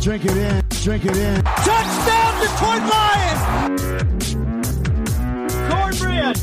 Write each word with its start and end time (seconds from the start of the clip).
Drink 0.00 0.24
it 0.24 0.36
in, 0.36 0.64
drink 0.82 1.04
it 1.04 1.16
in. 1.16 1.42
Touchdown, 1.44 2.40
Detroit 2.40 2.82
Lions. 2.90 3.42
Cornbread. 5.70 6.36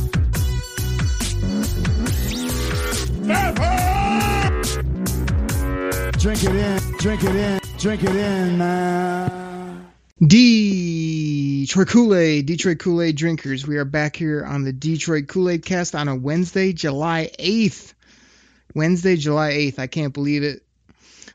Drink 6.20 6.44
it 6.44 6.56
in, 6.56 6.80
drink 7.00 7.24
it 7.26 7.36
in, 7.36 7.60
drink 7.78 8.04
it 8.04 8.16
in, 8.16 8.58
man. 8.58 9.92
Detroit 10.26 11.88
Kool-Aid, 11.90 12.46
Detroit 12.46 12.80
Kool-Aid 12.80 13.18
drinkers. 13.18 13.68
We 13.68 13.76
are 13.78 13.84
back 13.84 14.16
here 14.16 14.46
on 14.46 14.64
the 14.64 14.72
Detroit 14.72 15.28
Kool-Aid 15.28 15.66
cast 15.66 15.96
on 15.96 16.08
a 16.08 16.16
Wednesday, 16.16 16.72
July 16.72 17.30
8th. 17.38 17.94
Wednesday, 18.74 19.18
July 19.18 19.52
8th. 19.52 19.80
I 19.80 19.88
can't 19.88 20.14
believe 20.14 20.44
it. 20.44 20.64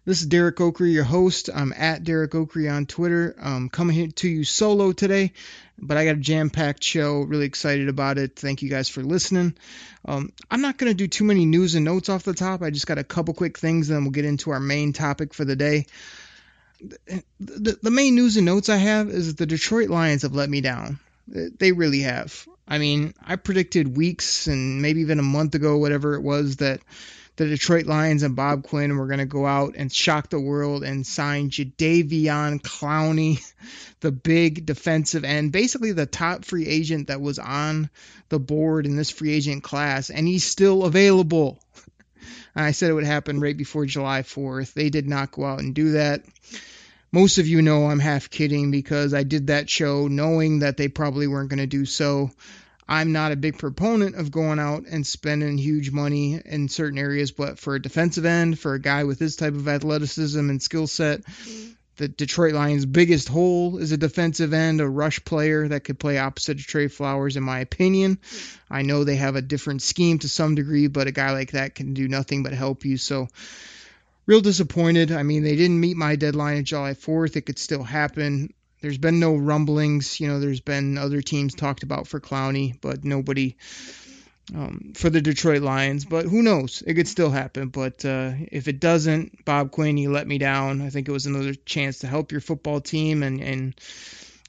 This 0.06 0.20
is 0.20 0.26
Derek 0.26 0.56
Oakrey, 0.56 0.92
your 0.92 1.04
host. 1.04 1.48
I'm 1.54 1.72
at 1.74 2.04
Derek 2.04 2.32
Oakrey 2.32 2.70
on 2.70 2.84
Twitter. 2.84 3.34
I'm 3.40 3.70
coming 3.70 3.96
here 3.96 4.08
to 4.08 4.28
you 4.28 4.44
solo 4.44 4.92
today, 4.92 5.32
but 5.78 5.96
I 5.96 6.04
got 6.04 6.16
a 6.16 6.20
jam-packed 6.20 6.84
show. 6.84 7.22
Really 7.22 7.46
excited 7.46 7.88
about 7.88 8.18
it. 8.18 8.36
Thank 8.36 8.60
you 8.60 8.68
guys 8.68 8.90
for 8.90 9.02
listening. 9.02 9.56
Um, 10.04 10.30
I'm 10.50 10.60
not 10.60 10.76
going 10.76 10.90
to 10.90 10.94
do 10.94 11.08
too 11.08 11.24
many 11.24 11.46
news 11.46 11.74
and 11.74 11.86
notes 11.86 12.10
off 12.10 12.22
the 12.22 12.34
top. 12.34 12.60
I 12.60 12.68
just 12.68 12.86
got 12.86 12.98
a 12.98 13.04
couple 13.04 13.32
quick 13.32 13.56
things, 13.56 13.88
and 13.88 13.96
then 13.96 14.04
we'll 14.04 14.10
get 14.10 14.26
into 14.26 14.50
our 14.50 14.60
main 14.60 14.92
topic 14.92 15.32
for 15.32 15.46
the 15.46 15.56
day. 15.56 15.86
The, 17.40 17.78
the 17.82 17.90
main 17.90 18.14
news 18.14 18.36
and 18.36 18.44
notes 18.44 18.68
I 18.68 18.76
have 18.76 19.08
is 19.08 19.28
that 19.28 19.38
the 19.38 19.46
Detroit 19.46 19.88
Lions 19.88 20.20
have 20.20 20.34
let 20.34 20.50
me 20.50 20.60
down. 20.60 20.98
They 21.26 21.72
really 21.72 22.00
have. 22.00 22.46
I 22.68 22.76
mean, 22.76 23.14
I 23.24 23.36
predicted 23.36 23.96
weeks 23.96 24.48
and 24.48 24.82
maybe 24.82 25.00
even 25.00 25.18
a 25.18 25.22
month 25.22 25.54
ago, 25.54 25.78
whatever 25.78 26.14
it 26.14 26.22
was, 26.22 26.56
that 26.56 26.82
the 27.36 27.46
Detroit 27.46 27.86
Lions 27.86 28.22
and 28.22 28.36
Bob 28.36 28.62
Quinn 28.62 28.96
were 28.96 29.06
going 29.06 29.18
to 29.18 29.26
go 29.26 29.44
out 29.44 29.74
and 29.76 29.92
shock 29.92 30.30
the 30.30 30.40
world 30.40 30.84
and 30.84 31.06
sign 31.06 31.50
Jadeveon 31.50 32.62
Clowney, 32.62 33.44
the 34.00 34.12
big 34.12 34.66
defensive 34.66 35.24
end, 35.24 35.50
basically 35.50 35.92
the 35.92 36.06
top 36.06 36.44
free 36.44 36.66
agent 36.66 37.08
that 37.08 37.20
was 37.20 37.38
on 37.38 37.90
the 38.28 38.38
board 38.38 38.86
in 38.86 38.96
this 38.96 39.10
free 39.10 39.32
agent 39.32 39.64
class, 39.64 40.10
and 40.10 40.28
he's 40.28 40.44
still 40.44 40.84
available. 40.84 41.58
I 42.56 42.70
said 42.70 42.90
it 42.90 42.94
would 42.94 43.04
happen 43.04 43.40
right 43.40 43.56
before 43.56 43.84
July 43.84 44.22
4th. 44.22 44.74
They 44.74 44.88
did 44.88 45.08
not 45.08 45.32
go 45.32 45.44
out 45.44 45.58
and 45.58 45.74
do 45.74 45.92
that. 45.92 46.22
Most 47.10 47.38
of 47.38 47.46
you 47.46 47.62
know 47.62 47.86
I'm 47.86 48.00
half 48.00 48.30
kidding 48.30 48.70
because 48.70 49.14
I 49.14 49.22
did 49.22 49.48
that 49.48 49.70
show 49.70 50.08
knowing 50.08 50.60
that 50.60 50.76
they 50.76 50.88
probably 50.88 51.26
weren't 51.26 51.48
going 51.48 51.58
to 51.58 51.66
do 51.66 51.84
so. 51.84 52.30
I'm 52.88 53.12
not 53.12 53.32
a 53.32 53.36
big 53.36 53.58
proponent 53.58 54.16
of 54.16 54.30
going 54.30 54.58
out 54.58 54.84
and 54.90 55.06
spending 55.06 55.56
huge 55.56 55.90
money 55.90 56.40
in 56.44 56.68
certain 56.68 56.98
areas, 56.98 57.32
but 57.32 57.58
for 57.58 57.74
a 57.74 57.82
defensive 57.82 58.26
end, 58.26 58.58
for 58.58 58.74
a 58.74 58.80
guy 58.80 59.04
with 59.04 59.18
this 59.18 59.36
type 59.36 59.54
of 59.54 59.68
athleticism 59.68 60.38
and 60.38 60.62
skill 60.62 60.86
set, 60.86 61.22
mm-hmm. 61.22 61.72
the 61.96 62.08
Detroit 62.08 62.52
Lions' 62.52 62.84
biggest 62.84 63.28
hole 63.28 63.78
is 63.78 63.92
a 63.92 63.96
defensive 63.96 64.52
end, 64.52 64.82
a 64.82 64.88
rush 64.88 65.24
player 65.24 65.66
that 65.68 65.84
could 65.84 65.98
play 65.98 66.18
opposite 66.18 66.58
of 66.58 66.66
Trey 66.66 66.88
Flowers, 66.88 67.36
in 67.36 67.42
my 67.42 67.60
opinion. 67.60 68.16
Mm-hmm. 68.16 68.74
I 68.74 68.82
know 68.82 69.04
they 69.04 69.16
have 69.16 69.36
a 69.36 69.42
different 69.42 69.80
scheme 69.80 70.18
to 70.18 70.28
some 70.28 70.54
degree, 70.54 70.86
but 70.88 71.06
a 71.06 71.12
guy 71.12 71.32
like 71.32 71.52
that 71.52 71.74
can 71.74 71.94
do 71.94 72.06
nothing 72.06 72.42
but 72.42 72.52
help 72.52 72.84
you. 72.84 72.98
So, 72.98 73.28
real 74.26 74.42
disappointed. 74.42 75.10
I 75.10 75.22
mean, 75.22 75.42
they 75.42 75.56
didn't 75.56 75.80
meet 75.80 75.96
my 75.96 76.16
deadline 76.16 76.58
of 76.58 76.64
July 76.64 76.92
4th. 76.92 77.36
It 77.36 77.46
could 77.46 77.58
still 77.58 77.82
happen. 77.82 78.52
There's 78.84 78.98
been 78.98 79.18
no 79.18 79.34
rumblings. 79.34 80.20
You 80.20 80.28
know, 80.28 80.40
there's 80.40 80.60
been 80.60 80.98
other 80.98 81.22
teams 81.22 81.54
talked 81.54 81.84
about 81.84 82.06
for 82.06 82.20
Clowney, 82.20 82.78
but 82.82 83.02
nobody 83.02 83.56
um, 84.54 84.92
for 84.94 85.08
the 85.08 85.22
Detroit 85.22 85.62
Lions. 85.62 86.04
But 86.04 86.26
who 86.26 86.42
knows? 86.42 86.82
It 86.86 86.92
could 86.92 87.08
still 87.08 87.30
happen. 87.30 87.68
But 87.68 88.04
uh, 88.04 88.32
if 88.52 88.68
it 88.68 88.80
doesn't, 88.80 89.42
Bob 89.46 89.70
Quinn, 89.70 89.96
you 89.96 90.12
let 90.12 90.26
me 90.26 90.36
down. 90.36 90.82
I 90.82 90.90
think 90.90 91.08
it 91.08 91.12
was 91.12 91.24
another 91.24 91.54
chance 91.54 92.00
to 92.00 92.06
help 92.06 92.30
your 92.30 92.42
football 92.42 92.82
team 92.82 93.22
and 93.22 93.40
and 93.40 93.74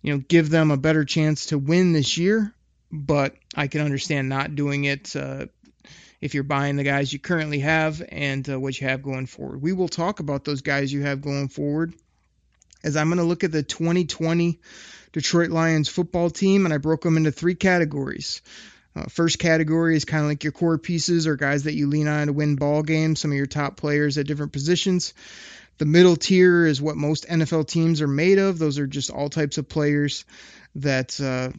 you 0.01 0.11
know 0.11 0.21
give 0.27 0.49
them 0.49 0.69
a 0.69 0.75
better 0.75 1.05
chance 1.05 1.45
to 1.45 1.57
win 1.57 1.93
this 1.93 2.17
year. 2.17 2.53
But 2.91 3.37
I 3.55 3.67
can 3.67 3.79
understand 3.79 4.27
not 4.27 4.53
doing 4.53 4.83
it. 4.83 5.15
Uh, 5.15 5.45
if 6.19 6.33
you're 6.33 6.43
buying 6.43 6.75
the 6.75 6.83
guys 6.83 7.13
you 7.13 7.19
currently 7.19 7.59
have 7.59 8.03
and 8.09 8.49
uh, 8.49 8.59
what 8.59 8.81
you 8.81 8.87
have 8.87 9.01
going 9.01 9.27
forward. 9.27 9.61
We 9.61 9.71
will 9.71 9.87
talk 9.87 10.19
about 10.19 10.43
those 10.43 10.61
guys 10.61 10.91
you 10.91 11.03
have 11.03 11.21
going 11.21 11.47
forward 11.47 11.93
as 12.85 12.95
I'm 12.95 13.09
going 13.09 13.17
to 13.17 13.25
look 13.25 13.43
at 13.43 13.51
the 13.51 13.63
2020 13.63 14.59
Detroit 15.11 15.49
Lions 15.49 15.89
football 15.89 16.29
team, 16.29 16.65
and 16.65 16.73
I 16.73 16.77
broke 16.77 17.01
them 17.01 17.17
into 17.17 17.31
three 17.31 17.55
categories. 17.55 18.41
Uh, 18.95 19.05
first 19.09 19.39
category 19.39 19.95
is 19.95 20.05
kind 20.05 20.23
of 20.23 20.29
like 20.29 20.43
your 20.43 20.53
core 20.53 20.77
pieces 20.77 21.27
or 21.27 21.35
guys 21.35 21.63
that 21.63 21.73
you 21.73 21.87
lean 21.87 22.07
on 22.07 22.27
to 22.27 22.33
win 22.33 22.55
ball 22.55 22.83
games, 22.83 23.19
some 23.19 23.31
of 23.31 23.37
your 23.37 23.47
top 23.47 23.75
players 23.75 24.17
at 24.17 24.27
different 24.27 24.53
positions. 24.53 25.13
The 25.79 25.85
middle 25.85 26.15
tier 26.15 26.65
is 26.65 26.81
what 26.81 26.95
most 26.95 27.27
NFL 27.27 27.67
teams 27.67 28.01
are 28.01 28.07
made 28.07 28.37
of. 28.37 28.59
Those 28.59 28.79
are 28.79 28.87
just 28.87 29.09
all 29.09 29.29
types 29.29 29.57
of 29.57 29.67
players 29.67 30.23
that 30.75 31.19
uh, 31.19 31.51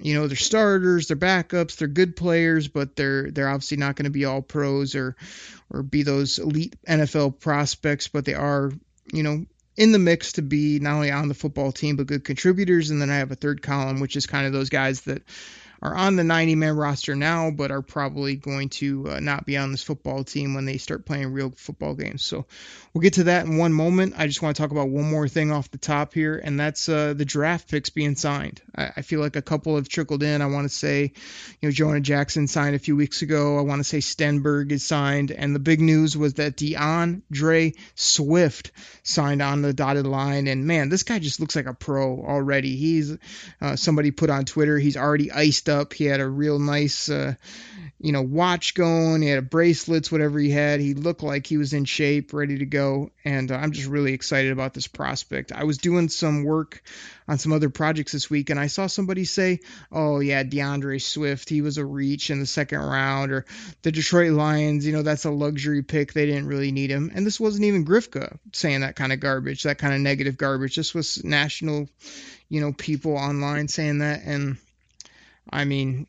you 0.00 0.14
know 0.14 0.28
they're 0.28 0.36
starters, 0.36 1.08
they're 1.08 1.16
backups, 1.16 1.76
they're 1.76 1.88
good 1.88 2.14
players, 2.14 2.68
but 2.68 2.94
they're 2.94 3.30
they're 3.30 3.48
obviously 3.48 3.78
not 3.78 3.96
going 3.96 4.04
to 4.04 4.10
be 4.10 4.26
all 4.26 4.42
pros 4.42 4.94
or 4.94 5.16
or 5.70 5.82
be 5.82 6.04
those 6.04 6.38
elite 6.38 6.76
NFL 6.86 7.40
prospects, 7.40 8.06
but 8.06 8.24
they 8.24 8.34
are 8.34 8.70
you 9.12 9.22
know 9.24 9.46
in 9.76 9.92
the 9.92 9.98
mix 9.98 10.32
to 10.32 10.42
be 10.42 10.78
not 10.78 10.94
only 10.94 11.10
on 11.10 11.28
the 11.28 11.34
football 11.34 11.72
team 11.72 11.96
but 11.96 12.06
good 12.06 12.24
contributors. 12.24 12.90
And 12.90 13.00
then 13.00 13.10
I 13.10 13.16
have 13.16 13.30
a 13.30 13.36
third 13.36 13.62
column, 13.62 14.00
which 14.00 14.16
is 14.16 14.26
kind 14.26 14.46
of 14.46 14.52
those 14.52 14.68
guys 14.68 15.02
that 15.02 15.22
are 15.84 15.94
on 15.94 16.16
the 16.16 16.24
90 16.24 16.54
man 16.54 16.76
roster 16.76 17.14
now, 17.14 17.50
but 17.50 17.70
are 17.70 17.82
probably 17.82 18.36
going 18.36 18.70
to 18.70 19.06
uh, 19.10 19.20
not 19.20 19.44
be 19.44 19.58
on 19.58 19.70
this 19.70 19.82
football 19.82 20.24
team 20.24 20.54
when 20.54 20.64
they 20.64 20.78
start 20.78 21.04
playing 21.04 21.30
real 21.30 21.50
football 21.50 21.94
games. 21.94 22.24
So 22.24 22.46
we'll 22.94 23.02
get 23.02 23.14
to 23.14 23.24
that 23.24 23.44
in 23.44 23.58
one 23.58 23.74
moment. 23.74 24.14
I 24.16 24.26
just 24.26 24.40
want 24.40 24.56
to 24.56 24.62
talk 24.62 24.70
about 24.70 24.88
one 24.88 25.10
more 25.10 25.28
thing 25.28 25.52
off 25.52 25.70
the 25.70 25.78
top 25.78 26.14
here, 26.14 26.40
and 26.42 26.58
that's 26.58 26.88
uh, 26.88 27.12
the 27.12 27.26
draft 27.26 27.70
picks 27.70 27.90
being 27.90 28.16
signed. 28.16 28.62
I, 28.74 28.92
I, 28.96 29.02
feel 29.02 29.20
like 29.20 29.36
a 29.36 29.42
couple 29.42 29.76
have 29.76 29.88
trickled 29.88 30.22
in. 30.22 30.40
I 30.40 30.46
want 30.46 30.66
to 30.66 30.74
say, 30.74 31.12
you 31.60 31.68
know, 31.68 31.70
Jonah 31.70 32.00
Jackson 32.00 32.46
signed 32.48 32.74
a 32.74 32.78
few 32.78 32.96
weeks 32.96 33.20
ago. 33.20 33.58
I 33.58 33.60
want 33.60 33.80
to 33.80 33.84
say 33.84 33.98
Stenberg 33.98 34.72
is 34.72 34.86
signed, 34.86 35.32
and 35.32 35.54
the 35.54 35.60
big 35.60 35.82
news 35.82 36.16
was 36.16 36.34
that 36.34 36.56
D'Andre 36.56 37.74
Swift 37.94 38.72
signed 39.02 39.42
on 39.42 39.60
the 39.60 39.74
dotted 39.74 40.06
line. 40.06 40.46
And 40.46 40.66
man, 40.66 40.88
this 40.88 41.02
guy 41.02 41.18
just 41.18 41.40
looks 41.40 41.56
like 41.56 41.66
a 41.66 41.74
pro 41.74 42.24
already. 42.24 42.74
He's 42.76 43.14
uh, 43.60 43.76
somebody 43.76 44.12
put 44.12 44.30
on 44.30 44.46
Twitter. 44.46 44.78
He's 44.78 44.96
already 44.96 45.30
iced 45.30 45.68
up. 45.68 45.73
He 45.92 46.04
had 46.04 46.20
a 46.20 46.28
real 46.28 46.58
nice, 46.58 47.08
uh, 47.08 47.34
you 47.98 48.12
know, 48.12 48.22
watch 48.22 48.74
going. 48.74 49.22
He 49.22 49.28
had 49.28 49.50
bracelets, 49.50 50.12
whatever 50.12 50.38
he 50.38 50.50
had. 50.50 50.80
He 50.80 50.94
looked 50.94 51.22
like 51.22 51.46
he 51.46 51.56
was 51.56 51.72
in 51.72 51.84
shape, 51.84 52.32
ready 52.32 52.58
to 52.58 52.66
go. 52.66 53.10
And 53.24 53.50
uh, 53.50 53.56
I'm 53.56 53.72
just 53.72 53.88
really 53.88 54.12
excited 54.12 54.52
about 54.52 54.74
this 54.74 54.86
prospect. 54.86 55.52
I 55.52 55.64
was 55.64 55.78
doing 55.78 56.08
some 56.08 56.44
work 56.44 56.82
on 57.26 57.38
some 57.38 57.52
other 57.52 57.70
projects 57.70 58.12
this 58.12 58.28
week, 58.28 58.50
and 58.50 58.60
I 58.60 58.66
saw 58.66 58.86
somebody 58.86 59.24
say, 59.24 59.60
"Oh 59.90 60.20
yeah, 60.20 60.42
D'Andre 60.42 60.98
Swift, 60.98 61.48
he 61.48 61.62
was 61.62 61.78
a 61.78 61.84
reach 61.84 62.30
in 62.30 62.40
the 62.40 62.46
second 62.46 62.80
round," 62.80 63.32
or 63.32 63.46
the 63.82 63.92
Detroit 63.92 64.32
Lions, 64.32 64.86
you 64.86 64.92
know, 64.92 65.02
that's 65.02 65.24
a 65.24 65.30
luxury 65.30 65.82
pick. 65.82 66.12
They 66.12 66.26
didn't 66.26 66.48
really 66.48 66.72
need 66.72 66.90
him. 66.90 67.10
And 67.14 67.26
this 67.26 67.40
wasn't 67.40 67.64
even 67.64 67.86
Grifka 67.86 68.38
saying 68.52 68.80
that 68.80 68.96
kind 68.96 69.12
of 69.12 69.20
garbage, 69.20 69.62
that 69.62 69.78
kind 69.78 69.94
of 69.94 70.00
negative 70.00 70.36
garbage. 70.36 70.76
This 70.76 70.94
was 70.94 71.24
national, 71.24 71.88
you 72.48 72.60
know, 72.60 72.72
people 72.72 73.16
online 73.16 73.68
saying 73.68 73.98
that, 73.98 74.22
and 74.24 74.58
I 75.50 75.64
mean, 75.64 76.06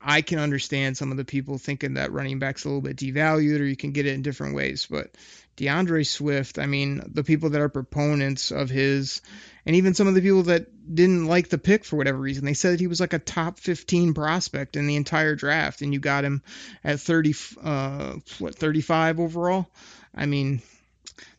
I 0.00 0.22
can 0.22 0.38
understand 0.38 0.96
some 0.96 1.10
of 1.10 1.16
the 1.16 1.24
people 1.24 1.58
thinking 1.58 1.94
that 1.94 2.12
running 2.12 2.38
back's 2.38 2.64
a 2.64 2.68
little 2.68 2.82
bit 2.82 2.96
devalued 2.96 3.60
or 3.60 3.64
you 3.64 3.76
can 3.76 3.92
get 3.92 4.06
it 4.06 4.14
in 4.14 4.22
different 4.22 4.54
ways, 4.54 4.86
but 4.88 5.16
D'Andre 5.56 6.04
Swift, 6.04 6.58
I 6.58 6.66
mean, 6.66 7.02
the 7.12 7.24
people 7.24 7.50
that 7.50 7.60
are 7.60 7.68
proponents 7.68 8.50
of 8.50 8.68
his, 8.68 9.22
and 9.64 9.74
even 9.74 9.94
some 9.94 10.06
of 10.06 10.14
the 10.14 10.20
people 10.20 10.44
that 10.44 10.94
didn't 10.94 11.26
like 11.26 11.48
the 11.48 11.58
pick 11.58 11.84
for 11.84 11.96
whatever 11.96 12.18
reason, 12.18 12.44
they 12.44 12.54
said 12.54 12.74
that 12.74 12.80
he 12.80 12.86
was 12.86 13.00
like 13.00 13.14
a 13.14 13.18
top 13.18 13.58
15 13.58 14.12
prospect 14.12 14.76
in 14.76 14.86
the 14.86 14.96
entire 14.96 15.34
draft, 15.34 15.80
and 15.80 15.94
you 15.94 15.98
got 15.98 16.24
him 16.24 16.42
at 16.84 17.00
30, 17.00 17.34
uh, 17.62 18.14
what, 18.38 18.54
35 18.54 19.18
overall. 19.18 19.66
I 20.14 20.26
mean, 20.26 20.60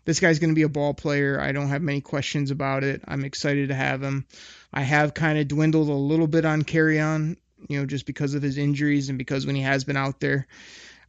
this 0.07 0.21
guy's 0.21 0.39
going 0.39 0.51
to 0.51 0.55
be 0.55 0.61
a 0.61 0.69
ball 0.69 0.93
player. 0.93 1.37
I 1.37 1.51
don't 1.51 1.67
have 1.67 1.81
many 1.81 1.99
questions 1.99 2.49
about 2.49 2.85
it. 2.85 3.01
I'm 3.05 3.25
excited 3.25 3.67
to 3.67 3.75
have 3.75 4.01
him. 4.01 4.25
I 4.71 4.81
have 4.81 5.13
kind 5.13 5.37
of 5.37 5.49
dwindled 5.49 5.89
a 5.89 5.91
little 5.91 6.27
bit 6.27 6.45
on 6.45 6.63
Kerryon, 6.63 7.35
you 7.67 7.79
know, 7.79 7.85
just 7.85 8.05
because 8.05 8.33
of 8.33 8.41
his 8.41 8.57
injuries 8.57 9.09
and 9.09 9.17
because 9.17 9.45
when 9.45 9.55
he 9.55 9.63
has 9.63 9.83
been 9.83 9.97
out 9.97 10.21
there, 10.21 10.47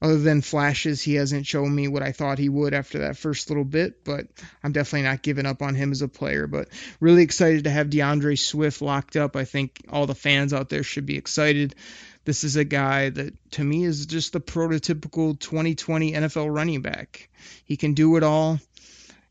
other 0.02 0.18
than 0.18 0.40
flashes, 0.40 1.00
he 1.00 1.14
hasn't 1.14 1.46
shown 1.46 1.72
me 1.72 1.86
what 1.86 2.02
I 2.02 2.10
thought 2.10 2.38
he 2.38 2.48
would 2.48 2.74
after 2.74 2.98
that 3.00 3.16
first 3.16 3.50
little 3.50 3.64
bit, 3.64 4.02
but 4.02 4.26
I'm 4.64 4.72
definitely 4.72 5.08
not 5.08 5.22
giving 5.22 5.46
up 5.46 5.62
on 5.62 5.76
him 5.76 5.92
as 5.92 6.02
a 6.02 6.08
player. 6.08 6.48
But 6.48 6.68
really 6.98 7.22
excited 7.22 7.64
to 7.64 7.70
have 7.70 7.90
D'Andre 7.90 8.34
Swift 8.34 8.82
locked 8.82 9.14
up. 9.14 9.36
I 9.36 9.44
think 9.44 9.78
all 9.90 10.06
the 10.06 10.14
fans 10.16 10.52
out 10.52 10.70
there 10.70 10.82
should 10.82 11.06
be 11.06 11.16
excited. 11.16 11.76
This 12.24 12.42
is 12.42 12.56
a 12.56 12.64
guy 12.64 13.10
that 13.10 13.50
to 13.52 13.62
me 13.62 13.84
is 13.84 14.06
just 14.06 14.32
the 14.32 14.40
prototypical 14.40 15.38
2020 15.38 16.14
NFL 16.14 16.52
running 16.52 16.82
back. 16.82 17.28
He 17.64 17.76
can 17.76 17.94
do 17.94 18.16
it 18.16 18.24
all. 18.24 18.58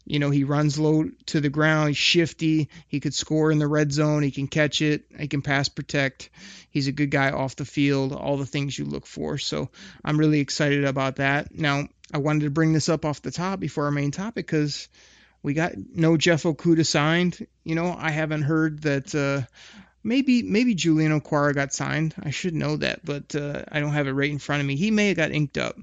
You 0.08 0.20
know, 0.20 0.30
he 0.30 0.46
runs 0.46 0.80
low 0.80 1.10
to 1.28 1.42
the 1.42 1.50
ground. 1.50 1.90
He's 1.90 1.98
shifty. 1.98 2.70
He 2.88 3.02
could 3.02 3.14
score 3.14 3.52
in 3.52 3.60
the 3.60 3.68
red 3.68 3.92
zone. 3.92 4.24
He 4.24 4.32
can 4.32 4.48
catch 4.48 4.82
it. 4.82 5.04
He 5.20 5.28
can 5.28 5.42
pass 5.42 5.68
protect. 5.68 6.30
He's 6.72 6.88
a 6.88 6.94
good 6.94 7.12
guy 7.12 7.32
off 7.32 7.58
the 7.58 7.66
field. 7.66 8.14
All 8.14 8.38
the 8.38 8.46
things 8.46 8.78
you 8.78 8.86
look 8.86 9.06
for. 9.06 9.38
So 9.38 9.70
I'm 10.06 10.18
really 10.18 10.40
excited 10.40 10.86
about 10.86 11.18
that. 11.18 11.54
Now, 11.54 11.90
I 12.14 12.20
wanted 12.20 12.46
to 12.46 12.52
bring 12.52 12.72
this 12.72 12.88
up 12.88 13.04
off 13.04 13.22
the 13.22 13.32
top 13.32 13.60
before 13.60 13.86
our 13.86 13.92
main 13.92 14.12
topic 14.12 14.46
because 14.48 14.88
we 15.44 15.54
got 15.54 15.74
no 15.76 16.16
Jeff 16.16 16.44
Okudah 16.44 16.86
signed. 16.86 17.46
You 17.66 17.76
know, 17.76 17.94
I 17.98 18.12
haven't 18.12 18.44
heard 18.44 18.84
that. 18.84 19.14
Uh, 19.14 19.46
maybe 20.04 20.42
maybe 20.42 20.74
Julian 20.74 21.20
Okwara 21.20 21.54
got 21.54 21.74
signed. 21.74 22.16
I 22.24 22.30
should 22.30 22.56
know 22.56 22.78
that, 22.78 23.04
but 23.04 23.36
uh, 23.36 23.64
I 23.70 23.82
don't 23.82 23.92
have 23.92 24.08
it 24.08 24.14
right 24.14 24.32
in 24.32 24.40
front 24.40 24.62
of 24.62 24.68
me. 24.68 24.78
He 24.78 24.90
may 24.90 25.10
have 25.10 25.18
got 25.18 25.32
inked 25.32 25.58
up 25.58 25.76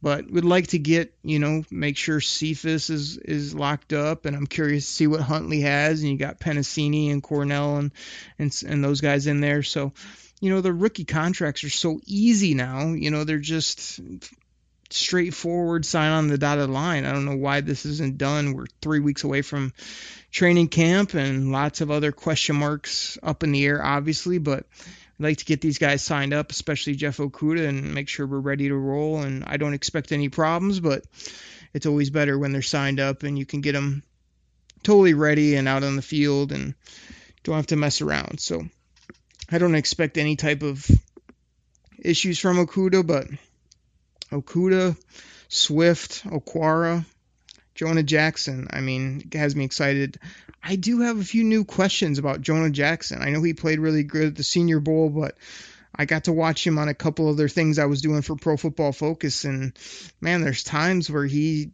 but 0.00 0.30
we'd 0.30 0.44
like 0.44 0.68
to 0.68 0.78
get 0.78 1.14
you 1.22 1.38
know 1.38 1.64
make 1.70 1.96
sure 1.96 2.20
Cephus 2.20 2.90
is 2.90 3.16
is 3.18 3.54
locked 3.54 3.92
up, 3.92 4.26
and 4.26 4.36
I'm 4.36 4.46
curious 4.46 4.86
to 4.86 4.92
see 4.92 5.06
what 5.06 5.20
Huntley 5.20 5.60
has, 5.62 6.00
and 6.00 6.10
you 6.10 6.16
got 6.16 6.40
Penisini 6.40 7.10
and 7.10 7.22
Cornell 7.22 7.76
and 7.76 7.92
and 8.38 8.62
and 8.66 8.84
those 8.84 9.00
guys 9.00 9.26
in 9.26 9.40
there, 9.40 9.62
so 9.62 9.92
you 10.40 10.50
know 10.50 10.60
the 10.60 10.72
rookie 10.72 11.04
contracts 11.04 11.64
are 11.64 11.70
so 11.70 12.00
easy 12.06 12.54
now, 12.54 12.88
you 12.88 13.10
know 13.10 13.24
they're 13.24 13.38
just 13.38 14.00
straightforward 14.90 15.84
sign 15.84 16.12
on 16.12 16.28
the 16.28 16.38
dotted 16.38 16.70
line. 16.70 17.04
I 17.04 17.12
don't 17.12 17.26
know 17.26 17.36
why 17.36 17.60
this 17.60 17.84
isn't 17.84 18.18
done. 18.18 18.54
We're 18.54 18.66
three 18.80 19.00
weeks 19.00 19.24
away 19.24 19.42
from 19.42 19.72
training 20.30 20.68
camp 20.68 21.14
and 21.14 21.52
lots 21.52 21.80
of 21.80 21.90
other 21.90 22.12
question 22.12 22.56
marks 22.56 23.18
up 23.22 23.42
in 23.42 23.52
the 23.52 23.64
air, 23.66 23.84
obviously, 23.84 24.38
but 24.38 24.66
I'd 25.18 25.24
like 25.24 25.38
to 25.38 25.44
get 25.44 25.60
these 25.60 25.78
guys 25.78 26.02
signed 26.02 26.32
up, 26.32 26.50
especially 26.50 26.94
Jeff 26.94 27.16
Okudah, 27.16 27.68
and 27.68 27.94
make 27.94 28.08
sure 28.08 28.26
we're 28.26 28.38
ready 28.38 28.68
to 28.68 28.76
roll. 28.76 29.22
And 29.22 29.44
I 29.46 29.56
don't 29.56 29.74
expect 29.74 30.12
any 30.12 30.28
problems, 30.28 30.78
but 30.78 31.04
it's 31.74 31.86
always 31.86 32.10
better 32.10 32.38
when 32.38 32.52
they're 32.52 32.62
signed 32.62 33.00
up 33.00 33.24
and 33.24 33.38
you 33.38 33.44
can 33.44 33.60
get 33.60 33.72
them 33.72 34.04
totally 34.82 35.14
ready 35.14 35.56
and 35.56 35.66
out 35.66 35.82
on 35.82 35.96
the 35.96 36.02
field 36.02 36.52
and 36.52 36.74
don't 37.42 37.56
have 37.56 37.66
to 37.68 37.76
mess 37.76 38.00
around. 38.00 38.38
So 38.40 38.62
I 39.50 39.58
don't 39.58 39.74
expect 39.74 40.18
any 40.18 40.36
type 40.36 40.62
of 40.62 40.88
issues 41.98 42.38
from 42.38 42.58
Okudah, 42.58 43.06
but 43.06 43.26
Okudah, 44.30 44.96
Swift, 45.48 46.24
Okwara, 46.24 47.04
Jonah 47.78 48.02
Jackson, 48.02 48.66
I 48.70 48.80
mean, 48.80 49.30
has 49.32 49.54
me 49.54 49.64
excited. 49.64 50.18
I 50.64 50.74
do 50.74 51.02
have 51.02 51.20
a 51.20 51.24
few 51.24 51.44
new 51.44 51.64
questions 51.64 52.18
about 52.18 52.40
Jonah 52.40 52.70
Jackson. 52.70 53.22
I 53.22 53.30
know 53.30 53.40
he 53.40 53.54
played 53.54 53.78
really 53.78 54.02
good 54.02 54.26
at 54.26 54.34
the 54.34 54.42
Senior 54.42 54.80
Bowl, 54.80 55.10
but 55.10 55.38
I 55.94 56.04
got 56.04 56.24
to 56.24 56.32
watch 56.32 56.66
him 56.66 56.76
on 56.76 56.88
a 56.88 56.94
couple 56.94 57.28
other 57.28 57.48
things 57.48 57.78
I 57.78 57.84
was 57.86 58.02
doing 58.02 58.22
for 58.22 58.34
Pro 58.34 58.56
Football 58.56 58.90
Focus, 58.90 59.44
and 59.44 59.78
man, 60.20 60.40
there's 60.40 60.64
times 60.64 61.08
where 61.08 61.24
he 61.24 61.70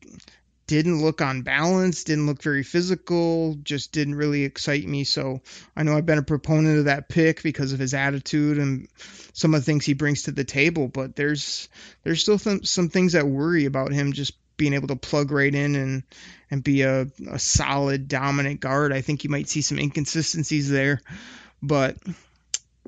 didn't 0.67 1.01
look 1.01 1.23
on 1.23 1.41
balance, 1.41 2.05
didn't 2.05 2.27
look 2.27 2.43
very 2.43 2.65
physical, 2.65 3.55
just 3.62 3.91
didn't 3.93 4.17
really 4.17 4.45
excite 4.45 4.87
me. 4.87 5.05
So 5.05 5.41
I 5.75 5.85
know 5.85 5.97
I've 5.97 6.05
been 6.05 6.19
a 6.19 6.23
proponent 6.23 6.81
of 6.81 6.85
that 6.85 7.09
pick 7.09 7.43
because 7.43 7.73
of 7.73 7.79
his 7.79 7.95
attitude 7.95 8.59
and 8.59 8.89
some 9.33 9.55
of 9.55 9.62
the 9.62 9.65
things 9.65 9.87
he 9.87 9.95
brings 9.95 10.25
to 10.25 10.33
the 10.33 10.45
table. 10.45 10.89
But 10.89 11.17
there's 11.17 11.69
there's 12.03 12.21
still 12.21 12.39
some, 12.39 12.62
some 12.65 12.91
things 12.91 13.12
that 13.12 13.27
worry 13.27 13.65
about 13.65 13.93
him 13.93 14.12
just 14.12 14.35
being 14.56 14.75
able 14.75 14.89
to 14.89 14.97
plug 14.97 15.31
right 15.31 15.55
in 15.55 15.75
and 15.75 16.03
and 16.51 16.62
be 16.62 16.83
a, 16.83 17.06
a 17.31 17.39
solid 17.39 18.09
dominant 18.09 18.61
guard. 18.61 18.93
I 18.93 19.01
think 19.01 19.25
you 19.25 19.31
might 19.31 19.49
see 19.49 19.62
some 19.62 19.79
inconsistencies 19.79 20.71
there, 20.71 21.01
but 21.62 21.97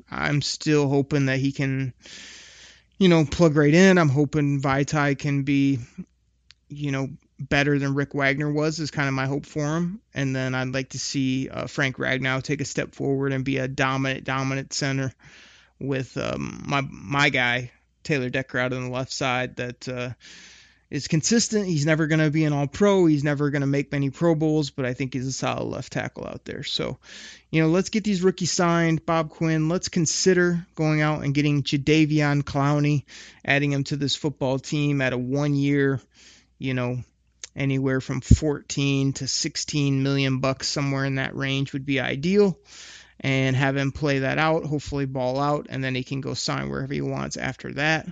I'm 0.09 0.41
still 0.41 0.87
hoping 0.87 1.25
that 1.25 1.39
he 1.39 1.51
can, 1.51 1.93
you 2.97 3.09
know, 3.09 3.25
plug 3.25 3.55
right 3.55 3.73
in. 3.73 3.97
I'm 3.97 4.09
hoping 4.09 4.61
Vaitai 4.61 5.17
can 5.17 5.43
be, 5.43 5.79
you 6.69 6.91
know, 6.91 7.09
better 7.39 7.77
than 7.77 7.93
Rick 7.93 8.13
Wagner 8.13 8.51
was 8.51 8.79
is 8.79 8.91
kind 8.91 9.07
of 9.07 9.13
my 9.13 9.25
hope 9.25 9.45
for 9.45 9.77
him. 9.77 10.01
And 10.13 10.35
then 10.35 10.55
I'd 10.55 10.73
like 10.73 10.89
to 10.89 10.99
see 10.99 11.49
uh, 11.49 11.67
Frank 11.67 11.97
Ragnow 11.97 12.41
take 12.41 12.61
a 12.61 12.65
step 12.65 12.95
forward 12.95 13.33
and 13.33 13.43
be 13.45 13.57
a 13.57 13.67
dominant, 13.67 14.23
dominant 14.23 14.73
center 14.73 15.13
with 15.79 16.17
um, 16.17 16.63
my 16.65 16.81
my 16.89 17.29
guy 17.29 17.71
Taylor 18.03 18.29
Decker 18.29 18.57
out 18.57 18.73
on 18.73 18.85
the 18.85 18.89
left 18.89 19.11
side 19.11 19.57
that 19.57 19.87
uh, 19.87 20.09
is 20.89 21.07
consistent. 21.07 21.67
He's 21.67 21.85
never 21.85 22.07
going 22.07 22.19
to 22.19 22.31
be 22.31 22.45
an 22.45 22.53
all 22.53 22.67
pro. 22.67 23.05
He's 23.05 23.23
never 23.23 23.49
going 23.49 23.61
to 23.61 23.67
make 23.67 23.91
many 23.91 24.09
Pro 24.09 24.35
Bowls, 24.35 24.69
but 24.69 24.85
I 24.85 24.93
think 24.93 25.13
he's 25.13 25.27
a 25.27 25.31
solid 25.31 25.65
left 25.65 25.91
tackle 25.91 26.25
out 26.25 26.45
there. 26.45 26.63
So, 26.63 26.97
you 27.51 27.61
know, 27.61 27.69
let's 27.69 27.89
get 27.89 28.03
these 28.03 28.23
rookies 28.23 28.51
signed. 28.51 29.05
Bob 29.05 29.29
Quinn, 29.29 29.67
let's 29.67 29.89
consider 29.89 30.65
going 30.75 31.01
out 31.01 31.23
and 31.23 31.33
getting 31.33 31.63
Jadeveon 31.63 32.43
Clowney, 32.43 33.03
adding 33.43 33.71
him 33.71 33.83
to 33.85 33.97
this 33.97 34.15
football 34.15 34.59
team 34.59 35.01
at 35.01 35.13
a 35.13 35.17
one 35.17 35.55
year, 35.55 35.99
you 36.57 36.73
know, 36.73 36.99
anywhere 37.55 37.99
from 37.99 38.21
14 38.21 39.13
to 39.13 39.27
16 39.27 40.03
million 40.03 40.39
bucks, 40.39 40.67
somewhere 40.67 41.05
in 41.05 41.15
that 41.15 41.35
range 41.35 41.73
would 41.73 41.85
be 41.85 41.99
ideal. 41.99 42.57
And 43.19 43.55
have 43.55 43.75
him 43.75 43.91
play 43.91 44.19
that 44.19 44.37
out, 44.37 44.63
hopefully 44.63 45.05
ball 45.05 45.39
out, 45.39 45.65
and 45.71 45.83
then 45.83 45.95
he 45.95 46.03
can 46.03 46.21
go 46.21 46.35
sign 46.35 46.69
wherever 46.69 46.93
he 46.93 47.01
wants 47.01 47.35
after 47.35 47.73
that. 47.73 48.07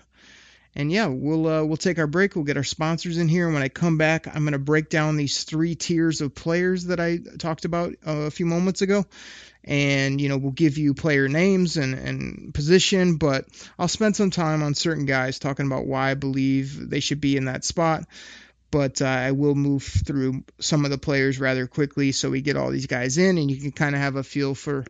And 0.77 0.91
yeah, 0.91 1.07
we'll 1.07 1.47
uh, 1.47 1.63
we'll 1.63 1.77
take 1.77 1.99
our 1.99 2.07
break. 2.07 2.35
We'll 2.35 2.43
get 2.43 2.57
our 2.57 2.63
sponsors 2.63 3.17
in 3.17 3.29
here, 3.29 3.45
and 3.45 3.53
when 3.53 3.63
I 3.63 3.69
come 3.69 3.97
back, 3.97 4.27
I'm 4.27 4.43
going 4.43 4.51
to 4.51 4.59
break 4.59 4.89
down 4.89 5.15
these 5.15 5.45
three 5.45 5.75
tiers 5.75 6.19
of 6.19 6.35
players 6.35 6.85
that 6.85 6.99
I 6.99 7.19
talked 7.39 7.63
about 7.63 7.93
uh, 8.05 8.11
a 8.11 8.31
few 8.31 8.45
moments 8.45 8.81
ago. 8.81 9.05
And 9.63 10.19
you 10.19 10.27
know, 10.27 10.37
we'll 10.37 10.51
give 10.51 10.77
you 10.77 10.93
player 10.93 11.29
names 11.29 11.77
and 11.77 11.95
and 11.95 12.53
position, 12.53 13.15
but 13.15 13.45
I'll 13.79 13.87
spend 13.87 14.17
some 14.17 14.31
time 14.31 14.61
on 14.63 14.75
certain 14.75 15.05
guys 15.05 15.39
talking 15.39 15.65
about 15.65 15.87
why 15.87 16.11
I 16.11 16.15
believe 16.15 16.89
they 16.89 16.99
should 16.99 17.21
be 17.21 17.37
in 17.37 17.45
that 17.45 17.63
spot. 17.63 18.03
But 18.69 19.01
uh, 19.01 19.05
I 19.05 19.31
will 19.31 19.55
move 19.55 19.83
through 19.83 20.43
some 20.59 20.83
of 20.83 20.91
the 20.91 20.97
players 20.97 21.39
rather 21.39 21.67
quickly, 21.67 22.11
so 22.11 22.29
we 22.29 22.41
get 22.41 22.57
all 22.57 22.69
these 22.69 22.87
guys 22.87 23.17
in, 23.17 23.37
and 23.37 23.49
you 23.49 23.61
can 23.61 23.71
kind 23.71 23.95
of 23.95 24.01
have 24.01 24.17
a 24.17 24.23
feel 24.23 24.53
for 24.53 24.83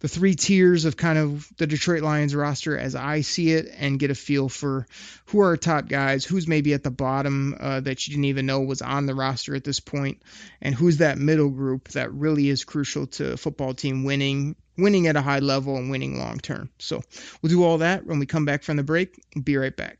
the 0.00 0.08
three 0.08 0.34
tiers 0.34 0.84
of 0.84 0.96
kind 0.96 1.18
of 1.18 1.48
the 1.56 1.66
Detroit 1.66 2.02
Lions 2.02 2.34
roster 2.34 2.76
as 2.76 2.94
I 2.94 3.20
see 3.20 3.52
it 3.52 3.72
and 3.76 3.98
get 3.98 4.10
a 4.10 4.14
feel 4.14 4.48
for 4.48 4.86
who 5.26 5.40
are 5.40 5.56
top 5.56 5.88
guys, 5.88 6.24
who's 6.24 6.48
maybe 6.48 6.74
at 6.74 6.82
the 6.82 6.90
bottom 6.90 7.56
uh, 7.58 7.80
that 7.80 8.06
you 8.06 8.14
didn't 8.14 8.24
even 8.24 8.46
know 8.46 8.60
was 8.60 8.82
on 8.82 9.06
the 9.06 9.14
roster 9.14 9.54
at 9.54 9.64
this 9.64 9.80
point, 9.80 10.22
and 10.60 10.74
who's 10.74 10.98
that 10.98 11.18
middle 11.18 11.50
group 11.50 11.88
that 11.90 12.12
really 12.12 12.48
is 12.48 12.64
crucial 12.64 13.06
to 13.06 13.32
a 13.32 13.36
football 13.36 13.74
team 13.74 14.04
winning 14.04 14.56
winning 14.78 15.06
at 15.06 15.16
a 15.16 15.20
high 15.20 15.40
level 15.40 15.76
and 15.76 15.90
winning 15.90 16.18
long 16.18 16.38
term. 16.38 16.70
So 16.78 17.02
we'll 17.42 17.50
do 17.50 17.62
all 17.62 17.78
that 17.78 18.06
when 18.06 18.18
we 18.18 18.26
come 18.26 18.46
back 18.46 18.62
from 18.62 18.76
the 18.76 18.82
break. 18.82 19.22
Be 19.42 19.56
right 19.56 19.76
back. 19.76 19.98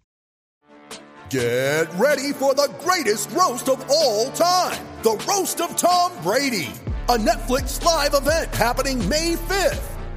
Get 1.28 1.86
ready 1.94 2.32
for 2.32 2.54
the 2.54 2.74
greatest 2.80 3.30
roast 3.30 3.68
of 3.68 3.88
all 3.88 4.32
time 4.32 4.84
the 5.02 5.12
roast 5.26 5.60
of 5.60 5.76
Tom 5.76 6.12
Brady, 6.22 6.70
a 7.08 7.16
Netflix 7.16 7.82
live 7.82 8.14
event 8.14 8.54
happening 8.54 9.08
May 9.08 9.34
5th. 9.34 9.89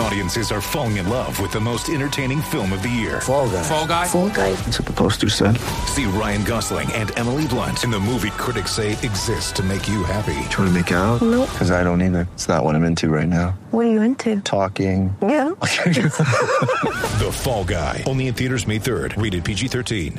Audiences 0.00 0.52
are 0.52 0.60
falling 0.60 0.98
in 0.98 1.08
love 1.08 1.40
with 1.40 1.50
the 1.50 1.60
most 1.60 1.88
entertaining 1.88 2.40
film 2.40 2.72
of 2.72 2.82
the 2.82 2.88
year. 2.88 3.20
Fall 3.20 3.48
guy. 3.50 3.62
Fall 3.62 3.86
guy. 3.86 4.06
Fall 4.06 4.28
guy. 4.30 4.52
That's 4.52 4.78
what 4.78 4.86
the 4.86 4.92
poster 4.92 5.28
said. 5.28 5.56
See 5.86 6.04
Ryan 6.04 6.44
Gosling 6.44 6.92
and 6.92 7.16
Emily 7.18 7.48
Blunt 7.48 7.82
in 7.82 7.90
the 7.90 7.98
movie 7.98 8.30
critics 8.30 8.70
say 8.72 8.92
exists 8.92 9.50
to 9.52 9.62
make 9.64 9.88
you 9.88 10.04
happy. 10.04 10.38
Trying 10.50 10.68
to 10.68 10.70
make 10.70 10.92
it 10.92 10.94
out? 10.94 11.20
Nope. 11.20 11.50
Because 11.50 11.72
I 11.72 11.82
don't 11.82 12.00
either. 12.00 12.28
It's 12.34 12.48
not 12.48 12.62
what 12.62 12.76
I'm 12.76 12.84
into 12.84 13.08
right 13.08 13.28
now. 13.28 13.58
What 13.72 13.86
are 13.86 13.90
you 13.90 14.02
into? 14.02 14.40
Talking. 14.42 15.14
Yeah. 15.20 15.50
The 17.18 17.32
Fall 17.32 17.64
Guy. 17.64 18.04
Only 18.06 18.28
in 18.28 18.34
theaters 18.34 18.66
May 18.68 18.78
3rd. 18.78 19.20
Rated 19.20 19.44
PG-13. 19.44 20.18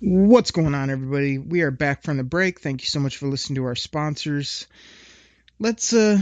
What's 0.00 0.50
going 0.50 0.74
on, 0.74 0.90
everybody? 0.90 1.38
We 1.38 1.62
are 1.62 1.70
back 1.70 2.02
from 2.02 2.16
the 2.16 2.24
break. 2.24 2.60
Thank 2.60 2.82
you 2.82 2.86
so 2.88 2.98
much 2.98 3.16
for 3.18 3.26
listening 3.26 3.54
to 3.56 3.64
our 3.66 3.76
sponsors. 3.76 4.66
Let's 5.60 5.92
uh 5.92 6.18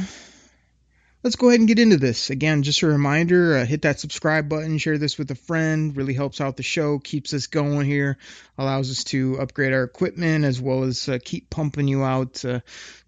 let's 1.23 1.37
go 1.37 1.49
ahead 1.49 1.61
and 1.61 1.69
get 1.69 1.79
into 1.79 1.97
this. 1.97 2.31
Again, 2.31 2.63
just 2.63 2.83
a 2.83 2.87
reminder 2.87 3.57
uh, 3.57 3.65
hit 3.65 3.83
that 3.83 4.01
subscribe 4.01 4.49
button, 4.49 4.79
share 4.79 4.99
this 4.99 5.19
with 5.19 5.31
a 5.31 5.37
friend. 5.37 5.97
Really 5.97 6.15
helps 6.15 6.41
out 6.41 6.57
the 6.57 6.63
show, 6.63 6.99
keeps 6.99 7.33
us 7.33 7.47
going 7.47 7.87
here, 7.87 8.19
allows 8.59 8.91
us 8.91 9.05
to 9.05 9.39
upgrade 9.41 9.73
our 9.73 9.85
equipment 9.85 10.45
as 10.45 10.61
well 10.61 10.85
as 10.85 11.09
uh, 11.09 11.19
keep 11.23 11.51
pumping 11.51 11.89
you 11.89 12.03
out. 12.03 12.45
Uh, 12.45 12.61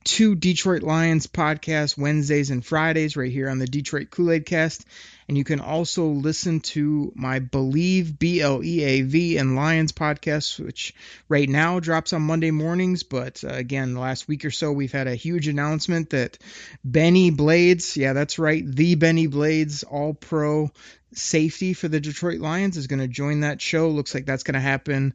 Detroit 0.04 0.82
Lions 0.82 1.26
podcasts 1.26 1.96
Wednesdays 1.96 2.50
and 2.50 2.64
Fridays 2.64 3.16
right 3.16 3.32
here 3.32 3.48
on 3.48 3.58
the 3.58 3.66
Detroit 3.66 4.10
Kool 4.10 4.32
Aid 4.32 4.46
Cast. 4.46 4.84
And 5.28 5.38
you 5.38 5.44
can 5.44 5.60
also 5.60 6.06
listen 6.06 6.60
to 6.60 7.12
my 7.14 7.38
Believe, 7.38 8.18
B 8.18 8.40
L 8.40 8.62
E 8.62 8.82
A 8.82 9.02
V, 9.02 9.38
and 9.38 9.56
Lions 9.56 9.92
podcast, 9.92 10.60
which 10.60 10.94
right 11.28 11.48
now 11.48 11.80
drops 11.80 12.12
on 12.12 12.22
Monday 12.22 12.50
mornings. 12.50 13.02
But 13.02 13.42
uh, 13.42 13.48
again, 13.48 13.94
the 13.94 14.00
last 14.00 14.28
week 14.28 14.44
or 14.44 14.50
so, 14.50 14.72
we've 14.72 14.92
had 14.92 15.06
a 15.06 15.14
huge 15.14 15.48
announcement 15.48 16.10
that 16.10 16.38
Bennie 16.84 17.30
Blades, 17.30 17.96
yeah, 17.96 18.12
that's 18.12 18.38
right, 18.38 18.64
the 18.66 18.94
Bennie 18.96 19.26
Blades, 19.26 19.82
all 19.82 20.14
pro 20.14 20.70
safety 21.12 21.72
for 21.72 21.88
the 21.88 22.00
Detroit 22.00 22.40
Lions, 22.40 22.76
is 22.76 22.86
going 22.86 23.00
to 23.00 23.08
join 23.08 23.40
that 23.40 23.62
show. 23.62 23.88
Looks 23.88 24.14
like 24.14 24.26
that's 24.26 24.42
going 24.42 24.54
to 24.54 24.60
happen 24.60 25.14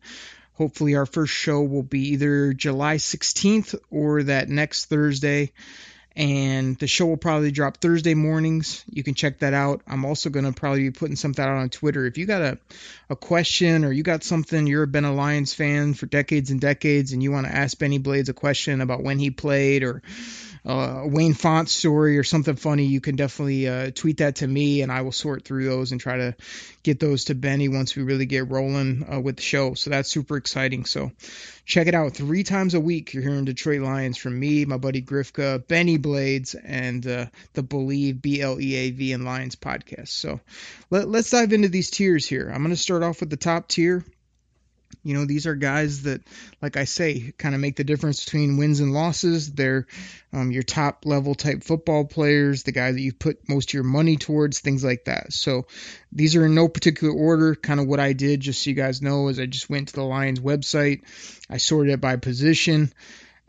hopefully 0.60 0.96
our 0.96 1.06
first 1.06 1.34
show 1.34 1.62
will 1.62 1.84
be 1.84 2.10
either 2.10 2.52
July 2.52 2.98
16th 2.98 3.76
or 3.90 4.24
that 4.24 4.50
next 4.50 4.86
Thursday 4.86 5.54
and 6.20 6.78
the 6.80 6.86
show 6.86 7.06
will 7.06 7.16
probably 7.16 7.50
drop 7.50 7.78
Thursday 7.78 8.14
mornings. 8.14 8.84
You 8.92 9.04
can 9.04 9.14
check 9.14 9.40
that 9.40 9.54
out. 9.54 9.82
I'm 9.88 10.04
also 10.04 10.30
going 10.30 10.44
to 10.44 10.52
probably 10.52 10.82
be 10.82 10.92
putting 10.92 11.16
something 11.16 11.44
out 11.44 11.56
on 11.56 11.70
Twitter. 11.70 12.06
If 12.06 12.18
you 12.18 12.26
got 12.26 12.42
a, 12.42 12.58
a 13.10 13.16
question 13.16 13.86
or 13.86 13.94
you 13.94 14.04
got 14.04 14.26
something, 14.26 14.68
you're 14.68 14.86
been 14.86 15.06
a 15.06 15.14
Lions 15.14 15.54
fan 15.54 15.94
for 15.94 16.08
decades 16.08 16.52
and 16.52 16.60
decades, 16.60 17.14
and 17.14 17.24
you 17.24 17.32
want 17.32 17.48
to 17.48 17.56
ask 17.56 17.80
Bennie 17.80 18.00
Blades 18.00 18.28
a 18.28 18.34
question 18.34 18.82
about 18.82 19.02
when 19.02 19.18
he 19.18 19.32
played 19.32 19.84
or 19.84 20.02
uh, 20.66 21.04
Wayne 21.06 21.34
Fontes 21.34 21.72
story 21.72 22.18
or 22.18 22.24
something 22.24 22.56
funny, 22.56 22.86
you 22.86 23.02
can 23.02 23.16
definitely 23.16 23.68
uh, 23.68 23.92
tweet 23.92 24.18
that 24.18 24.38
to 24.38 24.48
me, 24.48 24.82
and 24.82 24.92
I 24.92 25.02
will 25.02 25.12
sort 25.12 25.46
through 25.46 25.66
those 25.66 25.92
and 25.92 26.02
try 26.02 26.18
to 26.18 26.36
get 26.84 27.00
those 27.00 27.26
to 27.26 27.36
Bennie 27.36 27.70
once 27.70 27.96
we 27.96 28.04
really 28.04 28.26
get 28.26 28.50
rolling 28.50 29.06
uh, 29.12 29.20
with 29.20 29.38
the 29.38 29.42
show. 29.42 29.74
So 29.74 29.90
that's 29.90 30.10
super 30.10 30.38
exciting. 30.38 30.86
So 30.86 31.12
check 31.66 31.88
it 31.88 31.96
out 31.96 32.14
three 32.14 32.44
times 32.44 32.74
a 32.74 32.80
week. 32.80 33.14
You're 33.14 33.24
hearing 33.24 33.46
Detroit 33.46 33.82
Lions 33.82 34.18
from 34.18 34.40
me, 34.40 34.66
my 34.66 34.78
buddy 34.78 35.02
Grifka, 35.02 35.66
Bennie 35.68 35.98
Blades, 35.98 36.56
and 36.56 37.06
uh, 37.06 37.26
the 37.54 37.64
Believe 37.64 38.22
B 38.22 38.42
L 38.42 38.60
E 38.60 38.76
A 38.76 38.92
V 38.92 39.14
and 39.14 39.26
Lions 39.26 39.56
podcast. 39.56 40.10
So 40.10 40.40
let, 40.90 41.08
let's 41.08 41.30
dive 41.30 41.54
into 41.54 41.70
these 41.70 41.90
tiers 41.90 42.28
here. 42.28 42.50
I'm 42.50 42.62
going 42.62 42.70
to 42.70 42.78
start 42.78 43.04
off 43.04 43.20
with 43.20 43.30
the 43.30 43.38
top 43.38 43.68
tier. 43.68 44.04
You 45.04 45.14
know, 45.14 45.26
these 45.26 45.48
are 45.48 45.56
guys 45.56 46.04
that, 46.04 46.22
like 46.62 46.76
I 46.76 46.84
say, 46.84 47.34
kind 47.38 47.56
of 47.56 47.62
make 47.62 47.78
the 47.78 47.84
difference 47.84 48.26
between 48.26 48.58
wins 48.58 48.80
and 48.80 48.94
losses. 48.94 49.52
They're 49.52 49.88
um, 50.34 50.52
your 50.52 50.64
top 50.64 51.06
level 51.06 51.36
type 51.36 51.64
football 51.64 52.06
players, 52.06 52.64
the 52.64 52.72
guy 52.72 52.92
that 52.92 53.00
you 53.00 53.14
put 53.14 53.48
most 53.48 53.70
of 53.70 53.74
your 53.76 53.84
money 53.84 54.18
towards, 54.18 54.60
things 54.60 54.84
like 54.84 55.06
that. 55.06 55.32
So 55.32 55.68
these 56.12 56.36
are 56.36 56.46
in 56.46 56.56
no 56.56 56.68
particular 56.68 57.14
order. 57.14 57.56
Kind 57.56 57.80
of 57.80 57.88
what 57.88 58.00
I 58.00 58.14
did, 58.14 58.42
just 58.42 58.64
so 58.64 58.70
you 58.70 58.76
guys 58.76 59.02
know, 59.02 59.30
is 59.30 59.40
I 59.40 59.46
just 59.46 59.70
went 59.70 59.90
to 59.90 59.94
the 59.94 60.04
Lions 60.04 60.40
website, 60.40 61.02
I 61.50 61.58
sorted 61.58 61.94
it 61.94 62.02
by 62.02 62.18
position, 62.18 62.92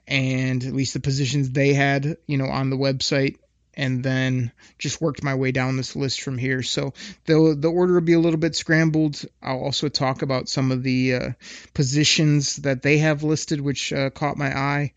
and 0.06 0.62
at 0.62 0.72
least 0.72 0.94
the 0.94 1.00
positions 1.00 1.50
they 1.50 1.74
had, 1.74 2.16
you 2.26 2.38
know, 2.38 2.46
on 2.46 2.70
the 2.70 2.76
website 2.76 3.36
and 3.80 4.04
then 4.04 4.52
just 4.78 5.00
worked 5.00 5.22
my 5.22 5.34
way 5.34 5.52
down 5.52 5.78
this 5.78 5.96
list 5.96 6.20
from 6.20 6.36
here. 6.36 6.62
So 6.62 6.92
the 7.24 7.56
the 7.58 7.70
order 7.70 7.94
will 7.94 8.02
be 8.02 8.12
a 8.12 8.20
little 8.20 8.38
bit 8.38 8.54
scrambled. 8.54 9.24
I'll 9.42 9.64
also 9.64 9.88
talk 9.88 10.20
about 10.20 10.50
some 10.50 10.70
of 10.70 10.82
the 10.82 11.14
uh, 11.14 11.30
positions 11.72 12.56
that 12.56 12.82
they 12.82 12.98
have 12.98 13.22
listed, 13.22 13.58
which 13.58 13.90
uh, 13.90 14.10
caught 14.10 14.36
my 14.36 14.54
eye, 14.54 14.92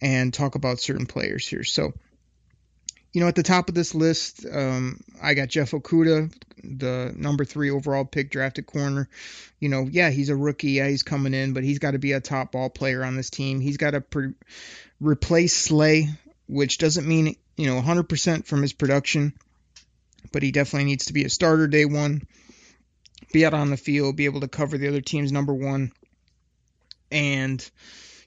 and 0.00 0.32
talk 0.32 0.54
about 0.54 0.80
certain 0.80 1.06
players 1.06 1.46
here. 1.46 1.64
So. 1.64 1.92
You 3.12 3.20
know, 3.20 3.28
at 3.28 3.36
the 3.36 3.44
top 3.44 3.68
of 3.68 3.76
this 3.76 3.94
list, 3.94 4.44
um, 4.52 4.98
I 5.22 5.34
got 5.34 5.46
Jeff 5.46 5.70
Okudah, 5.70 6.34
the 6.64 7.14
number 7.16 7.44
three 7.44 7.70
overall 7.70 8.04
pick, 8.04 8.28
drafted 8.28 8.66
corner. 8.66 9.08
You 9.60 9.68
know, 9.68 9.86
yeah, 9.88 10.10
he's 10.10 10.30
a 10.30 10.36
rookie. 10.36 10.72
Yeah, 10.72 10.88
he's 10.88 11.04
coming 11.04 11.32
in, 11.32 11.52
but 11.52 11.62
he's 11.62 11.78
got 11.78 11.92
to 11.92 12.00
be 12.00 12.10
a 12.10 12.20
top 12.20 12.50
ball 12.50 12.70
player 12.70 13.04
on 13.04 13.14
this 13.14 13.30
team. 13.30 13.60
He's 13.60 13.76
got 13.76 13.92
to 13.92 14.00
pre- 14.00 14.34
replace 14.98 15.52
Slay, 15.52 16.08
which 16.48 16.78
doesn't 16.78 17.06
mean 17.06 17.36
you 17.56 17.66
know 17.66 17.80
100% 17.80 18.46
from 18.46 18.62
his 18.62 18.72
production, 18.72 19.32
but 20.32 20.42
he 20.42 20.52
definitely 20.52 20.84
needs 20.84 21.06
to 21.06 21.12
be 21.12 21.24
a 21.24 21.30
starter 21.30 21.66
day 21.66 21.84
one, 21.84 22.22
be 23.32 23.44
out 23.46 23.54
on 23.54 23.70
the 23.70 23.76
field, 23.76 24.16
be 24.16 24.26
able 24.26 24.40
to 24.40 24.48
cover 24.48 24.78
the 24.78 24.88
other 24.88 25.00
team's 25.00 25.32
number 25.32 25.54
one, 25.54 25.92
and 27.10 27.68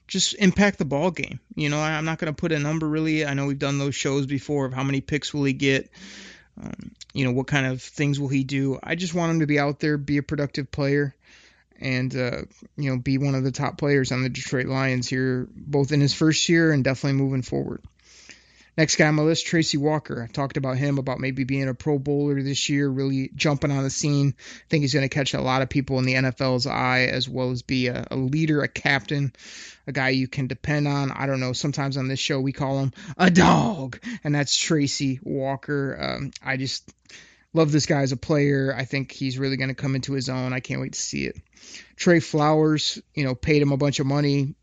just 0.06 0.34
impact 0.34 0.78
the 0.78 0.84
ball 0.84 1.10
game. 1.10 1.38
You 1.54 1.68
know, 1.68 1.78
I'm 1.78 2.04
not 2.04 2.18
going 2.18 2.32
to 2.32 2.38
put 2.38 2.52
a 2.52 2.58
number 2.58 2.88
really. 2.88 3.24
I 3.24 3.34
know 3.34 3.46
we've 3.46 3.58
done 3.58 3.78
those 3.78 3.94
shows 3.94 4.26
before 4.26 4.64
of 4.64 4.72
how 4.72 4.82
many 4.82 5.00
picks 5.00 5.32
will 5.32 5.44
he 5.44 5.52
get. 5.52 5.90
Um, 6.60 6.92
you 7.12 7.24
know, 7.24 7.32
what 7.32 7.46
kind 7.46 7.66
of 7.66 7.82
things 7.82 8.18
will 8.18 8.28
he 8.28 8.42
do? 8.42 8.80
I 8.82 8.94
just 8.94 9.14
want 9.14 9.30
him 9.30 9.40
to 9.40 9.46
be 9.46 9.58
out 9.58 9.78
there, 9.78 9.96
be 9.96 10.16
a 10.16 10.22
productive 10.22 10.70
player, 10.70 11.14
and 11.78 12.14
uh, 12.16 12.42
you 12.76 12.90
know, 12.90 12.98
be 12.98 13.18
one 13.18 13.34
of 13.34 13.44
the 13.44 13.52
top 13.52 13.78
players 13.78 14.10
on 14.10 14.22
the 14.22 14.28
Detroit 14.28 14.66
Lions 14.66 15.08
here, 15.08 15.46
both 15.54 15.92
in 15.92 16.00
his 16.00 16.14
first 16.14 16.48
year 16.48 16.72
and 16.72 16.82
definitely 16.82 17.18
moving 17.18 17.42
forward. 17.42 17.82
Next 18.78 18.94
guy 18.94 19.08
on 19.08 19.16
my 19.16 19.24
list, 19.24 19.44
Tracy 19.44 19.76
Walker. 19.76 20.22
I 20.22 20.32
talked 20.32 20.56
about 20.56 20.76
him 20.76 20.98
about 20.98 21.18
maybe 21.18 21.42
being 21.42 21.68
a 21.68 21.74
Pro 21.74 21.98
Bowler 21.98 22.40
this 22.40 22.68
year, 22.68 22.88
really 22.88 23.28
jumping 23.34 23.72
on 23.72 23.82
the 23.82 23.90
scene. 23.90 24.36
I 24.38 24.64
think 24.70 24.82
he's 24.82 24.94
going 24.94 25.02
to 25.02 25.12
catch 25.12 25.34
a 25.34 25.40
lot 25.40 25.62
of 25.62 25.68
people 25.68 25.98
in 25.98 26.04
the 26.04 26.14
NFL's 26.14 26.64
eye, 26.68 27.06
as 27.06 27.28
well 27.28 27.50
as 27.50 27.62
be 27.62 27.88
a, 27.88 28.06
a 28.08 28.14
leader, 28.14 28.62
a 28.62 28.68
captain, 28.68 29.32
a 29.88 29.92
guy 29.92 30.10
you 30.10 30.28
can 30.28 30.46
depend 30.46 30.86
on. 30.86 31.10
I 31.10 31.26
don't 31.26 31.40
know. 31.40 31.52
Sometimes 31.54 31.96
on 31.96 32.06
this 32.06 32.20
show 32.20 32.38
we 32.38 32.52
call 32.52 32.78
him 32.78 32.92
a 33.16 33.32
dog, 33.32 33.98
and 34.22 34.32
that's 34.32 34.56
Tracy 34.56 35.18
Walker. 35.24 35.98
Um, 36.00 36.30
I 36.40 36.56
just 36.56 36.88
love 37.52 37.72
this 37.72 37.86
guy 37.86 38.02
as 38.02 38.12
a 38.12 38.16
player. 38.16 38.72
I 38.72 38.84
think 38.84 39.10
he's 39.10 39.40
really 39.40 39.56
going 39.56 39.70
to 39.70 39.74
come 39.74 39.96
into 39.96 40.12
his 40.12 40.28
own. 40.28 40.52
I 40.52 40.60
can't 40.60 40.80
wait 40.80 40.92
to 40.92 41.00
see 41.00 41.24
it. 41.24 41.36
Trey 41.96 42.20
Flowers, 42.20 43.02
you 43.12 43.24
know, 43.24 43.34
paid 43.34 43.60
him 43.60 43.72
a 43.72 43.76
bunch 43.76 43.98
of 43.98 44.06
money, 44.06 44.54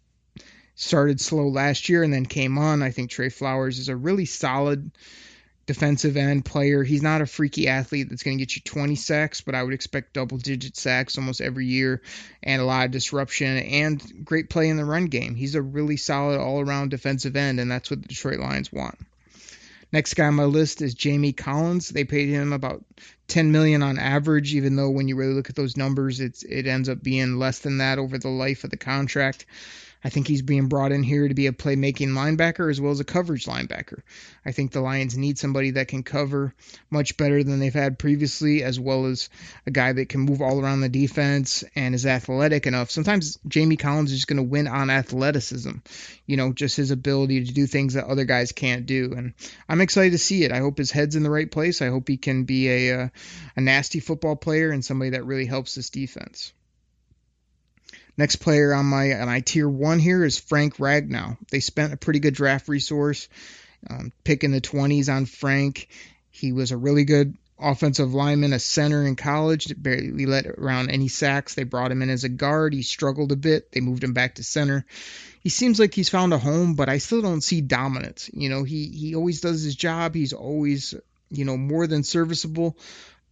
started 0.75 1.19
slow 1.19 1.47
last 1.47 1.89
year 1.89 2.03
and 2.03 2.13
then 2.13 2.25
came 2.25 2.57
on. 2.57 2.83
I 2.83 2.91
think 2.91 3.09
Trey 3.09 3.29
Flowers 3.29 3.79
is 3.79 3.89
a 3.89 3.95
really 3.95 4.25
solid 4.25 4.91
defensive 5.65 6.15
end 6.15 6.45
player. 6.45 6.83
He's 6.83 7.01
not 7.01 7.21
a 7.21 7.25
freaky 7.25 7.67
athlete 7.67 8.09
that's 8.09 8.23
going 8.23 8.37
to 8.37 8.41
get 8.41 8.55
you 8.55 8.61
20 8.63 8.95
sacks, 8.95 9.41
but 9.41 9.55
I 9.55 9.63
would 9.63 9.73
expect 9.73 10.13
double 10.13 10.37
digit 10.37 10.77
sacks 10.77 11.17
almost 11.17 11.41
every 11.41 11.65
year 11.65 12.01
and 12.43 12.61
a 12.61 12.65
lot 12.65 12.85
of 12.85 12.91
disruption 12.91 13.57
and 13.57 14.25
great 14.25 14.49
play 14.49 14.69
in 14.69 14.77
the 14.77 14.85
run 14.85 15.05
game. 15.05 15.33
He's 15.33 15.55
a 15.55 15.61
really 15.61 15.97
solid 15.97 16.39
all 16.39 16.59
around 16.59 16.89
defensive 16.89 17.35
end, 17.35 17.59
and 17.59 17.71
that's 17.71 17.89
what 17.89 18.01
the 18.01 18.07
Detroit 18.07 18.39
Lions 18.39 18.71
want. 18.71 18.97
Next 19.91 20.15
guy 20.15 20.25
on 20.25 20.35
my 20.35 20.43
list 20.43 20.81
is 20.81 20.93
Jamie 20.93 21.31
Collins. 21.31 21.89
They 21.89 22.03
paid 22.03 22.29
him 22.29 22.53
about 22.53 22.83
10 23.27 23.51
million 23.51 23.81
on 23.81 23.97
average, 23.97 24.53
even 24.53 24.75
though 24.75 24.89
when 24.89 25.07
you 25.07 25.15
really 25.15 25.33
look 25.33 25.49
at 25.49 25.55
those 25.55 25.77
numbers, 25.77 26.19
it's 26.19 26.43
it 26.43 26.67
ends 26.67 26.89
up 26.89 27.01
being 27.01 27.39
less 27.39 27.59
than 27.59 27.77
that 27.77 27.97
over 27.97 28.17
the 28.17 28.29
life 28.29 28.63
of 28.63 28.71
the 28.71 28.77
contract. 28.77 29.45
I 30.05 30.09
think 30.09 30.27
he's 30.27 30.43
being 30.43 30.67
brought 30.67 30.91
in 30.91 31.01
here 31.01 31.27
to 31.27 31.33
be 31.33 31.47
a 31.47 31.51
playmaking 31.51 32.09
linebacker 32.09 32.69
as 32.69 32.79
well 32.79 32.91
as 32.91 32.99
a 32.99 33.03
coverage 33.03 33.45
linebacker. 33.45 34.03
I 34.45 34.51
think 34.51 34.71
the 34.71 34.79
Lions 34.79 35.17
need 35.17 35.39
somebody 35.39 35.71
that 35.71 35.87
can 35.87 36.03
cover 36.03 36.53
much 36.91 37.17
better 37.17 37.43
than 37.43 37.59
they've 37.59 37.73
had 37.73 37.97
previously, 37.97 38.61
as 38.61 38.79
well 38.79 39.07
as 39.07 39.29
a 39.65 39.71
guy 39.71 39.93
that 39.93 40.09
can 40.09 40.21
move 40.21 40.43
all 40.43 40.61
around 40.61 40.81
the 40.81 40.89
defense 40.89 41.63
and 41.75 41.95
is 41.95 42.05
athletic 42.05 42.67
enough. 42.67 42.91
Sometimes 42.91 43.39
Jamie 43.47 43.77
Collins 43.77 44.11
is 44.11 44.17
just 44.19 44.27
going 44.27 44.37
to 44.37 44.43
win 44.43 44.67
on 44.67 44.91
athleticism, 44.91 45.71
you 46.27 46.37
know, 46.37 46.53
just 46.53 46.77
his 46.77 46.91
ability 46.91 47.43
to 47.45 47.51
do 47.51 47.65
things 47.65 47.95
that 47.95 48.05
other 48.05 48.25
guys 48.25 48.51
can't 48.51 48.85
do. 48.85 49.11
And 49.17 49.33
I'm 49.67 49.81
excited 49.81 50.11
to 50.11 50.19
see 50.19 50.43
it. 50.43 50.51
I 50.51 50.59
hope 50.59 50.77
his 50.77 50.91
head's 50.91 51.15
in 51.15 51.23
the 51.23 51.31
right 51.31 51.49
place. 51.49 51.81
I 51.81 51.87
hope 51.87 52.07
he 52.07 52.17
can 52.17 52.43
be 52.43 52.69
a, 52.69 52.89
a, 52.91 53.11
a 53.55 53.61
nasty 53.61 54.01
football 54.01 54.35
player 54.35 54.69
and 54.69 54.85
somebody 54.85 55.09
that 55.11 55.25
really 55.25 55.47
helps 55.47 55.73
this 55.73 55.89
defense. 55.89 56.53
Next 58.17 58.37
player 58.37 58.73
on 58.73 58.85
my 58.85 59.13
on 59.13 59.27
my 59.27 59.41
tier 59.41 59.67
one 59.67 59.99
here 59.99 60.23
is 60.23 60.39
Frank 60.39 60.77
Ragnow. 60.77 61.37
They 61.51 61.59
spent 61.59 61.93
a 61.93 61.97
pretty 61.97 62.19
good 62.19 62.33
draft 62.33 62.67
resource 62.69 63.27
um, 63.89 64.11
picking 64.23 64.51
the 64.51 64.61
20s 64.61 65.13
on 65.13 65.25
Frank. 65.25 65.89
He 66.31 66.51
was 66.51 66.71
a 66.71 66.77
really 66.77 67.03
good 67.03 67.35
offensive 67.59 68.13
lineman, 68.13 68.53
a 68.53 68.59
center 68.59 69.05
in 69.05 69.15
college. 69.15 69.73
Barely 69.81 70.25
let 70.25 70.45
around 70.45 70.89
any 70.89 71.07
sacks. 71.07 71.55
They 71.55 71.63
brought 71.63 71.91
him 71.91 72.01
in 72.01 72.09
as 72.09 72.23
a 72.23 72.29
guard. 72.29 72.73
He 72.73 72.83
struggled 72.83 73.31
a 73.31 73.37
bit. 73.37 73.71
They 73.71 73.81
moved 73.81 74.03
him 74.03 74.13
back 74.13 74.35
to 74.35 74.43
center. 74.43 74.85
He 75.41 75.49
seems 75.49 75.79
like 75.79 75.93
he's 75.93 76.09
found 76.09 76.33
a 76.33 76.37
home, 76.37 76.75
but 76.75 76.89
I 76.89 76.97
still 76.97 77.21
don't 77.21 77.41
see 77.41 77.61
dominance. 77.61 78.29
You 78.33 78.49
know, 78.49 78.63
he 78.63 78.87
he 78.87 79.15
always 79.15 79.41
does 79.41 79.61
his 79.61 79.75
job. 79.75 80.15
He's 80.15 80.33
always 80.33 80.95
you 81.29 81.45
know 81.45 81.57
more 81.57 81.87
than 81.87 82.03
serviceable, 82.03 82.77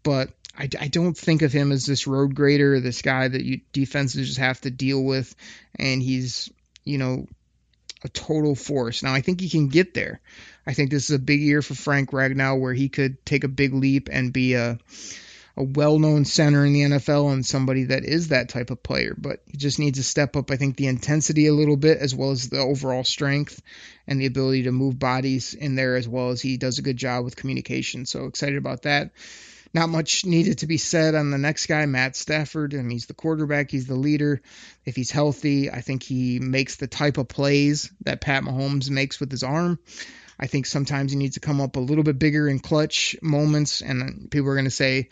but 0.03 0.29
I, 0.57 0.69
I 0.79 0.87
don't 0.87 1.17
think 1.17 1.41
of 1.41 1.51
him 1.51 1.71
as 1.71 1.85
this 1.85 2.05
road 2.05 2.35
grader, 2.35 2.79
this 2.79 3.01
guy 3.01 3.27
that 3.27 3.43
you 3.43 3.61
defenses 3.71 4.27
just 4.27 4.39
have 4.39 4.61
to 4.61 4.71
deal 4.71 5.03
with, 5.03 5.35
and 5.75 6.01
he's 6.01 6.51
you 6.83 6.97
know 6.97 7.27
a 8.03 8.09
total 8.09 8.55
force. 8.55 9.01
Now 9.01 9.13
I 9.13 9.21
think 9.21 9.41
he 9.41 9.49
can 9.49 9.69
get 9.69 9.93
there. 9.93 10.19
I 10.67 10.73
think 10.73 10.91
this 10.91 11.09
is 11.09 11.15
a 11.15 11.19
big 11.19 11.41
year 11.41 11.61
for 11.61 11.73
Frank 11.73 12.11
Ragnow 12.11 12.59
where 12.59 12.73
he 12.73 12.89
could 12.89 13.25
take 13.25 13.43
a 13.43 13.49
big 13.49 13.73
leap 13.73 14.09
and 14.11 14.31
be 14.31 14.53
a 14.53 14.77
a 15.55 15.63
well-known 15.63 16.25
center 16.25 16.65
in 16.65 16.73
the 16.73 16.81
NFL 16.81 17.31
and 17.31 17.45
somebody 17.45 17.83
that 17.85 18.03
is 18.03 18.29
that 18.29 18.49
type 18.49 18.71
of 18.71 18.81
player, 18.81 19.13
but 19.15 19.41
he 19.45 19.55
just 19.55 19.77
needs 19.77 19.99
to 19.99 20.03
step 20.03 20.35
up 20.35 20.49
I 20.49 20.55
think 20.57 20.75
the 20.75 20.87
intensity 20.87 21.45
a 21.47 21.53
little 21.53 21.77
bit 21.77 21.99
as 21.99 22.15
well 22.15 22.31
as 22.31 22.49
the 22.49 22.59
overall 22.59 23.03
strength 23.03 23.61
and 24.07 24.19
the 24.19 24.25
ability 24.25 24.63
to 24.63 24.71
move 24.71 24.97
bodies 24.97 25.53
in 25.53 25.75
there 25.75 25.95
as 25.95 26.07
well 26.07 26.29
as 26.29 26.41
he 26.41 26.57
does 26.57 26.79
a 26.79 26.83
good 26.83 26.97
job 26.97 27.23
with 27.23 27.35
communication. 27.35 28.05
So 28.05 28.25
excited 28.25 28.57
about 28.57 28.83
that. 28.83 29.11
Not 29.73 29.89
much 29.89 30.23
needed 30.23 30.59
to 30.59 30.67
be 30.67 30.77
said 30.77 31.15
on 31.15 31.31
the 31.31 31.39
next 31.39 31.65
guy, 31.65 31.85
Matt 31.87 32.15
Stafford. 32.15 32.73
Mean, 32.73 32.91
he's 32.91 33.07
the 33.07 33.15
quarterback, 33.15 33.71
he's 33.71 33.87
the 33.87 33.95
leader. 33.95 34.41
If 34.85 34.95
he's 34.95 35.09
healthy, 35.09 35.71
I 35.71 35.81
think 35.81 36.03
he 36.03 36.39
makes 36.39 36.75
the 36.75 36.85
type 36.85 37.17
of 37.17 37.27
plays 37.27 37.89
that 38.01 38.21
Pat 38.21 38.43
Mahomes 38.43 38.91
makes 38.91 39.19
with 39.19 39.31
his 39.31 39.41
arm. 39.41 39.79
I 40.39 40.47
think 40.47 40.65
sometimes 40.65 41.11
he 41.11 41.17
needs 41.17 41.35
to 41.35 41.39
come 41.39 41.61
up 41.61 41.75
a 41.75 41.79
little 41.79 42.03
bit 42.03 42.19
bigger 42.19 42.47
in 42.47 42.59
clutch 42.59 43.15
moments, 43.21 43.81
and 43.81 44.29
people 44.31 44.49
are 44.49 44.55
going 44.55 44.65
to 44.65 44.71
say 44.71 45.09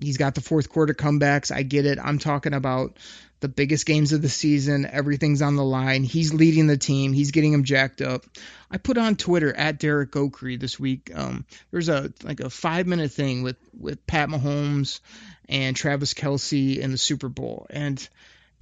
he's 0.00 0.16
got 0.16 0.34
the 0.34 0.40
fourth 0.40 0.68
quarter 0.68 0.94
comebacks. 0.94 1.54
I 1.54 1.62
get 1.62 1.86
it. 1.86 1.98
I'm 2.02 2.18
talking 2.18 2.54
about 2.54 2.98
the 3.40 3.48
biggest 3.48 3.84
games 3.84 4.12
of 4.12 4.22
the 4.22 4.28
season. 4.28 4.86
Everything's 4.86 5.42
on 5.42 5.56
the 5.56 5.64
line. 5.64 6.02
He's 6.02 6.32
leading 6.32 6.66
the 6.66 6.78
team. 6.78 7.12
He's 7.12 7.30
getting 7.30 7.52
them 7.52 7.64
jacked 7.64 8.00
up. 8.00 8.24
I 8.70 8.78
put 8.78 8.96
on 8.96 9.16
Twitter 9.16 9.54
at 9.54 9.78
Derek 9.78 10.12
Oakrey 10.12 10.58
this 10.58 10.80
week. 10.80 11.10
Um, 11.14 11.44
there's 11.70 11.90
a 11.90 12.10
like 12.22 12.40
a 12.40 12.48
five 12.48 12.86
minute 12.86 13.12
thing 13.12 13.42
with 13.42 13.56
with 13.78 14.06
Pat 14.06 14.30
Mahomes 14.30 15.00
and 15.48 15.76
Travis 15.76 16.14
Kelce 16.14 16.78
in 16.78 16.90
the 16.90 16.98
Super 16.98 17.28
Bowl, 17.28 17.66
and 17.68 18.08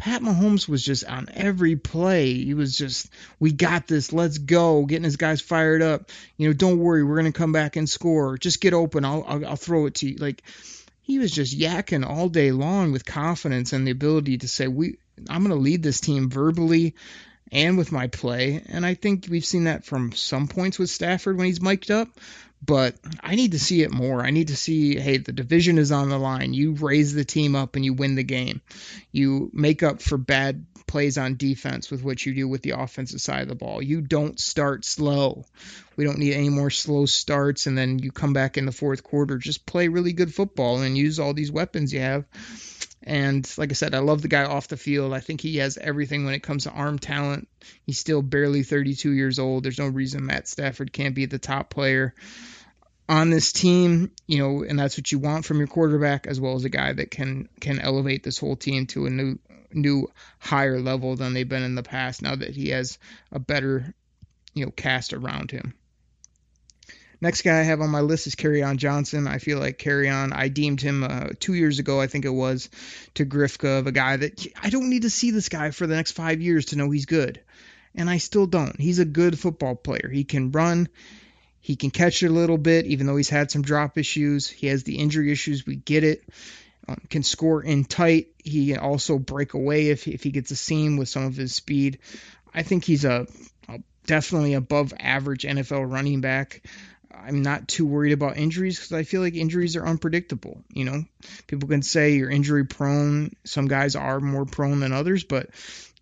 Pat 0.02 0.20
Mahomes 0.20 0.68
was 0.68 0.84
just 0.84 1.04
on 1.04 1.28
every 1.32 1.76
play. 1.76 2.34
He 2.34 2.54
was 2.54 2.76
just, 2.76 3.08
we 3.38 3.52
got 3.52 3.86
this. 3.86 4.12
Let's 4.12 4.38
go. 4.38 4.84
Getting 4.84 5.04
his 5.04 5.16
guys 5.16 5.40
fired 5.40 5.80
up. 5.80 6.10
You 6.36 6.48
know, 6.48 6.52
don't 6.54 6.80
worry. 6.80 7.04
We're 7.04 7.20
going 7.20 7.32
to 7.32 7.38
come 7.38 7.52
back 7.52 7.76
and 7.76 7.88
score. 7.88 8.36
Just 8.36 8.60
get 8.60 8.74
open. 8.74 9.04
I'll, 9.04 9.24
I'll, 9.24 9.46
I'll 9.46 9.56
throw 9.56 9.86
it 9.86 9.94
to 9.96 10.08
you. 10.08 10.16
Like, 10.16 10.42
he 11.02 11.20
was 11.20 11.30
just 11.30 11.56
yakking 11.56 12.04
all 12.04 12.28
day 12.28 12.50
long 12.50 12.90
with 12.90 13.06
confidence 13.06 13.72
and 13.72 13.86
the 13.86 13.92
ability 13.92 14.38
to 14.38 14.48
say, 14.48 14.66
we, 14.66 14.98
I'm 15.30 15.44
going 15.44 15.54
to 15.56 15.62
lead 15.62 15.84
this 15.84 16.00
team 16.00 16.28
verbally 16.28 16.96
and 17.52 17.78
with 17.78 17.92
my 17.92 18.08
play. 18.08 18.60
And 18.70 18.84
I 18.84 18.94
think 18.94 19.28
we've 19.30 19.44
seen 19.44 19.64
that 19.64 19.84
from 19.84 20.10
some 20.10 20.48
points 20.48 20.80
with 20.80 20.90
Stafford 20.90 21.36
when 21.36 21.46
he's 21.46 21.62
mic'd 21.62 21.92
up 21.92 22.08
but 22.64 22.94
I 23.20 23.34
need 23.34 23.52
to 23.52 23.58
see 23.58 23.82
it 23.82 23.92
more. 23.92 24.24
I 24.24 24.30
need 24.30 24.48
to 24.48 24.56
see, 24.56 24.98
hey, 24.98 25.16
the 25.16 25.32
division 25.32 25.78
is 25.78 25.90
on 25.90 26.08
the 26.08 26.18
line. 26.18 26.54
You 26.54 26.72
raise 26.72 27.12
the 27.12 27.24
team 27.24 27.56
up 27.56 27.74
and 27.74 27.84
you 27.84 27.92
win 27.92 28.14
the 28.14 28.22
game. 28.22 28.60
You 29.10 29.50
make 29.52 29.82
up 29.82 30.00
for 30.00 30.16
bad 30.16 30.64
plays 30.86 31.16
on 31.16 31.36
defense 31.36 31.90
with 31.90 32.04
what 32.04 32.24
you 32.24 32.34
do 32.34 32.46
with 32.46 32.62
the 32.62 32.72
offensive 32.72 33.20
side 33.20 33.42
of 33.42 33.48
the 33.48 33.54
ball. 33.54 33.82
You 33.82 34.00
don't 34.00 34.38
start 34.38 34.84
slow. 34.84 35.44
We 35.96 36.04
don't 36.04 36.18
need 36.18 36.34
any 36.34 36.50
more 36.50 36.70
slow 36.70 37.06
starts 37.06 37.66
and 37.66 37.76
then 37.76 37.98
you 37.98 38.12
come 38.12 38.32
back 38.32 38.58
in 38.58 38.66
the 38.66 38.72
fourth 38.72 39.02
quarter. 39.02 39.38
Just 39.38 39.66
play 39.66 39.88
really 39.88 40.12
good 40.12 40.34
football 40.34 40.82
and 40.82 40.96
use 40.96 41.18
all 41.18 41.34
these 41.34 41.50
weapons 41.50 41.92
you 41.92 42.00
have. 42.00 42.26
And 43.04 43.50
like 43.58 43.70
I 43.70 43.74
said, 43.74 43.94
I 43.94 43.98
love 43.98 44.22
the 44.22 44.28
guy 44.28 44.44
off 44.44 44.68
the 44.68 44.76
field. 44.76 45.12
I 45.12 45.20
think 45.20 45.40
he 45.40 45.56
has 45.58 45.76
everything 45.76 46.24
when 46.24 46.34
it 46.34 46.42
comes 46.42 46.64
to 46.64 46.70
arm 46.70 46.98
talent. 46.98 47.48
He's 47.84 47.98
still 47.98 48.22
barely 48.22 48.62
32 48.62 49.10
years 49.10 49.38
old. 49.38 49.64
There's 49.64 49.78
no 49.78 49.88
reason 49.88 50.26
Matt 50.26 50.48
Stafford 50.48 50.92
can't 50.92 51.14
be 51.14 51.26
the 51.26 51.38
top 51.38 51.70
player 51.70 52.14
on 53.08 53.30
this 53.30 53.52
team, 53.52 54.10
you 54.26 54.38
know, 54.38 54.62
and 54.62 54.78
that's 54.78 54.96
what 54.96 55.10
you 55.10 55.18
want 55.18 55.44
from 55.44 55.58
your 55.58 55.66
quarterback, 55.66 56.26
as 56.26 56.40
well 56.40 56.54
as 56.54 56.64
a 56.64 56.70
guy 56.70 56.92
that 56.92 57.10
can 57.10 57.48
can 57.60 57.78
elevate 57.78 58.22
this 58.22 58.38
whole 58.38 58.56
team 58.56 58.86
to 58.86 59.06
a 59.06 59.10
new 59.10 59.38
new 59.72 60.08
higher 60.38 60.80
level 60.80 61.16
than 61.16 61.34
they've 61.34 61.48
been 61.48 61.62
in 61.62 61.74
the 61.74 61.82
past. 61.82 62.22
Now 62.22 62.36
that 62.36 62.50
he 62.50 62.70
has 62.70 62.98
a 63.30 63.38
better, 63.38 63.94
you 64.54 64.64
know, 64.64 64.70
cast 64.70 65.12
around 65.12 65.50
him. 65.50 65.74
Next 67.22 67.42
guy 67.42 67.60
I 67.60 67.62
have 67.62 67.80
on 67.80 67.90
my 67.90 68.00
list 68.00 68.26
is 68.26 68.34
Kerryon 68.34 68.78
Johnson. 68.78 69.28
I 69.28 69.38
feel 69.38 69.60
like 69.60 69.78
Kerryon, 69.78 70.32
I 70.34 70.48
deemed 70.48 70.80
him 70.80 71.04
uh, 71.04 71.28
two 71.38 71.54
years 71.54 71.78
ago, 71.78 72.00
I 72.00 72.08
think 72.08 72.24
it 72.24 72.30
was, 72.30 72.68
to 73.14 73.24
Grifka 73.24 73.78
of 73.78 73.86
a 73.86 73.92
guy 73.92 74.16
that 74.16 74.44
I 74.60 74.70
don't 74.70 74.90
need 74.90 75.02
to 75.02 75.10
see 75.10 75.30
this 75.30 75.48
guy 75.48 75.70
for 75.70 75.86
the 75.86 75.94
next 75.94 76.12
five 76.12 76.40
years 76.40 76.66
to 76.66 76.76
know 76.76 76.90
he's 76.90 77.06
good. 77.06 77.40
And 77.94 78.10
I 78.10 78.18
still 78.18 78.46
don't. 78.46 78.80
He's 78.80 78.98
a 78.98 79.04
good 79.04 79.38
football 79.38 79.76
player. 79.76 80.10
He 80.12 80.24
can 80.24 80.50
run. 80.50 80.88
He 81.60 81.76
can 81.76 81.92
catch 81.92 82.24
it 82.24 82.26
a 82.26 82.32
little 82.32 82.58
bit, 82.58 82.86
even 82.86 83.06
though 83.06 83.16
he's 83.16 83.28
had 83.28 83.52
some 83.52 83.62
drop 83.62 83.98
issues. 83.98 84.48
He 84.48 84.66
has 84.66 84.82
the 84.82 84.98
injury 84.98 85.30
issues. 85.30 85.64
We 85.64 85.76
get 85.76 86.02
it. 86.02 86.24
Um, 86.88 87.00
can 87.08 87.22
score 87.22 87.62
in 87.62 87.84
tight. 87.84 88.30
He 88.42 88.72
can 88.72 88.80
also 88.80 89.20
break 89.20 89.54
away 89.54 89.90
if, 89.90 90.08
if 90.08 90.24
he 90.24 90.32
gets 90.32 90.50
a 90.50 90.56
seam 90.56 90.96
with 90.96 91.08
some 91.08 91.26
of 91.26 91.36
his 91.36 91.54
speed. 91.54 92.00
I 92.52 92.64
think 92.64 92.82
he's 92.84 93.04
a, 93.04 93.28
a 93.68 93.78
definitely 94.08 94.54
above 94.54 94.92
average 94.98 95.44
NFL 95.44 95.88
running 95.88 96.20
back. 96.20 96.62
I'm 97.24 97.42
not 97.42 97.68
too 97.68 97.86
worried 97.86 98.12
about 98.12 98.36
injuries 98.36 98.78
because 98.78 98.92
I 98.92 99.02
feel 99.04 99.20
like 99.20 99.34
injuries 99.34 99.76
are 99.76 99.86
unpredictable. 99.86 100.62
You 100.68 100.84
know, 100.84 101.04
people 101.46 101.68
can 101.68 101.82
say 101.82 102.14
you're 102.14 102.30
injury 102.30 102.64
prone. 102.64 103.34
Some 103.44 103.68
guys 103.68 103.96
are 103.96 104.20
more 104.20 104.44
prone 104.44 104.80
than 104.80 104.92
others, 104.92 105.24
but 105.24 105.50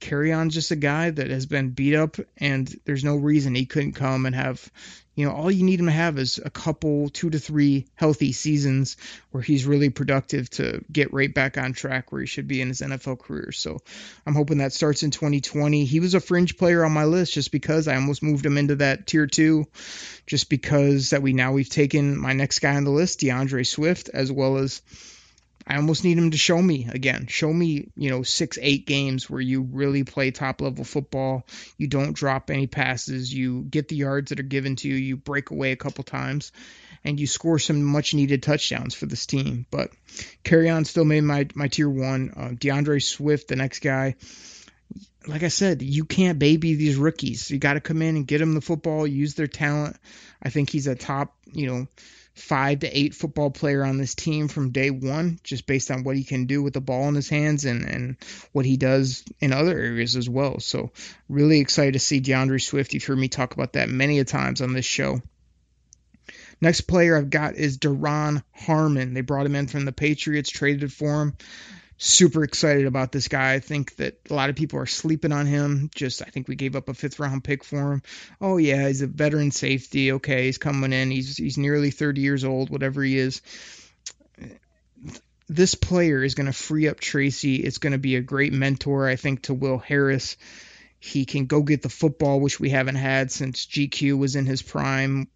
Kerryon's 0.01 0.55
just 0.55 0.71
a 0.71 0.77
guy 0.77 1.11
that 1.11 1.31
has 1.31 1.47
been 1.47 1.71
beat 1.71 1.95
up, 1.95 2.17
and 2.39 2.75
there's 2.85 3.05
no 3.05 3.17
reason 3.17 3.55
he 3.55 3.67
couldn't 3.67 3.93
come 3.93 4.27
and 4.27 4.35
have 4.35 4.71
you 5.15 5.27
know, 5.27 5.33
all 5.33 5.51
you 5.51 5.65
need 5.65 5.81
him 5.81 5.87
to 5.87 5.93
have 5.93 6.19
is 6.19 6.41
a 6.43 6.51
couple, 6.51 7.09
two 7.09 7.31
to 7.31 7.39
three 7.39 7.87
healthy 7.95 8.33
seasons 8.33 8.97
where 9.33 9.43
he's 9.43 9.67
really 9.67 9.91
productive 9.91 10.49
to 10.51 10.85
get 10.91 11.13
right 11.13 11.33
back 11.33 11.59
on 11.59 11.73
track 11.73 12.13
where 12.13 12.21
he 12.21 12.27
should 12.27 12.47
be 12.47 12.61
in 12.61 12.69
his 12.69 12.81
NFL 12.81 13.19
career. 13.19 13.53
So 13.53 13.81
I'm 14.25 14.35
hoping 14.35 14.59
that 14.59 14.73
starts 14.73 15.03
in 15.03 15.11
2020. 15.11 15.85
He 15.85 16.01
was 16.01 16.15
a 16.15 16.21
fringe 16.21 16.57
player 16.57 16.85
on 16.85 16.93
my 16.93 17.05
list 17.05 17.35
just 17.35 17.51
because 17.53 17.89
I 17.89 17.97
almost 17.97 18.23
moved 18.23 18.47
him 18.47 18.57
into 18.57 18.77
that 18.77 19.07
tier 19.07 19.27
two, 19.27 19.67
just 20.27 20.49
because 20.49 21.11
that 21.11 21.23
we 21.23 21.33
now 21.33 21.53
we've 21.53 21.69
taken 21.69 22.17
my 22.17 22.33
next 22.33 22.61
guy 22.61 22.77
on 22.77 22.85
the 22.85 22.91
list, 22.91 23.21
D'Andre 23.21 23.65
Swift, 23.65 24.11
as 24.15 24.31
well 24.31 24.59
as 24.59 24.81
I 25.71 25.77
almost 25.77 26.03
need 26.03 26.19
him 26.19 26.33
to 26.33 26.37
show 26.37 26.61
me 26.61 26.89
again. 26.91 27.29
Show 27.29 27.53
me, 27.53 27.93
you 27.95 28.11
know, 28.11 28.25
six, 28.25 28.59
eight 28.61 28.89
games 28.89 29.31
where 29.31 29.41
you 29.41 29.63
really 29.63 30.03
play 30.03 30.33
top 30.33 30.61
level 30.61 30.83
football. 30.83 31.47
You 31.79 31.87
don't 31.87 32.13
drop 32.13 32.51
any 32.51 32.67
passes. 32.67 33.33
You 33.33 33.63
get 33.63 33.87
the 33.87 33.95
yards 33.95 34.31
that 34.31 34.41
are 34.41 34.43
given 34.43 34.75
to 34.77 34.89
you. 34.89 34.97
You 34.97 35.17
break 35.17 35.53
away 35.53 35.71
a 35.71 35.77
couple 35.77 36.03
times, 36.03 36.51
and 37.05 37.21
you 37.21 37.29
score 37.29 37.61
some 37.61 37.85
much 37.85 38.15
needed 38.15 38.43
touchdowns 38.43 38.97
for 38.97 39.07
this 39.07 39.27
team. 39.27 39.65
But 39.71 39.93
Kerryon 40.43 40.87
still 40.89 41.05
made 41.05 41.21
my 41.21 41.47
my 41.55 41.69
tier 41.69 41.89
one. 41.89 42.33
Uh, 42.37 42.51
D'Andre 42.59 42.99
Swift, 42.99 43.47
the 43.47 43.55
next 43.55 43.79
guy. 43.79 44.17
Like 45.29 45.45
I 45.45 45.49
said, 45.49 45.83
you 45.83 46.05
can't 46.05 46.41
baby 46.41 46.75
these 46.75 46.97
rookies. 46.97 47.49
You 47.49 47.59
got 47.59 47.75
to 47.75 47.81
come 47.81 48.03
in 48.03 48.17
and 48.17 48.27
get 48.27 48.39
them 48.39 48.55
the 48.55 48.61
football, 48.61 49.07
use 49.07 49.35
their 49.35 49.47
talent. 49.47 49.97
I 50.43 50.49
think 50.49 50.69
he's 50.69 50.89
a 50.89 50.97
top, 50.97 51.37
you 51.53 51.69
know 51.69 51.87
five 52.35 52.81
to 52.81 52.99
eight 52.99 53.15
football 53.15 53.51
player 53.51 53.85
on 53.85 53.99
this 53.99 54.15
team 54.15 54.49
from 54.49 54.71
day 54.71 54.91
one, 54.91 55.39
just 55.43 55.67
based 55.67 55.91
on 55.91 56.05
what 56.05 56.17
he 56.17 56.25
can 56.25 56.47
do 56.47 56.63
with 56.63 56.75
the 56.75 56.81
ball 56.81 57.09
in 57.09 57.15
his 57.15 57.29
hands 57.29 57.65
and, 57.65 57.85
and 57.85 58.17
what 58.53 58.65
he 58.65 58.77
does 58.77 59.25
in 59.41 59.53
other 59.53 59.79
areas 59.79 60.17
as 60.17 60.29
well. 60.29 60.61
So, 60.61 60.93
really 61.29 61.61
excited 61.61 61.95
to 61.95 61.99
see 61.99 62.21
D'Andre 62.21 62.59
Swift. 62.59 62.95
You've 62.95 63.05
heard 63.05 63.19
me 63.19 63.29
talk 63.29 63.55
about 63.55 63.75
that 63.75 63.89
many 63.89 64.19
a 64.19 64.25
times 64.25 64.61
on 64.61 64.73
this 64.73 64.85
show. 64.85 65.21
Next 66.61 66.83
player 66.83 67.17
I've 67.17 67.31
got 67.31 67.55
is 67.55 67.79
Duron 67.79 68.43
Harmon. 68.53 69.15
They 69.15 69.23
brought 69.23 69.47
him 69.47 69.57
in 69.57 69.67
from 69.67 69.85
the 69.85 69.93
Patriots, 69.93 70.51
traded 70.51 70.93
for 70.93 71.23
him 71.23 71.37
super 72.01 72.43
excited 72.43 72.87
about 72.87 73.13
this 73.13 73.29
guy. 73.29 73.53
I 73.53 73.61
think 73.61 73.95
that 73.97 74.19
a 74.31 74.35
lot 74.35 74.49
of 74.49 74.57
people 74.57 74.79
are 74.79 74.87
sleeping 74.87 75.33
on 75.33 75.47
him. 75.47 75.91
Just 75.95 76.23
I 76.23 76.31
think 76.31 76.49
we 76.49 76.57
gave 76.57 76.75
up 76.75 76.89
a 76.89 76.95
fifth 76.95 77.21
round 77.21 77.45
pick 77.45 77.63
for 77.63 77.93
him. 77.93 78.03
Oh 78.41 78.57
yeah, 78.57 78.89
he's 78.89 79.03
a 79.03 79.07
veteran 79.07 79.51
safety. 79.51 80.13
Okay, 80.13 80.47
he's 80.47 80.59
coming 80.59 80.95
in. 80.95 81.11
He's 81.11 81.37
he's 81.37 81.59
nearly 81.59 81.91
30 81.91 82.23
years 82.23 82.43
old, 82.43 82.71
whatever 82.71 83.03
he 83.03 83.19
is. 83.19 83.43
This 85.47 85.75
player 85.75 86.25
is 86.25 86.35
going 86.35 86.47
to 86.47 86.53
free 86.53 86.89
up 86.89 87.01
Tracy. 87.01 87.57
It's 87.57 87.79
going 87.79 87.93
to 87.93 87.99
be 87.99 88.17
a 88.17 88.23
great 88.23 88.53
mentor, 88.53 89.07
I 89.07 89.17
think, 89.17 89.43
to 89.43 89.55
Will 89.55 89.79
Harris. 89.79 90.37
He 91.01 91.25
can 91.25 91.47
go 91.47 91.63
get 91.63 91.83
the 91.83 91.89
football, 91.89 92.41
which 92.41 92.61
we 92.61 92.71
haven't 92.71 92.97
had 92.97 93.31
since 93.31 93.67
GQ 93.67 94.17
was 94.17 94.37
in 94.37 94.47
his 94.47 94.63
prime, 94.63 95.29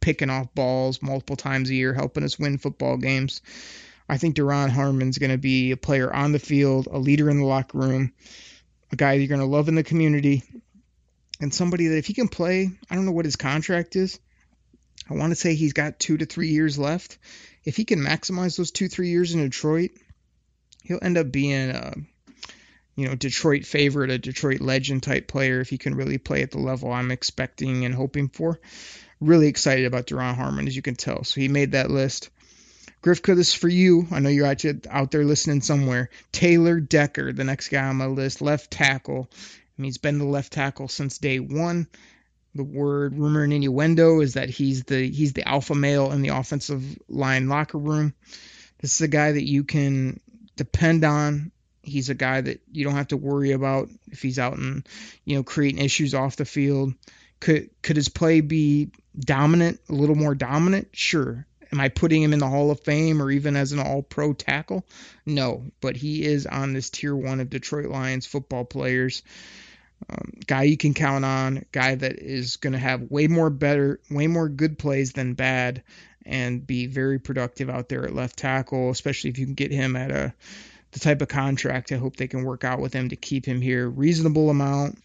picking 0.00 0.28
off 0.28 0.52
balls 0.54 1.00
multiple 1.02 1.36
times 1.36 1.70
a 1.70 1.74
year, 1.74 1.94
helping 1.94 2.24
us 2.24 2.38
win 2.38 2.58
football 2.58 2.96
games. 2.96 3.42
I 4.10 4.18
think 4.18 4.34
Duron 4.34 4.70
Harmon's 4.70 5.18
going 5.18 5.30
to 5.30 5.38
be 5.38 5.70
a 5.70 5.76
player 5.76 6.12
on 6.12 6.32
the 6.32 6.40
field, 6.40 6.88
a 6.90 6.98
leader 6.98 7.30
in 7.30 7.38
the 7.38 7.44
locker 7.44 7.78
room, 7.78 8.12
a 8.90 8.96
guy 8.96 9.12
you're 9.12 9.28
going 9.28 9.40
to 9.40 9.46
love 9.46 9.68
in 9.68 9.76
the 9.76 9.84
community, 9.84 10.42
and 11.40 11.54
somebody 11.54 11.86
that 11.86 11.98
if 11.98 12.06
he 12.06 12.12
can 12.12 12.26
play, 12.26 12.72
I 12.90 12.96
don't 12.96 13.06
know 13.06 13.12
what 13.12 13.24
his 13.24 13.36
contract 13.36 13.94
is. 13.94 14.18
I 15.08 15.14
want 15.14 15.30
to 15.30 15.36
say 15.36 15.54
he's 15.54 15.74
got 15.74 16.00
two 16.00 16.16
to 16.18 16.26
three 16.26 16.48
years 16.48 16.76
left. 16.76 17.18
If 17.64 17.76
he 17.76 17.84
can 17.84 18.00
maximize 18.00 18.56
those 18.56 18.72
two, 18.72 18.88
three 18.88 19.10
years 19.10 19.32
in 19.32 19.42
Detroit, 19.42 19.92
he'll 20.82 20.98
end 21.00 21.16
up 21.16 21.30
being 21.30 21.70
a, 21.70 21.94
you 22.96 23.06
know, 23.06 23.14
Detroit 23.14 23.64
favorite, 23.64 24.10
a 24.10 24.18
Detroit 24.18 24.60
legend 24.60 25.04
type 25.04 25.28
player 25.28 25.60
if 25.60 25.68
he 25.68 25.78
can 25.78 25.94
really 25.94 26.18
play 26.18 26.42
at 26.42 26.50
the 26.50 26.58
level 26.58 26.92
I'm 26.92 27.12
expecting 27.12 27.84
and 27.84 27.94
hoping 27.94 28.28
for. 28.28 28.58
Really 29.20 29.46
excited 29.46 29.84
about 29.84 30.08
Duron 30.08 30.34
Harmon, 30.34 30.66
as 30.66 30.74
you 30.74 30.82
can 30.82 30.96
tell. 30.96 31.22
So 31.22 31.40
he 31.40 31.46
made 31.46 31.72
that 31.72 31.92
list. 31.92 32.30
Grifka, 33.02 33.34
this 33.34 33.48
is 33.48 33.54
for 33.54 33.68
you. 33.68 34.06
I 34.10 34.20
know 34.20 34.28
you're 34.28 34.46
out, 34.46 34.64
out 34.90 35.10
there 35.10 35.24
listening 35.24 35.62
somewhere. 35.62 36.10
Taylor 36.32 36.80
Decker, 36.80 37.32
the 37.32 37.44
next 37.44 37.68
guy 37.68 37.84
on 37.84 37.96
my 37.96 38.06
list, 38.06 38.42
left 38.42 38.70
tackle. 38.70 39.30
Mean, 39.80 39.86
he's 39.86 39.98
been 39.98 40.18
the 40.18 40.26
left 40.26 40.52
tackle 40.52 40.88
since 40.88 41.18
day 41.18 41.40
one. 41.40 41.86
The 42.54 42.64
word 42.64 43.16
rumor 43.16 43.44
and 43.44 43.52
innuendo 43.52 44.20
is 44.20 44.34
that 44.34 44.50
he's 44.50 44.84
the 44.84 45.08
he's 45.08 45.32
the 45.32 45.48
alpha 45.48 45.74
male 45.74 46.12
in 46.12 46.20
the 46.20 46.30
offensive 46.30 46.84
line 47.08 47.48
locker 47.48 47.78
room. 47.78 48.12
This 48.80 48.94
is 48.94 49.00
a 49.00 49.08
guy 49.08 49.32
that 49.32 49.48
you 49.48 49.64
can 49.64 50.20
depend 50.56 51.04
on. 51.04 51.52
He's 51.82 52.10
a 52.10 52.14
guy 52.14 52.40
that 52.40 52.60
you 52.70 52.84
don't 52.84 52.96
have 52.96 53.08
to 53.08 53.16
worry 53.16 53.52
about 53.52 53.88
if 54.10 54.20
he's 54.20 54.38
out 54.38 54.58
and 54.58 54.86
you 55.24 55.36
know 55.36 55.44
creating 55.44 55.82
issues 55.82 56.12
off 56.12 56.36
the 56.36 56.44
field. 56.44 56.92
Could 57.38 57.70
could 57.82 57.96
his 57.96 58.10
play 58.10 58.42
be 58.42 58.90
dominant, 59.18 59.80
a 59.88 59.94
little 59.94 60.16
more 60.16 60.34
dominant? 60.34 60.88
Sure. 60.92 61.46
Am 61.72 61.80
I 61.80 61.88
putting 61.88 62.22
him 62.22 62.32
in 62.32 62.38
the 62.38 62.48
Hall 62.48 62.70
of 62.70 62.80
Fame 62.80 63.22
or 63.22 63.30
even 63.30 63.56
as 63.56 63.72
an 63.72 63.78
all 63.78 64.02
pro 64.02 64.32
tackle? 64.32 64.84
No, 65.24 65.64
but 65.80 65.96
he 65.96 66.24
is 66.24 66.46
on 66.46 66.72
this 66.72 66.90
tier 66.90 67.14
one 67.14 67.40
of 67.40 67.50
Detroit 67.50 67.86
Lions 67.86 68.26
football 68.26 68.64
players. 68.64 69.22
Um, 70.08 70.32
guy 70.46 70.62
you 70.62 70.76
can 70.76 70.94
count 70.94 71.24
on, 71.24 71.64
guy 71.72 71.94
that 71.94 72.18
is 72.18 72.56
going 72.56 72.72
to 72.72 72.78
have 72.78 73.10
way 73.10 73.26
more 73.28 73.50
better, 73.50 74.00
way 74.10 74.26
more 74.26 74.48
good 74.48 74.78
plays 74.78 75.12
than 75.12 75.34
bad, 75.34 75.82
and 76.24 76.66
be 76.66 76.86
very 76.86 77.18
productive 77.18 77.70
out 77.70 77.88
there 77.88 78.04
at 78.04 78.14
left 78.14 78.38
tackle, 78.38 78.90
especially 78.90 79.30
if 79.30 79.38
you 79.38 79.46
can 79.46 79.54
get 79.54 79.72
him 79.72 79.96
at 79.96 80.10
a 80.10 80.34
the 80.92 81.00
type 81.00 81.22
of 81.22 81.28
contract 81.28 81.92
I 81.92 81.96
hope 81.96 82.16
they 82.16 82.26
can 82.26 82.42
work 82.42 82.64
out 82.64 82.80
with 82.80 82.92
him 82.92 83.10
to 83.10 83.16
keep 83.16 83.46
him 83.46 83.60
here 83.60 83.88
reasonable 83.88 84.50
amount, 84.50 84.98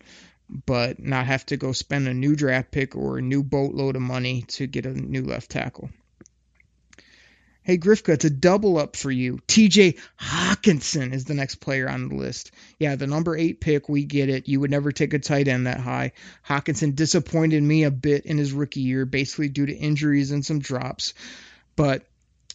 but 0.65 0.99
not 0.99 1.28
have 1.28 1.45
to 1.47 1.58
go 1.58 1.73
spend 1.73 2.08
a 2.08 2.13
new 2.13 2.36
draft 2.36 2.71
pick 2.71 2.95
or 2.95 3.17
a 3.17 3.21
new 3.21 3.43
boatload 3.43 3.95
of 3.95 4.01
money 4.01 4.43
to 4.49 4.65
get 4.65 4.88
a 4.88 4.93
new 4.93 5.23
left 5.23 5.51
tackle. 5.51 5.89
Hey, 7.65 7.80
Grifka, 7.80 8.13
it's 8.13 8.25
a 8.25 8.30
double 8.30 8.78
up 8.78 8.95
for 8.95 9.10
you. 9.10 9.39
TJ 9.47 9.97
Hockenson 10.21 11.13
is 11.13 11.25
the 11.25 11.34
next 11.34 11.56
player 11.56 11.89
on 11.89 12.10
the 12.10 12.15
list. 12.15 12.51
Yeah, 12.78 12.95
the 12.95 13.08
number 13.08 13.36
eight 13.36 13.60
pick, 13.60 13.89
we 13.89 14.04
get 14.04 14.30
it. 14.30 14.47
You 14.47 14.60
would 14.60 14.69
never 14.69 14.91
take 14.91 15.15
a 15.15 15.19
tight 15.19 15.47
end 15.47 15.65
that 15.65 15.80
high. 15.80 16.12
Hockenson 16.47 16.93
disappointed 16.93 17.63
me 17.63 17.84
a 17.84 17.89
bit 17.89 18.28
in 18.28 18.38
his 18.38 18.54
rookie 18.54 18.82
year, 18.82 19.08
basically 19.08 19.49
due 19.49 19.65
to 19.65 19.75
injuries 19.75 20.30
and 20.30 20.45
some 20.45 20.60
drops. 20.60 21.15
But 21.75 22.04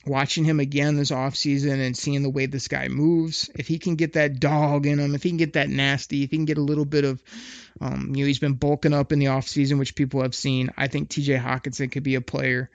watching 0.06 0.44
him 0.44 0.60
again 0.60 0.94
this 0.94 1.10
offseason 1.10 1.84
and 1.84 1.96
seeing 1.96 2.22
the 2.22 2.30
way 2.30 2.46
this 2.46 2.68
guy 2.68 2.86
moves, 2.86 3.50
if 3.56 3.66
he 3.66 3.80
can 3.80 3.96
get 3.96 4.12
that 4.12 4.38
dog 4.38 4.86
in 4.86 5.00
him, 5.00 5.16
if 5.16 5.24
he 5.24 5.30
can 5.30 5.38
get 5.38 5.54
that 5.54 5.68
nasty, 5.68 6.22
if 6.22 6.30
he 6.30 6.36
can 6.36 6.44
get 6.44 6.56
a 6.56 6.62
little 6.62 6.84
bit 6.84 7.04
of, 7.04 7.20
um, 7.80 8.12
you 8.14 8.22
know, 8.22 8.28
he's 8.28 8.38
been 8.38 8.54
bulking 8.54 8.94
up 8.94 9.10
in 9.10 9.18
the 9.18 9.26
offseason, 9.26 9.80
which 9.80 9.96
people 9.96 10.22
have 10.22 10.36
seen. 10.36 10.70
I 10.76 10.86
think 10.86 11.08
TJ 11.08 11.42
Hockenson 11.42 11.90
could 11.90 12.04
be 12.04 12.14
a 12.14 12.20
player 12.20 12.70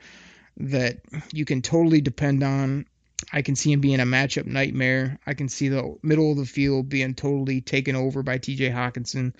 that 0.57 0.97
you 1.33 1.45
can 1.45 1.61
totally 1.61 2.01
depend 2.01 2.43
on. 2.43 2.85
I 3.31 3.41
can 3.41 3.55
see 3.55 3.71
him 3.71 3.81
being 3.81 3.99
a 3.99 4.05
matchup 4.05 4.45
nightmare. 4.45 5.19
I 5.25 5.33
can 5.33 5.49
see 5.49 5.69
the 5.69 5.97
middle 6.03 6.31
of 6.31 6.37
the 6.37 6.45
field 6.45 6.89
being 6.89 7.15
totally 7.15 7.61
taken 7.61 7.95
over 7.95 8.23
by 8.23 8.37
TJ 8.37 8.73
Hockenson, 8.73 9.33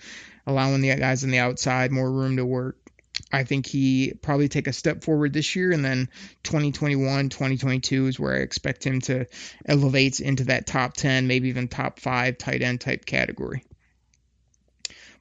allowing 0.46 0.80
the 0.80 0.94
guys 0.96 1.24
on 1.24 1.30
the 1.30 1.38
outside 1.38 1.92
more 1.92 2.10
room 2.10 2.36
to 2.36 2.44
work. 2.44 2.78
I 3.32 3.44
think 3.44 3.66
he 3.66 4.12
probably 4.20 4.48
take 4.48 4.66
a 4.66 4.72
step 4.72 5.02
forward 5.02 5.32
this 5.32 5.56
year, 5.56 5.72
and 5.72 5.84
then 5.84 6.08
2021, 6.42 7.28
2022 7.30 8.08
is 8.08 8.20
where 8.20 8.34
I 8.34 8.40
expect 8.40 8.84
him 8.84 9.00
to 9.02 9.26
elevate 9.64 10.20
into 10.20 10.44
that 10.44 10.66
top 10.66 10.94
10, 10.94 11.26
maybe 11.26 11.48
even 11.48 11.68
top 11.68 11.98
five 11.98 12.38
tight 12.38 12.62
end 12.62 12.80
type 12.80 13.06
category. 13.06 13.64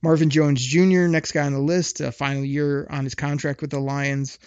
Marvin 0.01 0.29
Jones 0.29 0.63
Jr., 0.63 1.07
next 1.07 1.31
guy 1.31 1.45
on 1.45 1.53
the 1.53 1.59
list, 1.59 2.01
a 2.01 2.11
final 2.11 2.43
year 2.43 2.85
on 2.89 3.05
his 3.05 3.15
contract 3.15 3.61
with 3.61 3.71
the 3.71 3.79
Lions. 3.79 4.39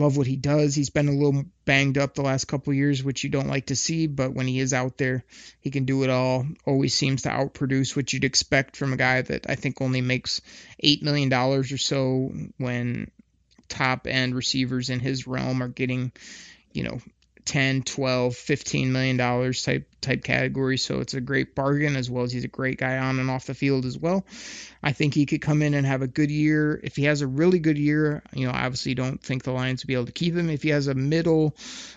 Love 0.00 0.16
what 0.16 0.26
he 0.26 0.36
does. 0.36 0.74
He's 0.74 0.88
been 0.88 1.08
a 1.08 1.12
little 1.12 1.44
banged 1.66 1.98
up 1.98 2.14
the 2.14 2.22
last 2.22 2.46
couple 2.46 2.72
years, 2.72 3.04
which 3.04 3.22
you 3.22 3.28
don't 3.28 3.48
like 3.48 3.66
to 3.66 3.76
see, 3.76 4.06
but 4.06 4.32
when 4.32 4.46
he 4.46 4.58
is 4.58 4.72
out 4.72 4.96
there, 4.96 5.24
he 5.60 5.70
can 5.70 5.84
do 5.84 6.04
it 6.04 6.08
all. 6.08 6.46
Always 6.64 6.94
seems 6.94 7.22
to 7.22 7.28
outproduce 7.28 7.94
what 7.94 8.10
you'd 8.10 8.24
expect 8.24 8.78
from 8.78 8.94
a 8.94 8.96
guy 8.96 9.20
that 9.20 9.44
I 9.46 9.56
think 9.56 9.82
only 9.82 10.00
makes 10.00 10.40
$8 10.82 11.02
million 11.02 11.30
or 11.30 11.62
so 11.64 12.32
when 12.56 13.10
top 13.68 14.06
end 14.06 14.34
receivers 14.34 14.88
in 14.88 15.00
his 15.00 15.26
realm 15.26 15.62
are 15.62 15.68
getting, 15.68 16.12
you 16.72 16.84
know, 16.84 16.98
10, 17.50 17.82
12, 17.82 18.36
15 18.36 18.92
million 18.92 19.16
dollars 19.16 19.64
type 19.64 19.88
type 20.00 20.22
category. 20.22 20.78
So 20.78 21.00
it's 21.00 21.14
a 21.14 21.20
great 21.20 21.56
bargain 21.56 21.96
as 21.96 22.08
well 22.08 22.22
as 22.22 22.30
he's 22.30 22.44
a 22.44 22.48
great 22.48 22.78
guy 22.78 22.98
on 22.98 23.18
and 23.18 23.28
off 23.28 23.46
the 23.46 23.54
field 23.54 23.86
as 23.86 23.98
well. 23.98 24.24
I 24.84 24.92
think 24.92 25.14
he 25.14 25.26
could 25.26 25.42
come 25.42 25.60
in 25.60 25.74
and 25.74 25.84
have 25.84 26.02
a 26.02 26.06
good 26.06 26.30
year. 26.30 26.78
If 26.80 26.94
he 26.94 27.06
has 27.06 27.22
a 27.22 27.26
really 27.26 27.58
good 27.58 27.76
year, 27.76 28.22
you 28.32 28.46
know, 28.46 28.52
obviously 28.52 28.94
don't 28.94 29.20
think 29.20 29.42
the 29.42 29.50
Lions 29.50 29.82
will 29.82 29.88
be 29.88 29.94
able 29.94 30.06
to 30.06 30.12
keep 30.12 30.36
him. 30.36 30.48
If 30.48 30.62
he 30.62 30.68
has 30.68 30.86
a 30.86 30.94
middle 30.94 31.56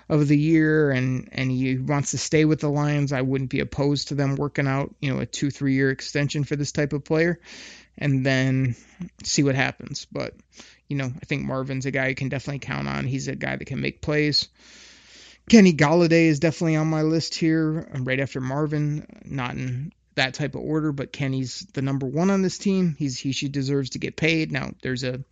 of 0.10 0.28
the 0.28 0.38
year 0.38 0.90
and 0.90 1.30
and 1.32 1.52
he 1.52 1.78
wants 1.78 2.12
to 2.12 2.18
stay 2.18 2.46
with 2.46 2.60
the 2.60 2.72
Lions, 2.72 3.14
I 3.14 3.22
wouldn't 3.22 3.52
be 3.52 3.60
opposed 3.60 4.08
to 4.08 4.16
them 4.16 4.36
working 4.38 4.68
out, 4.68 4.96
you 5.02 5.14
know, 5.14 5.22
a 5.22 5.28
2-3 5.28 5.72
year 5.72 5.92
extension 5.92 6.46
for 6.46 6.56
this 6.56 6.72
type 6.72 6.94
of 6.94 7.04
player 7.04 7.40
and 7.96 8.26
then 8.26 8.76
see 9.24 9.44
what 9.44 9.54
happens. 9.54 10.08
But, 10.12 10.34
you 10.88 10.98
know, 10.98 11.06
I 11.16 11.26
think 11.26 11.44
Marvin's 11.44 11.86
a 11.86 11.92
guy 11.92 12.08
you 12.08 12.16
can 12.16 12.30
definitely 12.30 12.58
count 12.58 12.88
on. 12.88 13.06
He's 13.06 13.28
a 13.28 13.36
guy 13.36 13.56
that 13.56 13.66
can 13.66 13.82
make 13.82 14.02
plays. 14.02 14.50
Kenny 15.50 15.74
Golladay 15.74 16.28
is 16.28 16.40
definitely 16.40 16.76
on 16.76 16.88
my 16.88 17.02
list 17.02 17.36
here, 17.36 17.88
uh, 17.94 18.00
right 18.02 18.20
after 18.20 18.40
Marvin. 18.40 19.06
Not 19.26 19.52
in 19.56 19.92
that 20.16 20.34
type 20.34 20.56
of 20.56 20.62
order, 20.62 20.92
but 20.92 21.12
Kenny's 21.12 21.66
the 21.74 21.82
number 21.82 22.06
one 22.06 22.30
on 22.30 22.42
this 22.42 22.58
team. 22.58 22.96
He's 22.98 23.20
he 23.20 23.32
she 23.32 23.50
deserves 23.50 23.92
to 23.92 24.00
get 24.00 24.16
paid. 24.16 24.52
Now 24.52 24.72
there's 24.82 25.04
a 25.04 25.24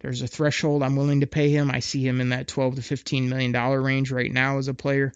there's 0.00 0.22
a 0.22 0.26
threshold 0.26 0.82
I'm 0.82 0.96
willing 0.96 1.20
to 1.20 1.26
pay 1.26 1.50
him. 1.50 1.70
I 1.70 1.80
see 1.80 2.06
him 2.06 2.20
in 2.20 2.30
that 2.30 2.48
12 2.48 2.76
to 2.76 2.82
15 2.82 3.28
million 3.28 3.52
dollar 3.52 3.80
range 3.80 4.12
right 4.12 4.30
now 4.30 4.58
as 4.58 4.68
a 4.68 4.74
player, 4.74 5.12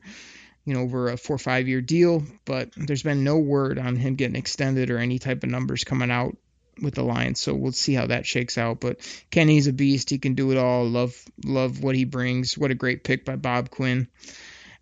you 0.64 0.74
know, 0.74 0.80
over 0.80 1.10
a 1.10 1.16
four 1.16 1.36
or 1.36 1.38
five 1.38 1.68
year 1.68 1.80
deal. 1.80 2.24
But 2.44 2.70
there's 2.76 3.02
been 3.02 3.24
no 3.24 3.38
word 3.38 3.78
on 3.78 3.96
him 3.96 4.14
getting 4.14 4.36
extended 4.36 4.90
or 4.90 4.98
any 4.98 5.18
type 5.18 5.42
of 5.42 5.50
numbers 5.50 5.84
coming 5.84 6.10
out 6.10 6.36
with 6.82 6.94
the 6.94 7.02
Lions. 7.02 7.40
So 7.40 7.54
we'll 7.54 7.72
see 7.72 7.94
how 7.94 8.06
that 8.06 8.26
shakes 8.26 8.58
out. 8.58 8.80
But 8.80 8.98
Kenny's 9.30 9.66
a 9.66 9.72
beast. 9.72 10.10
He 10.10 10.18
can 10.18 10.34
do 10.34 10.50
it 10.52 10.58
all. 10.58 10.86
Love 10.86 11.14
love 11.44 11.82
what 11.82 11.94
he 11.94 12.04
brings. 12.04 12.56
What 12.56 12.70
a 12.70 12.74
great 12.74 13.04
pick 13.04 13.24
by 13.24 13.36
Bob 13.36 13.70
Quinn. 13.70 14.08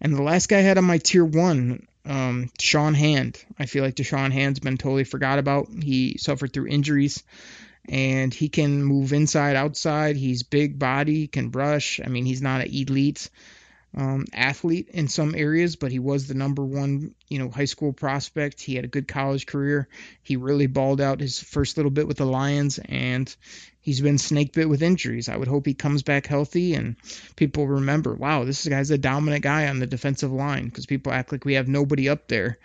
And 0.01 0.15
the 0.15 0.23
last 0.23 0.49
guy 0.49 0.59
I 0.59 0.63
had 0.63 0.79
on 0.79 0.85
my 0.85 0.99
tier 0.99 1.25
one, 1.25 1.87
um, 2.05 2.51
Sean 2.61 2.95
Hand. 2.95 3.43
I 3.59 3.67
feel 3.67 3.85
like 3.85 3.97
Da'Shawn 3.97 4.33
Hand's 4.33 4.61
been 4.61 4.79
totally 4.79 5.05
forgot 5.05 5.39
about. 5.39 5.69
He 5.83 6.17
suffered 6.19 6.53
through 6.53 6.69
injuries. 6.69 7.23
And 7.89 8.35
he 8.35 8.51
can 8.51 8.85
move 8.85 9.15
inside, 9.15 9.57
outside. 9.57 10.17
He's 10.17 10.43
big 10.43 10.79
body, 10.79 11.27
can 11.27 11.51
rush. 11.51 12.01
I 12.05 12.09
mean, 12.09 12.27
he's 12.27 12.43
not 12.43 12.61
an 12.61 12.69
elite 12.71 13.31
um, 13.97 14.27
athlete 14.33 14.89
in 14.93 15.09
some 15.09 15.35
areas, 15.35 15.77
but 15.77 15.91
he 15.91 15.99
was 15.99 16.27
the 16.27 16.35
number 16.35 16.65
one, 16.65 17.15
you 17.29 17.39
know, 17.39 17.49
high 17.49 17.65
school 17.65 17.93
prospect. 17.93 18.61
He 18.61 18.75
had 18.75 18.85
a 18.85 18.89
good 18.89 19.09
college 19.09 19.47
career. 19.47 19.89
He 20.23 20.37
really 20.37 20.67
balled 20.67 21.01
out 21.01 21.21
his 21.21 21.41
first 21.41 21.77
little 21.77 21.91
bit 21.91 22.07
with 22.07 22.19
the 22.19 22.27
Lions, 22.27 22.79
and 22.79 23.35
he's 23.81 24.01
been 24.01 24.19
snake 24.19 24.53
bit 24.53 24.69
with 24.69 24.83
injuries. 24.83 25.29
I 25.29 25.37
would 25.37 25.49
hope 25.49 25.65
he 25.65 25.75
comes 25.75 26.03
back 26.03 26.27
healthy 26.27 26.75
and 26.75 26.97
people 27.37 27.67
remember, 27.67 28.15
wow, 28.15 28.45
this 28.45 28.67
guy's 28.69 28.91
a 28.91 28.99
dominant 28.99 29.43
guy 29.43 29.69
on 29.69 29.79
the 29.79 29.87
defensive 29.87 30.31
line 30.31 30.67
because 30.67 30.85
people 30.85 31.13
act 31.13 31.33
like 31.33 31.47
we 31.47 31.55
have 31.55 31.69
nobody 31.69 32.09
up 32.09 32.29
there. 32.29 32.59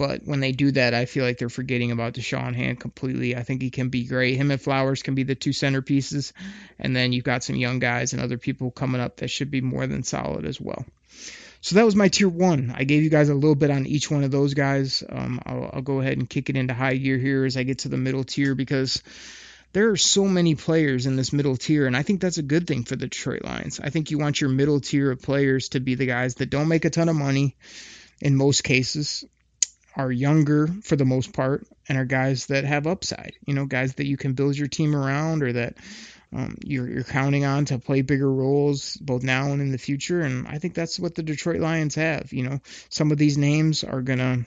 But 0.00 0.22
when 0.24 0.40
they 0.40 0.52
do 0.52 0.70
that, 0.70 0.94
I 0.94 1.04
feel 1.04 1.26
like 1.26 1.36
they're 1.36 1.50
forgetting 1.50 1.90
about 1.90 2.14
Da'Shawn 2.14 2.54
Hand 2.54 2.80
completely. 2.80 3.36
I 3.36 3.42
think 3.42 3.60
he 3.60 3.68
can 3.68 3.90
be 3.90 4.04
great. 4.04 4.38
Him 4.38 4.50
and 4.50 4.58
Flowers 4.58 5.02
can 5.02 5.14
be 5.14 5.24
the 5.24 5.34
two 5.34 5.50
centerpieces. 5.50 6.32
And 6.78 6.96
then 6.96 7.12
you've 7.12 7.22
got 7.22 7.44
some 7.44 7.56
young 7.56 7.80
guys 7.80 8.14
and 8.14 8.22
other 8.22 8.38
people 8.38 8.70
coming 8.70 9.02
up 9.02 9.18
that 9.18 9.28
should 9.28 9.50
be 9.50 9.60
more 9.60 9.86
than 9.86 10.02
solid 10.02 10.46
as 10.46 10.58
well. 10.58 10.86
So 11.60 11.74
that 11.74 11.84
was 11.84 11.96
my 11.96 12.08
tier 12.08 12.30
one. 12.30 12.72
I 12.74 12.84
gave 12.84 13.02
you 13.02 13.10
guys 13.10 13.28
a 13.28 13.34
little 13.34 13.54
bit 13.54 13.70
on 13.70 13.86
each 13.86 14.10
one 14.10 14.24
of 14.24 14.30
those 14.30 14.54
guys. 14.54 15.04
Um, 15.06 15.38
I'll, 15.44 15.70
I'll 15.74 15.82
go 15.82 16.00
ahead 16.00 16.16
and 16.16 16.30
kick 16.30 16.48
it 16.48 16.56
into 16.56 16.72
high 16.72 16.96
gear 16.96 17.18
here 17.18 17.44
as 17.44 17.58
I 17.58 17.64
get 17.64 17.80
to 17.80 17.90
the 17.90 17.98
middle 17.98 18.24
tier 18.24 18.54
because 18.54 19.02
there 19.74 19.90
are 19.90 19.98
so 19.98 20.24
many 20.24 20.54
players 20.54 21.04
in 21.04 21.16
this 21.16 21.30
middle 21.30 21.58
tier, 21.58 21.86
and 21.86 21.94
I 21.94 22.04
think 22.04 22.22
that's 22.22 22.38
a 22.38 22.42
good 22.42 22.66
thing 22.66 22.84
for 22.84 22.96
the 22.96 23.06
Detroit 23.06 23.44
Lions. 23.44 23.80
I 23.80 23.90
think 23.90 24.10
you 24.10 24.16
want 24.16 24.40
your 24.40 24.48
middle 24.48 24.80
tier 24.80 25.10
of 25.10 25.20
players 25.20 25.68
to 25.70 25.80
be 25.80 25.94
the 25.94 26.06
guys 26.06 26.36
that 26.36 26.48
don't 26.48 26.68
make 26.68 26.86
a 26.86 26.90
ton 26.90 27.10
of 27.10 27.16
money 27.16 27.54
in 28.22 28.34
most 28.34 28.64
cases, 28.64 29.26
are 30.00 30.12
younger 30.12 30.68
for 30.82 30.96
the 30.96 31.04
most 31.04 31.32
part 31.32 31.66
and 31.88 31.98
are 31.98 32.04
guys 32.04 32.46
that 32.46 32.64
have 32.64 32.86
upside. 32.86 33.34
You 33.46 33.54
know, 33.54 33.66
guys 33.66 33.94
that 33.94 34.06
you 34.06 34.16
can 34.16 34.32
build 34.32 34.56
your 34.56 34.68
team 34.68 34.94
around 34.96 35.42
or 35.42 35.52
that 35.52 35.76
um, 36.32 36.56
you're, 36.64 36.88
you're 36.88 37.04
counting 37.04 37.44
on 37.44 37.64
to 37.66 37.78
play 37.78 38.02
bigger 38.02 38.30
roles 38.30 38.96
both 38.96 39.22
now 39.22 39.52
and 39.52 39.60
in 39.60 39.72
the 39.72 39.78
future. 39.78 40.20
And 40.20 40.46
I 40.46 40.58
think 40.58 40.74
that's 40.74 40.98
what 40.98 41.14
the 41.14 41.22
Detroit 41.22 41.60
Lions 41.60 41.94
have. 41.96 42.32
You 42.32 42.44
know, 42.44 42.60
some 42.88 43.10
of 43.12 43.18
these 43.18 43.36
names 43.36 43.84
are 43.84 44.02
gonna 44.02 44.46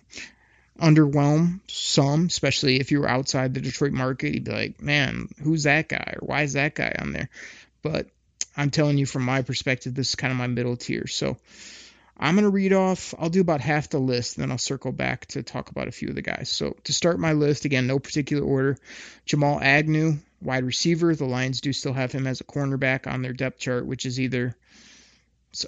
underwhelm 0.80 1.60
some, 1.68 2.26
especially 2.26 2.80
if 2.80 2.92
you 2.92 3.02
were 3.02 3.10
outside 3.10 3.54
the 3.54 3.62
Detroit 3.62 3.92
market. 3.92 4.34
You'd 4.34 4.46
be 4.46 4.52
like, 4.52 4.82
man, 4.82 5.30
who's 5.42 5.64
that 5.64 5.90
guy 5.90 6.16
or 6.20 6.26
why 6.26 6.44
is 6.44 6.54
that 6.54 6.76
guy 6.76 6.96
on 7.00 7.14
there? 7.14 7.30
But 7.82 8.08
I'm 8.56 8.70
telling 8.70 8.98
you 8.98 9.06
from 9.06 9.24
my 9.24 9.42
perspective, 9.42 9.94
this 9.94 10.10
is 10.10 10.16
kind 10.16 10.32
of 10.32 10.38
my 10.38 10.48
middle 10.48 10.78
tier. 10.78 11.08
So 11.08 11.38
I'm 12.18 12.36
going 12.36 12.44
to 12.44 12.50
read 12.50 12.74
off, 12.74 13.14
I'll 13.18 13.30
do 13.30 13.42
about 13.42 13.62
half 13.62 13.90
the 13.90 14.00
list, 14.00 14.38
then 14.38 14.52
I'll 14.52 14.58
circle 14.58 14.92
back 14.92 15.26
to 15.28 15.44
talk 15.44 15.70
about 15.70 15.88
a 15.88 15.92
few 15.92 16.10
of 16.10 16.16
the 16.16 16.22
guys. 16.22 16.50
So 16.50 16.76
to 16.84 16.94
start 16.94 17.20
my 17.20 17.34
list, 17.34 17.66
again, 17.66 17.88
no 17.88 18.00
particular 18.00 18.44
order. 18.44 18.78
Jamal 19.26 19.60
Agnew, 19.60 20.18
wide 20.42 20.64
receiver. 20.64 21.16
The 21.16 21.26
Lions 21.26 21.62
do 21.62 21.74
still 21.74 21.94
have 21.94 22.12
him 22.12 22.28
as 22.28 22.42
a 22.42 22.46
cornerback 22.46 23.12
on 23.12 23.22
their 23.22 23.34
depth 23.34 23.60
chart, 23.60 23.86
which 23.86 24.06
is 24.06 24.20
either 24.20 24.56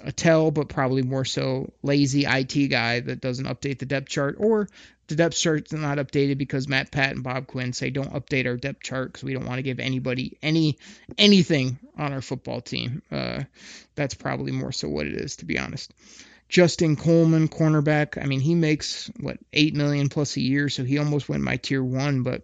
a 0.02 0.12
tell, 0.12 0.50
but 0.50 0.68
probably 0.68 1.02
more 1.02 1.24
so 1.24 1.72
lazy 1.82 2.24
IT 2.26 2.68
guy 2.68 3.00
that 3.00 3.20
doesn't 3.20 3.46
update 3.46 3.78
the 3.78 3.86
depth 3.86 4.08
chart, 4.08 4.36
or 4.38 4.68
the 5.08 5.14
depth 5.14 5.36
chart's 5.36 5.72
not 5.72 5.98
updated 5.98 6.38
because 6.38 6.68
Matt 6.68 6.90
Pat 6.90 7.12
and 7.12 7.22
Bob 7.22 7.46
Quinn 7.46 7.72
say 7.72 7.90
don't 7.90 8.12
update 8.12 8.46
our 8.46 8.56
depth 8.56 8.82
chart 8.82 9.12
because 9.12 9.24
we 9.24 9.32
don't 9.32 9.46
want 9.46 9.58
to 9.58 9.62
give 9.62 9.78
anybody 9.78 10.36
any 10.42 10.78
anything 11.16 11.78
on 11.96 12.12
our 12.12 12.22
football 12.22 12.60
team. 12.60 13.02
Uh, 13.10 13.44
that's 13.94 14.14
probably 14.14 14.52
more 14.52 14.72
so 14.72 14.88
what 14.88 15.06
it 15.06 15.14
is, 15.14 15.36
to 15.36 15.44
be 15.44 15.58
honest. 15.58 15.92
Justin 16.48 16.96
Coleman, 16.96 17.48
cornerback. 17.48 18.22
I 18.22 18.26
mean, 18.26 18.40
he 18.40 18.54
makes 18.54 19.10
what 19.18 19.38
eight 19.52 19.74
million 19.74 20.08
plus 20.08 20.36
a 20.36 20.40
year, 20.40 20.68
so 20.68 20.84
he 20.84 20.98
almost 20.98 21.28
went 21.28 21.42
my 21.42 21.56
tier 21.56 21.82
one. 21.82 22.22
But 22.22 22.42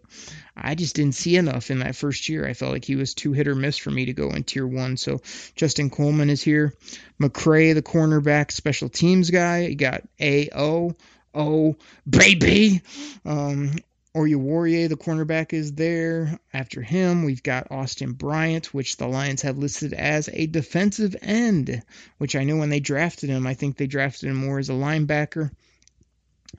I 0.57 0.75
just 0.75 0.97
didn't 0.97 1.15
see 1.15 1.37
enough 1.37 1.71
in 1.71 1.81
that 1.81 1.97
first 1.97 2.29
year. 2.29 2.47
I 2.47 2.55
felt 2.55 2.73
like 2.73 2.85
he 2.85 2.97
was 2.97 3.15
too 3.15 3.33
hit 3.33 3.49
or 3.49 3.55
miss 3.55 3.79
for 3.79 3.91
me 3.91 4.07
to 4.07 4.13
go 4.13 4.31
in 4.31 4.45
tier 4.45 4.67
one. 4.67 4.97
So 4.97 5.21
Justin 5.55 5.89
Coleman 5.91 6.31
is 6.31 6.43
here. 6.43 6.75
McCray, 7.21 7.75
the 7.75 7.83
cornerback, 7.83 8.51
special 8.51 8.89
teams 8.89 9.31
guy. 9.31 9.67
You 9.67 9.77
got 9.77 10.03
A 10.21 10.49
O 10.53 10.97
O 11.35 11.77
baby. 12.09 12.83
Um, 13.25 13.77
Oruwariye, 14.15 14.89
the 14.89 14.97
cornerback, 14.97 15.55
is 15.55 15.73
there. 15.73 16.39
After 16.53 16.83
him, 16.83 17.25
we've 17.25 17.43
got 17.43 17.71
Austin 17.71 18.13
Bryant, 18.13 18.75
which 18.75 18.99
the 18.99 19.07
Lions 19.07 19.43
have 19.43 19.57
listed 19.57 19.95
as 19.95 20.29
a 20.33 20.47
defensive 20.47 21.17
end, 21.23 21.83
which 22.19 22.37
I 22.37 22.45
know 22.45 22.57
when 22.57 22.69
they 22.69 22.81
drafted 22.81 23.31
him, 23.31 23.47
I 23.47 23.55
think 23.55 23.77
they 23.77 23.87
drafted 23.87 24.29
him 24.29 24.37
more 24.37 24.59
as 24.59 24.69
a 24.69 24.75
linebacker. 24.75 25.51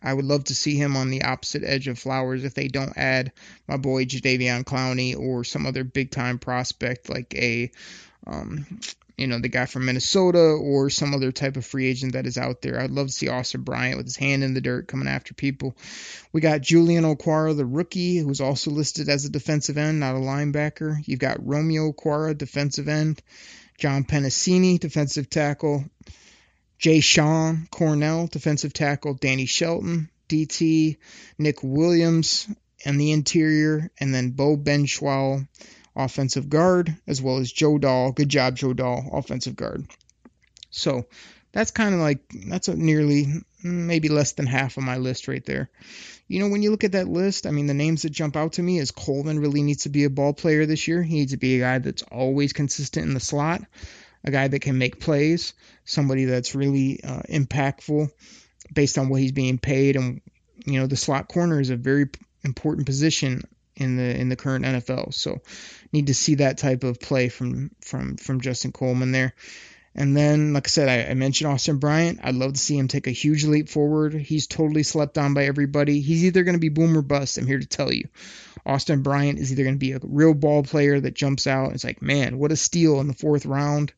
I 0.02 0.14
would 0.14 0.26
love 0.26 0.46
to 0.46 0.56
see 0.56 0.76
him 0.76 0.98
on 0.98 1.12
the 1.12 1.24
opposite 1.24 1.64
edge 1.64 1.88
of 1.88 2.00
Flowers 2.00 2.44
if 2.44 2.56
they 2.56 2.68
don't 2.68 2.98
add 2.98 3.32
my 3.68 3.78
boy 3.78 4.06
Jadeveon 4.06 4.64
Clowney 4.64 5.16
or 5.18 5.44
some 5.44 5.68
other 5.68 5.84
big 5.84 6.10
time 6.10 6.40
prospect 6.40 7.10
like 7.10 7.36
a 7.36 7.72
um, 8.26 8.66
you 9.18 9.28
know, 9.28 9.40
the 9.40 9.50
guy 9.50 9.66
from 9.66 9.86
Minnesota 9.86 10.40
or 10.40 10.90
some 10.90 11.14
other 11.14 11.32
type 11.32 11.56
of 11.56 11.66
free 11.66 11.88
agent 11.88 12.14
that 12.14 12.26
is 12.26 12.38
out 12.38 12.62
there. 12.62 12.80
I'd 12.80 12.92
love 12.92 13.08
to 13.08 13.14
see 13.14 13.28
Austin 13.28 13.62
Bryant 13.62 13.98
with 13.98 14.08
his 14.08 14.16
hand 14.16 14.44
in 14.44 14.54
the 14.54 14.62
dirt 14.62 14.88
coming 14.88 15.08
after 15.08 15.34
people. 15.34 15.76
We 16.32 16.42
got 16.42 16.62
Julian 16.62 17.04
Okwara, 17.04 17.56
the 17.56 17.66
rookie, 17.66 18.18
who's 18.18 18.42
also 18.42 18.72
listed 18.72 19.10
as 19.10 19.26
a 19.26 19.30
defensive 19.30 19.78
end, 19.78 20.00
not 20.00 20.16
a 20.16 20.20
linebacker. 20.20 20.98
You've 21.06 21.20
got 21.20 21.46
Romeo 21.46 21.92
Okwara, 21.92 22.36
defensive 22.36 22.88
end. 22.88 23.22
John 23.78 24.04
Penisini, 24.04 24.80
defensive 24.80 25.30
tackle. 25.30 25.86
Jashon 26.80 27.70
Cornell, 27.70 28.28
defensive 28.28 28.74
tackle. 28.74 29.14
Danny 29.14 29.46
Shelton, 29.46 30.10
DT. 30.28 30.98
Nick 31.38 31.58
Williams, 31.62 32.48
and 32.84 33.00
the 33.00 33.12
interior. 33.12 33.92
And 34.00 34.14
then 34.14 34.32
Beau 34.32 34.58
Benzschawel 34.58 35.48
offensive 35.96 36.50
guard, 36.50 36.96
as 37.08 37.22
well 37.22 37.38
as 37.38 37.52
Joe 37.52 37.78
Dahl. 37.78 38.12
Good 38.12 38.30
job, 38.30 38.56
Joe 38.56 38.74
Dahl, 38.74 39.10
offensive 39.14 39.56
guard. 39.56 39.86
So 40.70 41.06
that's 41.52 41.72
kind 41.72 41.94
of 41.94 42.02
like 42.02 42.20
that's 42.48 42.68
a 42.68 42.76
nearly 42.76 43.28
maybe 43.64 44.10
less 44.10 44.34
than 44.34 44.48
half 44.48 44.78
of 44.78 44.84
my 44.84 44.98
list 44.98 45.28
right 45.28 45.46
there. 45.46 45.70
You 46.28 46.40
know, 46.40 46.50
when 46.50 46.64
you 46.64 46.72
look 46.72 46.84
at 46.84 46.94
that 46.94 47.08
list, 47.08 47.46
I 47.46 47.52
mean, 47.52 47.68
the 47.68 47.74
names 47.74 48.02
that 48.02 48.10
jump 48.10 48.36
out 48.36 48.54
to 48.54 48.64
me 48.64 48.80
is 48.80 48.92
Coleman 48.92 49.40
really 49.40 49.62
needs 49.62 49.84
to 49.84 49.90
be 49.90 50.04
a 50.04 50.10
ball 50.10 50.34
player 50.34 50.66
this 50.66 50.88
year. 50.88 51.04
He 51.04 51.16
needs 51.16 51.32
to 51.32 51.38
be 51.38 51.58
a 51.58 51.60
guy 51.60 51.80
that's 51.80 52.02
always 52.04 52.54
consistent 52.54 53.08
in 53.08 53.14
the 53.14 53.20
slot, 53.20 53.62
a 54.24 54.32
guy 54.32 54.48
that 54.48 54.62
can 54.62 54.78
make 54.78 55.00
plays, 55.00 55.54
somebody 55.86 56.26
that's 56.26 56.56
really 56.56 57.04
uh, 57.04 57.22
impactful 57.30 58.10
based 58.74 58.98
on 58.98 59.10
what 59.10 59.22
he's 59.22 59.32
being 59.32 59.60
paid. 59.60 59.96
And 59.96 60.22
you 60.66 60.80
know, 60.80 60.88
the 60.88 60.98
slot 60.98 61.28
corner 61.28 61.60
is 61.60 61.70
a 61.70 61.76
very 61.76 62.10
important 62.44 62.88
position 62.88 63.44
in 63.76 63.98
the 63.98 64.20
in 64.20 64.30
the 64.30 64.36
current 64.36 64.66
NFL. 64.66 65.14
So 65.14 65.42
need 65.92 66.08
to 66.08 66.14
see 66.14 66.36
that 66.36 66.58
type 66.58 66.84
of 66.84 67.00
play 67.00 67.30
from 67.30 67.72
from 67.82 68.18
from 68.18 68.42
Justin 68.42 68.72
Coleman 68.72 69.12
there. 69.12 69.34
And 69.96 70.18
then, 70.18 70.54
like 70.54 70.68
I 70.68 70.70
said, 70.70 70.90
I, 70.90 71.12
I, 71.12 71.14
mentioned 71.14 71.52
Austin 71.52 71.78
Bryant. 71.78 72.20
I'd 72.24 72.34
love 72.34 72.54
to 72.54 72.60
see 72.60 72.76
him 72.76 72.88
take 72.88 73.06
a 73.06 73.12
huge 73.12 73.46
leap 73.46 73.70
forward. 73.70 74.16
He's 74.16 74.48
totally 74.48 74.82
slept 74.82 75.20
on 75.20 75.36
by 75.36 75.46
everybody. 75.46 76.02
He's 76.02 76.26
either 76.26 76.44
going 76.44 76.56
to 76.56 76.60
be 76.60 76.70
boom 76.70 76.98
or 76.98 77.04
bust. 77.04 77.38
I'm 77.38 77.46
here 77.46 77.60
to 77.60 77.66
tell 77.68 77.94
you. 77.94 78.08
Austin 78.66 79.04
Bryant 79.04 79.38
is 79.38 79.52
either 79.52 79.62
going 79.62 79.76
to 79.76 79.80
be 79.80 79.92
a 79.92 80.00
real 80.02 80.34
ball 80.34 80.64
player 80.64 81.00
that 81.00 81.14
jumps 81.14 81.46
out. 81.46 81.74
It's 81.74 81.84
like, 81.84 82.02
man, 82.02 82.40
what 82.40 82.52
a 82.52 82.56
steal 82.56 83.02
in 83.02 83.08
the 83.08 83.14
fourth 83.14 83.46
round 83.46 83.94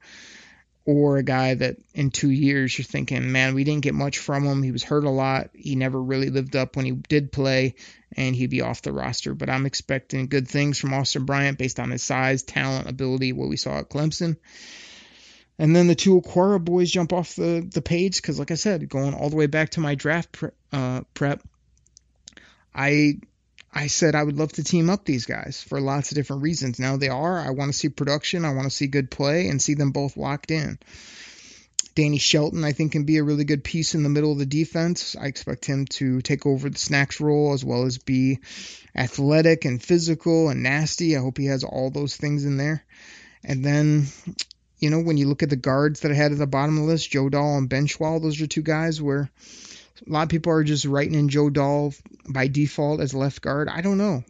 or 0.86 1.18
a 1.18 1.24
guy 1.24 1.56
that 1.56 1.78
in 1.96 2.12
two 2.12 2.30
years 2.30 2.78
you're 2.78 2.86
thinking, 2.86 3.32
man, 3.32 3.56
we 3.56 3.64
didn't 3.64 3.82
get 3.84 3.96
much 3.96 4.20
from 4.20 4.46
him. 4.46 4.62
He 4.62 4.72
was 4.72 4.84
hurt 4.84 5.04
a 5.04 5.10
lot. 5.10 5.50
He 5.54 5.76
never 5.76 6.02
really 6.02 6.30
lived 6.30 6.56
up 6.56 6.76
when 6.76 6.86
he 6.86 6.92
did 6.92 7.32
play, 7.32 7.76
and 8.16 8.36
he'd 8.36 8.52
be 8.52 8.62
off 8.62 8.84
the 8.84 8.94
roster. 8.94 9.34
But 9.34 9.50
I'm 9.50 9.66
expecting 9.66 10.28
good 10.28 10.48
things 10.48 10.78
from 10.78 10.94
Austin 10.94 11.26
Bryant 11.26 11.58
based 11.58 11.80
on 11.80 11.90
his 11.90 12.04
size, 12.04 12.44
talent, 12.44 12.88
ability, 12.88 13.34
what 13.34 13.50
we 13.50 13.58
saw 13.58 13.80
at 13.80 13.90
Clemson. 13.90 14.38
And 15.58 15.76
then 15.76 15.88
the 15.88 15.96
two 15.96 16.22
Okwara 16.22 16.64
boys 16.64 16.92
jump 16.92 17.14
off 17.14 17.36
the, 17.36 17.68
the 17.74 17.82
page 17.82 18.22
because, 18.22 18.38
like 18.38 18.52
I 18.52 18.56
said, 18.56 18.88
going 18.88 19.14
all 19.14 19.30
the 19.30 19.38
way 19.38 19.48
back 19.48 19.72
to 19.72 19.80
my 19.80 19.96
draft 19.96 20.32
pre- 20.34 20.50
uh, 20.72 21.02
prep, 21.14 21.42
I 22.74 23.20
I 23.78 23.88
said 23.88 24.16
I 24.16 24.24
would 24.24 24.38
love 24.38 24.54
to 24.54 24.64
team 24.64 24.90
up 24.90 25.04
these 25.04 25.26
guys 25.26 25.62
for 25.62 25.82
lots 25.82 26.10
of 26.10 26.16
different 26.16 26.44
reasons. 26.44 26.80
Now 26.80 26.96
they 26.96 27.10
are. 27.10 27.38
I 27.38 27.50
want 27.50 27.74
to 27.74 27.78
see 27.78 27.90
production. 27.90 28.46
I 28.46 28.54
want 28.54 28.64
to 28.64 28.76
see 28.76 28.88
good 28.88 29.12
play 29.12 29.50
and 29.50 29.62
see 29.62 29.74
them 29.74 29.92
both 29.92 30.16
locked 30.16 30.50
in. 30.50 30.80
Danny 31.94 32.18
Shelton, 32.18 32.64
I 32.64 32.72
think, 32.72 32.94
can 32.94 33.04
be 33.04 33.18
a 33.18 33.24
really 33.24 33.44
good 33.44 33.64
piece 33.64 33.96
in 33.96 34.04
the 34.04 34.10
middle 34.10 34.32
of 34.32 34.38
the 34.38 34.46
defense. 34.46 35.16
I 35.20 35.28
expect 35.28 35.66
him 35.66 35.86
to 35.92 36.22
take 36.22 36.46
over 36.46 36.70
the 36.70 36.80
snacks 36.80 37.20
role 37.20 37.54
as 37.54 37.66
well 37.66 37.86
as 37.86 37.98
be 37.98 38.40
athletic 38.96 39.66
and 39.66 39.84
physical 39.84 40.50
and 40.50 40.64
nasty. 40.64 41.16
I 41.16 41.22
hope 41.22 41.38
he 41.38 41.46
has 41.46 41.64
all 41.64 41.90
those 41.90 42.16
things 42.16 42.46
in 42.46 42.58
there. 42.58 42.84
And 43.44 43.64
then, 43.64 44.08
you 44.80 44.90
know, 44.90 45.00
when 45.00 45.18
you 45.18 45.28
look 45.28 45.44
at 45.44 45.50
the 45.50 45.56
guards 45.56 46.02
that 46.02 46.12
I 46.12 46.16
had 46.16 46.32
at 46.32 46.38
the 46.38 46.48
bottom 46.48 46.78
of 46.78 46.84
the 46.84 46.92
list, 46.92 47.12
Joe 47.12 47.30
Dahl 47.30 47.58
and 47.58 47.70
Benzschawel, 47.70 48.22
those 48.22 48.42
are 48.42 48.48
two 48.48 48.62
guys 48.62 49.02
where 49.02 49.30
a 50.06 50.12
lot 50.12 50.24
of 50.24 50.30
people 50.30 50.52
are 50.52 50.64
just 50.64 50.86
writing 50.86 51.16
in 51.16 51.30
Joe 51.30 51.50
Dahl 51.50 51.94
by 52.28 52.48
default 52.48 53.02
as 53.02 53.14
left 53.14 53.42
guard. 53.42 53.70
I 53.70 53.82
don't 53.82 53.98
know. 53.98 54.24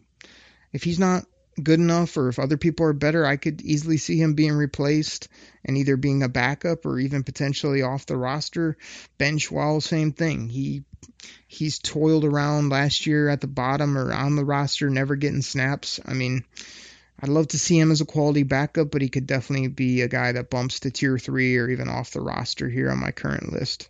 If 0.72 0.82
he's 0.82 0.98
not 0.98 1.24
good 1.62 1.80
enough 1.80 2.16
or 2.16 2.28
if 2.28 2.38
other 2.38 2.56
people 2.56 2.86
are 2.86 2.92
better, 2.92 3.24
I 3.24 3.36
could 3.36 3.62
easily 3.62 3.96
see 3.96 4.18
him 4.18 4.34
being 4.34 4.52
replaced 4.52 5.28
and 5.64 5.76
either 5.76 5.96
being 5.96 6.22
a 6.22 6.28
backup 6.28 6.84
or 6.84 6.98
even 6.98 7.24
potentially 7.24 7.82
off 7.82 8.06
the 8.06 8.16
roster. 8.16 8.76
Benzschawel, 9.18 9.82
same 9.82 10.12
thing. 10.12 10.48
He 10.48 10.84
he's 11.48 11.78
toiled 11.78 12.24
around 12.24 12.68
last 12.68 13.06
year 13.06 13.28
at 13.28 13.40
the 13.40 13.46
bottom 13.46 13.96
or 13.96 14.12
on 14.12 14.36
the 14.36 14.44
roster, 14.44 14.90
never 14.90 15.16
getting 15.16 15.42
snaps. 15.42 15.98
I 16.04 16.12
mean, 16.12 16.44
I'd 17.20 17.30
love 17.30 17.48
to 17.48 17.58
see 17.58 17.78
him 17.78 17.90
as 17.90 18.02
a 18.02 18.06
quality 18.06 18.42
backup, 18.42 18.90
but 18.90 19.02
he 19.02 19.08
could 19.08 19.26
definitely 19.26 19.68
be 19.68 20.02
a 20.02 20.08
guy 20.08 20.32
that 20.32 20.50
bumps 20.50 20.80
to 20.80 20.90
tier 20.90 21.18
three 21.18 21.56
or 21.56 21.68
even 21.68 21.88
off 21.88 22.10
the 22.10 22.20
roster 22.20 22.68
here 22.68 22.90
on 22.90 23.00
my 23.00 23.12
current 23.12 23.52
list. 23.52 23.88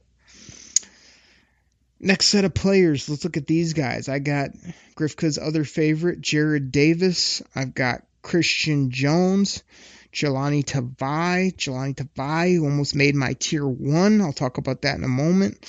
Next 1.98 2.26
set 2.26 2.44
of 2.44 2.52
players, 2.52 3.08
let's 3.08 3.24
look 3.24 3.36
at 3.36 3.46
these 3.46 3.72
guys. 3.72 4.08
I 4.08 4.18
got 4.18 4.50
Grifka's 4.96 5.38
other 5.38 5.64
favorite, 5.64 6.20
Jarrad 6.20 6.70
Davis. 6.70 7.42
I've 7.54 7.74
got 7.74 8.02
Christian 8.20 8.90
Jones, 8.90 9.62
Jahlani 10.12 10.62
Tavai. 10.62 11.54
Jahlani 11.56 11.94
Tavai, 11.94 12.56
who 12.56 12.64
almost 12.64 12.94
made 12.94 13.14
my 13.14 13.32
tier 13.32 13.66
one. 13.66 14.20
I'll 14.20 14.34
talk 14.34 14.58
about 14.58 14.82
that 14.82 14.98
in 14.98 15.04
a 15.04 15.08
moment. 15.08 15.64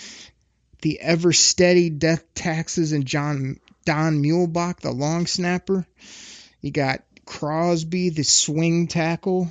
The 0.81 0.99
ever 0.99 1.31
steady 1.31 1.89
death 1.89 2.23
taxes 2.35 2.91
and 2.91 3.05
John 3.05 3.59
Don 3.85 4.21
Muhlbach, 4.21 4.81
the 4.81 4.91
long 4.91 5.27
snapper. 5.27 5.87
You 6.59 6.71
got 6.71 7.03
Crosby, 7.25 8.09
the 8.09 8.23
swing 8.23 8.87
tackle. 8.87 9.49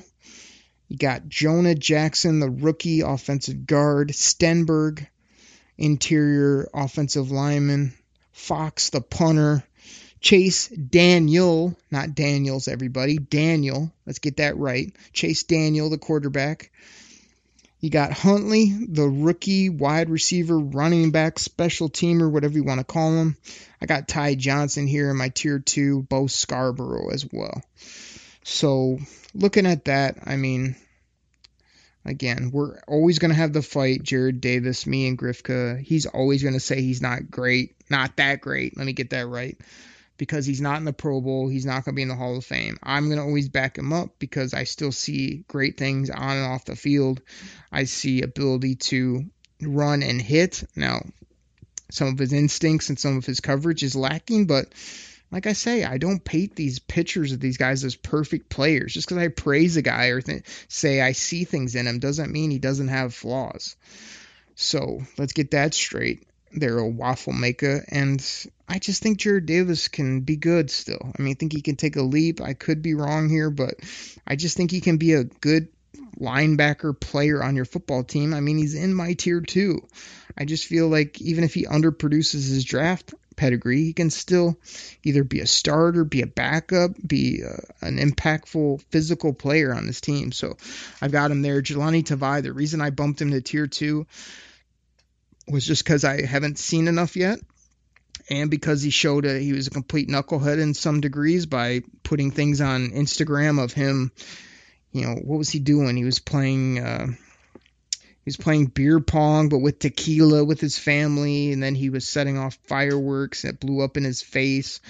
You 0.88 0.98
got 0.98 1.28
Jonah 1.28 1.74
Jackson, 1.74 2.38
the 2.38 2.50
rookie 2.50 3.00
offensive 3.00 3.66
guard. 3.66 4.10
Stenberg, 4.10 5.06
interior 5.78 6.68
offensive 6.72 7.30
lineman, 7.30 7.94
Fox 8.32 8.90
the 8.90 9.00
punter, 9.00 9.64
Chase 10.20 10.68
Daniel, 10.68 11.76
not 11.90 12.14
Daniels, 12.14 12.68
everybody, 12.68 13.18
Daniel, 13.18 13.92
let's 14.06 14.18
get 14.18 14.38
that 14.38 14.56
right. 14.56 14.94
Chase 15.12 15.44
Daniel, 15.44 15.90
the 15.90 15.98
quarterback. 15.98 16.70
You 17.80 17.90
got 17.90 18.12
Huntley, 18.12 18.72
the 18.88 19.06
rookie 19.06 19.68
wide 19.68 20.08
receiver, 20.08 20.58
running 20.58 21.10
back, 21.10 21.38
special 21.38 21.88
teamer, 21.88 22.30
whatever 22.30 22.54
you 22.54 22.64
want 22.64 22.80
to 22.80 22.84
call 22.84 23.12
him. 23.12 23.36
I 23.80 23.86
got 23.86 24.08
Ty 24.08 24.34
Johnson 24.36 24.86
here 24.86 25.10
in 25.10 25.16
my 25.16 25.28
tier 25.28 25.58
two, 25.58 26.02
Bo 26.02 26.26
Scarborough 26.26 27.10
as 27.10 27.26
well. 27.30 27.62
So 28.42 28.98
looking 29.34 29.66
at 29.66 29.84
that, 29.84 30.18
I 30.24 30.36
mean, 30.36 30.74
Again, 32.06 32.50
we're 32.52 32.78
always 32.86 33.18
going 33.18 33.32
to 33.32 33.36
have 33.36 33.52
the 33.52 33.62
fight, 33.62 34.04
Jarrad 34.04 34.40
Davis, 34.40 34.86
me 34.86 35.08
and 35.08 35.18
Grifka. 35.18 35.80
He's 35.80 36.06
always 36.06 36.40
going 36.40 36.54
to 36.54 36.60
say 36.60 36.80
he's 36.80 37.02
not 37.02 37.30
great, 37.30 37.74
not 37.90 38.16
that 38.16 38.40
great. 38.40 38.76
Let 38.76 38.86
me 38.86 38.92
get 38.92 39.10
that 39.10 39.26
right. 39.26 39.58
Because 40.16 40.46
he's 40.46 40.60
not 40.60 40.78
in 40.78 40.84
the 40.84 40.92
Pro 40.92 41.20
Bowl, 41.20 41.48
he's 41.48 41.66
not 41.66 41.84
going 41.84 41.94
to 41.94 41.96
be 41.96 42.02
in 42.02 42.08
the 42.08 42.14
Hall 42.14 42.38
of 42.38 42.44
Fame. 42.44 42.78
I'm 42.82 43.06
going 43.06 43.18
to 43.18 43.24
always 43.24 43.48
back 43.48 43.76
him 43.76 43.92
up 43.92 44.10
because 44.18 44.54
I 44.54 44.64
still 44.64 44.92
see 44.92 45.44
great 45.48 45.76
things 45.76 46.08
on 46.08 46.36
and 46.36 46.46
off 46.46 46.64
the 46.64 46.76
field. 46.76 47.20
I 47.70 47.84
see 47.84 48.22
ability 48.22 48.76
to 48.76 49.26
run 49.60 50.02
and 50.02 50.22
hit. 50.22 50.62
Now, 50.74 51.02
some 51.90 52.08
of 52.08 52.18
his 52.18 52.32
instincts 52.32 52.88
and 52.88 52.98
some 52.98 53.18
of 53.18 53.26
his 53.26 53.40
coverage 53.40 53.82
is 53.82 53.96
lacking, 53.96 54.46
but 54.46 54.72
like 55.30 55.46
I 55.46 55.52
say, 55.52 55.84
I 55.84 55.98
don't 55.98 56.24
paint 56.24 56.54
these 56.54 56.78
pictures 56.78 57.32
of 57.32 57.40
these 57.40 57.56
guys 57.56 57.84
as 57.84 57.96
perfect 57.96 58.48
players. 58.48 58.94
Just 58.94 59.08
because 59.08 59.22
I 59.22 59.28
praise 59.28 59.76
a 59.76 59.82
guy 59.82 60.06
or 60.06 60.20
th- 60.20 60.44
say 60.68 61.00
I 61.00 61.12
see 61.12 61.44
things 61.44 61.74
in 61.74 61.86
him 61.86 61.98
doesn't 61.98 62.32
mean 62.32 62.50
he 62.50 62.58
doesn't 62.58 62.88
have 62.88 63.14
flaws. 63.14 63.76
So 64.54 65.02
let's 65.18 65.32
get 65.32 65.50
that 65.50 65.74
straight. 65.74 66.26
They're 66.52 66.78
a 66.78 66.88
waffle 66.88 67.34
maker, 67.34 67.84
and 67.88 68.24
I 68.68 68.78
just 68.78 69.02
think 69.02 69.18
Jarrad 69.18 69.46
Davis 69.46 69.88
can 69.88 70.20
be 70.20 70.36
good 70.36 70.70
still. 70.70 71.12
I 71.18 71.20
mean, 71.20 71.32
I 71.32 71.34
think 71.34 71.52
he 71.52 71.60
can 71.60 71.76
take 71.76 71.96
a 71.96 72.02
leap. 72.02 72.40
I 72.40 72.54
could 72.54 72.80
be 72.80 72.94
wrong 72.94 73.28
here, 73.28 73.50
but 73.50 73.74
I 74.26 74.36
just 74.36 74.56
think 74.56 74.70
he 74.70 74.80
can 74.80 74.96
be 74.96 75.12
a 75.14 75.24
good 75.24 75.68
linebacker 76.18 76.98
player 76.98 77.42
on 77.42 77.56
your 77.56 77.64
football 77.64 78.04
team, 78.04 78.34
I 78.34 78.40
mean, 78.40 78.58
he's 78.58 78.74
in 78.74 78.94
my 78.94 79.12
tier 79.14 79.40
two. 79.40 79.86
I 80.36 80.44
just 80.44 80.66
feel 80.66 80.88
like 80.88 81.20
even 81.20 81.44
if 81.44 81.54
he 81.54 81.64
underproduces 81.64 82.48
his 82.48 82.64
draft 82.64 83.14
pedigree, 83.36 83.84
he 83.84 83.92
can 83.92 84.10
still 84.10 84.56
either 85.04 85.22
be 85.22 85.40
a 85.40 85.46
starter, 85.46 86.04
be 86.04 86.22
a 86.22 86.26
backup, 86.26 86.92
be 87.06 87.42
uh, 87.44 87.86
an 87.86 87.98
impactful 87.98 88.82
physical 88.90 89.32
player 89.32 89.74
on 89.74 89.86
this 89.86 90.00
team. 90.00 90.32
So 90.32 90.56
I've 91.00 91.12
got 91.12 91.30
him 91.30 91.42
there. 91.42 91.62
Jahlani 91.62 92.02
Tavai, 92.02 92.42
the 92.42 92.52
reason 92.52 92.80
I 92.80 92.90
bumped 92.90 93.20
him 93.20 93.30
to 93.30 93.40
tier 93.40 93.66
two 93.66 94.06
was 95.48 95.64
just 95.64 95.84
because 95.84 96.04
I 96.04 96.24
haven't 96.24 96.58
seen 96.58 96.88
enough 96.88 97.16
yet. 97.16 97.38
And 98.28 98.50
because 98.50 98.82
he 98.82 98.90
showed 98.90 99.24
a, 99.24 99.38
he 99.38 99.52
was 99.52 99.68
a 99.68 99.70
complete 99.70 100.08
knucklehead 100.08 100.58
in 100.58 100.74
some 100.74 101.00
degrees 101.00 101.46
by 101.46 101.82
putting 102.02 102.32
things 102.32 102.60
on 102.60 102.90
Instagram 102.90 103.62
of 103.62 103.72
him, 103.72 104.10
you 104.90 105.02
know, 105.02 105.14
what 105.14 105.38
was 105.38 105.50
he 105.50 105.60
doing? 105.60 105.96
He 105.96 106.04
was 106.04 106.18
playing, 106.18 106.80
uh, 106.80 107.06
was 108.26 108.36
playing 108.36 108.66
beer 108.66 109.00
pong, 109.00 109.48
but 109.48 109.60
with 109.60 109.78
tequila 109.78 110.44
with 110.44 110.60
his 110.60 110.78
family, 110.78 111.52
and 111.52 111.62
then 111.62 111.74
he 111.74 111.90
was 111.90 112.06
setting 112.06 112.36
off 112.36 112.58
fireworks 112.64 113.42
that 113.42 113.60
blew 113.60 113.82
up 113.82 113.96
in 113.96 114.04
his 114.04 114.20
face. 114.20 114.80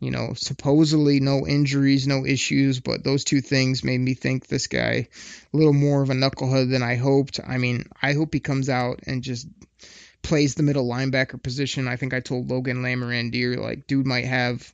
You 0.00 0.10
know, 0.10 0.32
supposedly 0.34 1.20
no 1.20 1.46
injuries, 1.46 2.08
no 2.08 2.26
issues, 2.26 2.80
but 2.80 3.04
those 3.04 3.22
two 3.22 3.40
things 3.40 3.84
made 3.84 4.00
me 4.00 4.14
think 4.14 4.48
this 4.48 4.66
guy 4.66 5.08
a 5.54 5.56
little 5.56 5.72
more 5.72 6.02
of 6.02 6.10
a 6.10 6.14
knucklehead 6.14 6.70
than 6.70 6.82
I 6.82 6.96
hoped. 6.96 7.38
I 7.46 7.56
mean, 7.58 7.88
I 8.02 8.14
hope 8.14 8.34
he 8.34 8.40
comes 8.40 8.68
out 8.68 9.02
and 9.06 9.22
just 9.22 9.46
plays 10.20 10.56
the 10.56 10.64
middle 10.64 10.88
linebacker 10.88 11.40
position. 11.40 11.86
I 11.86 11.94
think 11.94 12.14
I 12.14 12.20
told 12.20 12.50
Logan 12.50 12.82
Lamorandier, 12.82 13.58
like, 13.58 13.86
dude 13.86 14.06
might 14.06 14.24
have, 14.24 14.72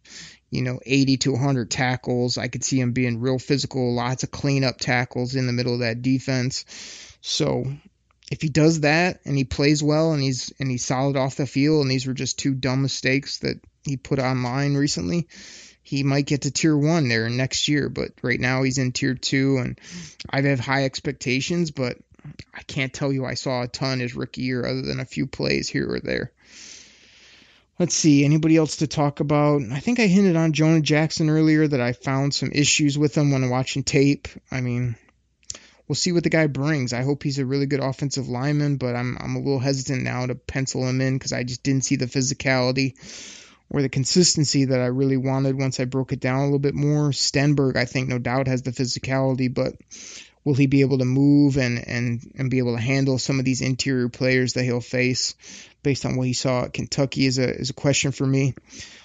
you 0.50 0.62
know, 0.62 0.80
80 0.84 1.18
to 1.18 1.32
100 1.32 1.70
tackles. 1.70 2.38
I 2.38 2.48
could 2.48 2.64
see 2.64 2.80
him 2.80 2.92
being 2.92 3.20
real 3.20 3.38
physical, 3.38 3.92
lots 3.92 4.22
of 4.22 4.30
cleanup 4.30 4.78
tackles 4.78 5.34
in 5.34 5.46
the 5.46 5.52
middle 5.52 5.74
of 5.74 5.80
that 5.80 6.00
defense. 6.00 6.64
So 7.20 7.70
if 8.30 8.42
he 8.42 8.48
does 8.48 8.80
that 8.80 9.20
and 9.24 9.36
he 9.36 9.44
plays 9.44 9.82
well 9.82 10.12
and 10.12 10.22
he's 10.22 10.52
and 10.58 10.70
he's 10.70 10.84
solid 10.84 11.16
off 11.16 11.36
the 11.36 11.46
field 11.46 11.82
and 11.82 11.90
these 11.90 12.06
were 12.06 12.14
just 12.14 12.38
two 12.38 12.54
dumb 12.54 12.82
mistakes 12.82 13.38
that 13.38 13.60
he 13.84 13.96
put 13.96 14.18
online 14.18 14.74
recently, 14.74 15.28
he 15.82 16.02
might 16.02 16.26
get 16.26 16.42
to 16.42 16.50
tier 16.50 16.76
one 16.76 17.08
there 17.08 17.30
next 17.30 17.68
year. 17.68 17.88
But 17.88 18.10
right 18.22 18.40
now 18.40 18.62
he's 18.62 18.78
in 18.78 18.92
tier 18.92 19.14
two 19.14 19.56
and 19.58 19.80
I 20.28 20.42
have 20.42 20.60
high 20.60 20.84
expectations, 20.84 21.70
but 21.70 21.96
I 22.54 22.62
can't 22.62 22.92
tell 22.92 23.12
you 23.12 23.24
I 23.24 23.34
saw 23.34 23.62
a 23.62 23.68
ton 23.68 24.00
his 24.00 24.14
rookie 24.14 24.42
year 24.42 24.66
other 24.66 24.82
than 24.82 25.00
a 25.00 25.06
few 25.06 25.26
plays 25.26 25.68
here 25.68 25.90
or 25.90 26.00
there. 26.00 26.32
Let's 27.78 27.94
see, 27.94 28.24
anybody 28.24 28.56
else 28.56 28.78
to 28.78 28.88
talk 28.88 29.20
about? 29.20 29.62
I 29.70 29.78
think 29.78 30.00
I 30.00 30.08
hinted 30.08 30.34
on 30.34 30.52
Jonah 30.52 30.80
Jackson 30.80 31.30
earlier 31.30 31.66
that 31.66 31.80
I 31.80 31.92
found 31.92 32.34
some 32.34 32.50
issues 32.52 32.98
with 32.98 33.16
him 33.16 33.30
when 33.30 33.48
watching 33.50 33.84
tape. 33.84 34.26
I 34.50 34.60
mean, 34.60 34.96
we'll 35.88 35.96
see 35.96 36.12
what 36.12 36.22
the 36.22 36.30
guy 36.30 36.46
brings. 36.46 36.92
I 36.92 37.02
hope 37.02 37.22
he's 37.22 37.38
a 37.38 37.46
really 37.46 37.66
good 37.66 37.80
offensive 37.80 38.28
lineman, 38.28 38.76
but 38.76 38.94
I'm 38.94 39.16
I'm 39.18 39.36
a 39.36 39.40
little 39.40 39.58
hesitant 39.58 40.02
now 40.02 40.26
to 40.26 40.34
pencil 40.34 40.86
him 40.86 41.00
in 41.00 41.14
because 41.14 41.32
I 41.32 41.42
just 41.42 41.62
didn't 41.62 41.84
see 41.84 41.96
the 41.96 42.06
physicality 42.06 42.94
or 43.70 43.82
the 43.82 43.88
consistency 43.88 44.66
that 44.66 44.80
I 44.80 44.86
really 44.86 45.16
wanted 45.16 45.58
once 45.58 45.80
I 45.80 45.84
broke 45.84 46.12
it 46.12 46.20
down 46.20 46.40
a 46.40 46.44
little 46.44 46.58
bit 46.58 46.74
more. 46.74 47.10
Stenberg, 47.10 47.76
I 47.76 47.84
think, 47.84 48.08
no 48.08 48.18
doubt 48.18 48.46
has 48.46 48.62
the 48.62 48.70
physicality, 48.70 49.52
but 49.52 49.74
will 50.44 50.54
he 50.54 50.66
be 50.66 50.80
able 50.80 50.98
to 50.98 51.04
move 51.04 51.56
and 51.56 51.86
and 51.86 52.32
and 52.36 52.50
be 52.50 52.58
able 52.58 52.76
to 52.76 52.82
handle 52.82 53.18
some 53.18 53.38
of 53.38 53.44
these 53.44 53.60
interior 53.60 54.08
players 54.08 54.54
that 54.54 54.64
he'll 54.64 54.80
face 54.80 55.34
based 55.82 56.04
on 56.04 56.16
what 56.16 56.26
he 56.26 56.32
saw 56.32 56.64
at 56.64 56.72
Kentucky 56.72 57.26
is 57.26 57.38
a 57.38 57.48
is 57.48 57.70
a 57.70 57.74
question 57.74 58.12
for 58.12 58.26
me. 58.26 58.54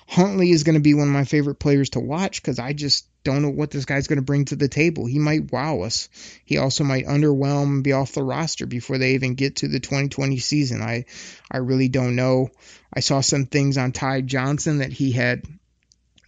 Huntley 0.07 0.51
is 0.51 0.63
going 0.63 0.75
to 0.75 0.81
be 0.81 0.93
one 0.93 1.07
of 1.07 1.13
my 1.13 1.23
favorite 1.23 1.55
players 1.55 1.91
to 1.91 1.99
watch 1.99 2.41
because 2.41 2.59
I 2.59 2.73
just 2.73 3.07
don't 3.23 3.41
know 3.41 3.49
what 3.49 3.71
this 3.71 3.85
guy's 3.85 4.07
going 4.07 4.17
to 4.17 4.25
bring 4.25 4.45
to 4.45 4.55
the 4.55 4.67
table. 4.67 5.05
He 5.05 5.17
might 5.17 5.51
wow 5.51 5.81
us. 5.81 6.09
He 6.45 6.57
also 6.57 6.83
might 6.83 7.07
underwhelm 7.07 7.63
and 7.63 7.83
be 7.83 7.93
off 7.93 8.13
the 8.13 8.23
roster 8.23 8.65
before 8.65 8.97
they 8.97 9.13
even 9.13 9.35
get 9.35 9.57
to 9.57 9.67
the 9.67 9.79
2020 9.79 10.37
season. 10.39 10.81
I 10.81 11.05
I 11.49 11.57
really 11.57 11.87
don't 11.87 12.15
know. 12.15 12.49
I 12.93 12.99
saw 12.99 13.21
some 13.21 13.45
things 13.45 13.77
on 13.77 13.91
Ty 13.91 14.21
Johnson 14.21 14.79
that 14.79 14.91
he 14.91 15.11
had 15.11 15.43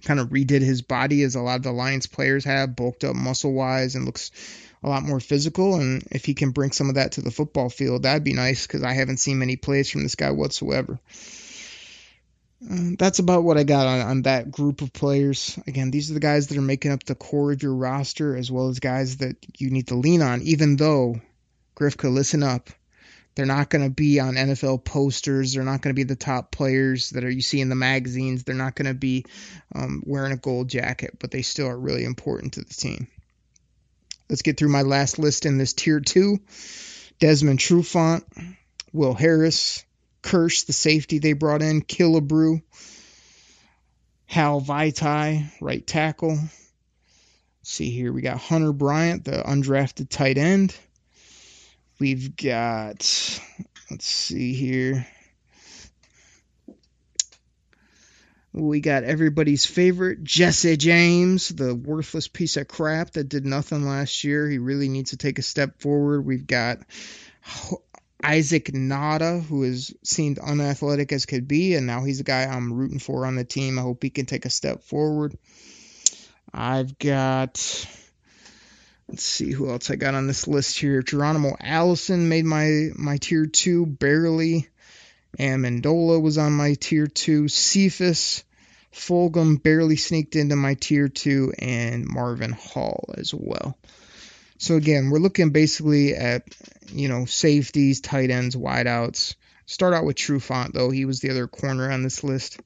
kind 0.03 0.19
of 0.19 0.29
redid 0.29 0.61
his 0.61 0.81
body 0.81 1.23
as 1.23 1.35
a 1.35 1.41
lot 1.41 1.57
of 1.57 1.63
the 1.63 1.71
Lions 1.71 2.07
players 2.07 2.45
have, 2.45 2.75
bulked 2.75 3.03
up 3.03 3.15
muscle 3.15 3.53
wise 3.53 3.95
and 3.95 4.05
looks 4.05 4.31
a 4.83 4.89
lot 4.89 5.03
more 5.03 5.19
physical. 5.19 5.75
And 5.75 6.03
if 6.11 6.25
he 6.25 6.33
can 6.33 6.51
bring 6.51 6.71
some 6.71 6.89
of 6.89 6.95
that 6.95 7.13
to 7.13 7.21
the 7.21 7.31
football 7.31 7.69
field, 7.69 8.03
that'd 8.03 8.23
be 8.23 8.33
nice 8.33 8.67
because 8.67 8.83
I 8.83 8.93
haven't 8.93 9.17
seen 9.17 9.39
many 9.39 9.55
plays 9.55 9.89
from 9.89 10.03
this 10.03 10.15
guy 10.15 10.31
whatsoever. 10.31 10.99
Uh, 12.63 12.95
that's 12.97 13.19
about 13.19 13.43
what 13.43 13.57
I 13.57 13.63
got 13.63 13.87
on, 13.87 14.01
on 14.01 14.21
that 14.23 14.49
group 14.49 14.81
of 14.81 14.93
players. 14.93 15.59
Again, 15.67 15.91
these 15.91 16.09
are 16.09 16.13
the 16.13 16.19
guys 16.19 16.47
that 16.47 16.57
are 16.57 16.61
making 16.61 16.91
up 16.91 17.03
the 17.03 17.15
core 17.15 17.51
of 17.51 17.61
your 17.61 17.75
roster, 17.75 18.35
as 18.35 18.51
well 18.51 18.69
as 18.69 18.79
guys 18.79 19.17
that 19.17 19.35
you 19.57 19.69
need 19.69 19.87
to 19.87 19.95
lean 19.95 20.21
on, 20.21 20.41
even 20.41 20.77
though, 20.77 21.19
Grifka, 21.75 22.11
listen 22.11 22.43
up. 22.43 22.69
They're 23.35 23.45
not 23.45 23.69
going 23.69 23.83
to 23.83 23.89
be 23.89 24.21
on 24.21 24.35
NFL 24.35 24.85
posters. 24.85 25.53
They're 25.53 25.63
not 25.63 25.81
going 25.81 25.93
to 25.93 25.99
be 25.99 26.03
the 26.03 26.15
top 26.15 26.51
players 26.51 27.09
that 27.11 27.25
are 27.25 27.29
you 27.29 27.41
see 27.41 27.59
in 27.59 27.67
the 27.67 27.75
magazines. 27.75 28.43
They're 28.43 28.55
not 28.55 28.75
going 28.75 28.87
to 28.87 28.93
be 28.93 29.25
um, 29.75 30.03
wearing 30.05 30.31
a 30.31 30.37
gold 30.37 30.69
jacket, 30.69 31.17
but 31.19 31.31
they 31.31 31.41
still 31.41 31.67
are 31.67 31.77
really 31.77 32.05
important 32.05 32.53
to 32.53 32.61
the 32.61 32.73
team. 32.73 33.07
Let's 34.29 34.41
get 34.41 34.57
through 34.57 34.69
my 34.69 34.81
last 34.83 35.19
list 35.19 35.45
in 35.45 35.57
this 35.57 35.73
tier 35.73 35.99
two. 35.99 36.39
Desmond 37.19 37.59
Trufant, 37.59 38.23
Will 38.91 39.13
Harris, 39.13 39.85
Kearse, 40.25 40.65
the 40.65 40.73
safety 40.73 41.19
they 41.19 41.33
brought 41.33 41.61
in, 41.61 41.83
Killebrew, 41.83 42.63
Hal 44.25 44.59
Vaitai, 44.59 45.51
right 45.61 45.85
tackle. 45.85 46.31
Let's 46.31 46.51
see 47.61 47.91
here, 47.91 48.11
we 48.11 48.23
got 48.23 48.39
Hunter 48.39 48.73
Bryant, 48.73 49.23
the 49.23 49.43
undrafted 49.43 50.09
tight 50.09 50.39
end. 50.39 50.75
We've 51.99 52.35
got, 52.35 53.39
let's 53.91 54.07
see 54.07 54.53
here. 54.53 55.05
We 58.51 58.79
got 58.79 59.03
everybody's 59.03 59.65
favorite, 59.65 60.23
Jesse 60.23 60.75
James, 60.77 61.49
the 61.49 61.75
worthless 61.75 62.27
piece 62.27 62.57
of 62.57 62.67
crap 62.67 63.11
that 63.11 63.29
did 63.29 63.45
nothing 63.45 63.85
last 63.85 64.23
year. 64.23 64.49
He 64.49 64.57
really 64.57 64.89
needs 64.89 65.11
to 65.11 65.17
take 65.17 65.38
a 65.38 65.43
step 65.43 65.81
forward. 65.81 66.25
We've 66.25 66.47
got 66.47 66.79
Isaac 68.27 68.71
Nauta, 68.73 69.43
who 69.43 69.61
has 69.61 69.93
seemed 70.03 70.39
unathletic 70.39 71.11
as 71.11 71.27
could 71.27 71.47
be, 71.47 71.75
and 71.75 71.85
now 71.85 72.03
he's 72.03 72.19
a 72.19 72.23
guy 72.23 72.45
I'm 72.45 72.73
rooting 72.73 72.97
for 72.97 73.27
on 73.27 73.35
the 73.35 73.43
team. 73.43 73.77
I 73.77 73.83
hope 73.83 74.01
he 74.01 74.09
can 74.09 74.25
take 74.25 74.45
a 74.45 74.49
step 74.49 74.81
forward. 74.83 75.38
I've 76.51 76.97
got, 76.97 77.88
let's 79.07 79.23
see 79.23 79.51
who 79.51 79.69
else 79.69 79.91
I 79.91 79.95
got 79.95 80.15
on 80.15 80.25
this 80.25 80.47
list 80.47 80.79
here. 80.79 81.03
Geronimo 81.03 81.55
Allison 81.59 82.27
made 82.27 82.45
my 82.45 82.89
my 82.95 83.17
tier 83.17 83.45
two 83.45 83.85
barely. 83.85 84.69
Amendola 85.38 86.19
was 86.19 86.39
on 86.39 86.53
my 86.53 86.73
tier 86.73 87.05
two. 87.05 87.47
Cephus 87.47 88.43
Fulgham 88.91 89.61
barely 89.61 89.97
sneaked 89.97 90.35
into 90.35 90.55
my 90.55 90.73
tier 90.73 91.09
two, 91.09 91.53
and 91.59 92.07
Marvin 92.07 92.53
Hall 92.53 93.13
as 93.17 93.33
well. 93.35 93.77
So 94.57 94.75
again, 94.75 95.09
we're 95.09 95.19
looking 95.19 95.49
basically 95.49 96.15
at 96.15 96.43
you 96.87 97.07
know 97.07 97.25
safeties, 97.25 98.01
tight 98.01 98.29
ends, 98.29 98.55
wideouts. 98.55 99.35
Start 99.65 99.93
out 99.93 100.05
with 100.05 100.15
Trufant 100.15 100.73
though; 100.73 100.91
he 100.91 101.05
was 101.05 101.19
the 101.19 101.31
other 101.31 101.47
corner 101.47 101.91
on 101.91 102.03
this 102.03 102.23
list. 102.23 102.59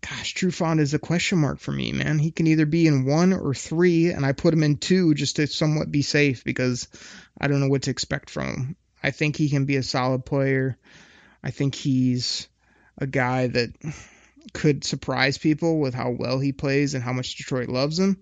Gosh, 0.00 0.34
Trufant 0.34 0.80
is 0.80 0.94
a 0.94 0.98
question 0.98 1.38
mark 1.38 1.58
for 1.58 1.72
me, 1.72 1.92
man. 1.92 2.18
He 2.18 2.30
can 2.30 2.46
either 2.46 2.66
be 2.66 2.86
in 2.86 3.04
one 3.04 3.32
or 3.32 3.52
three, 3.52 4.10
and 4.10 4.24
I 4.24 4.32
put 4.32 4.54
him 4.54 4.62
in 4.62 4.76
two 4.76 5.12
just 5.14 5.36
to 5.36 5.46
somewhat 5.46 5.90
be 5.90 6.02
safe 6.02 6.44
because 6.44 6.88
I 7.38 7.48
don't 7.48 7.60
know 7.60 7.68
what 7.68 7.82
to 7.82 7.90
expect 7.90 8.30
from 8.30 8.46
him. 8.46 8.76
I 9.02 9.10
think 9.10 9.36
he 9.36 9.48
can 9.48 9.64
be 9.64 9.76
a 9.76 9.82
solid 9.82 10.24
player. 10.24 10.78
I 11.42 11.50
think 11.50 11.74
he's 11.74 12.48
a 12.96 13.06
guy 13.06 13.48
that 13.48 13.70
could 14.52 14.84
surprise 14.84 15.38
people 15.38 15.78
with 15.78 15.94
how 15.94 16.10
well 16.10 16.38
he 16.38 16.52
plays 16.52 16.94
and 16.94 17.02
how 17.02 17.12
much 17.12 17.36
Detroit 17.36 17.68
loves 17.68 17.98
him. 17.98 18.18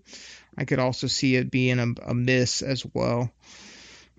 I 0.57 0.65
could 0.65 0.79
also 0.79 1.07
see 1.07 1.37
it 1.37 1.51
being 1.51 1.79
a, 1.79 2.11
a 2.11 2.15
miss 2.15 2.63
as 2.63 2.85
well. 2.95 3.31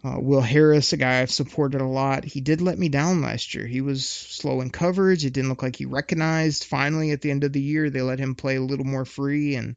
Uh, 0.03 0.19
Will 0.19 0.41
Harris, 0.41 0.93
a 0.93 0.97
guy 0.97 1.21
I've 1.21 1.31
supported 1.31 1.81
a 1.81 1.85
lot, 1.85 2.23
he 2.23 2.39
did 2.39 2.61
let 2.61 2.77
me 2.77 2.87
down 2.87 3.21
last 3.21 3.55
year. 3.55 3.65
He 3.65 3.81
was 3.81 4.07
slow 4.07 4.61
in 4.61 4.69
coverage. 4.69 5.25
It 5.25 5.33
didn't 5.33 5.49
look 5.49 5.63
like 5.63 5.75
he 5.75 5.85
recognized. 5.85 6.65
Finally, 6.65 7.11
at 7.11 7.21
the 7.21 7.31
end 7.31 7.43
of 7.43 7.51
the 7.51 7.61
year, 7.61 7.89
they 7.89 8.01
let 8.01 8.19
him 8.19 8.35
play 8.35 8.57
a 8.57 8.61
little 8.61 8.85
more 8.85 9.05
free, 9.05 9.55
and 9.55 9.75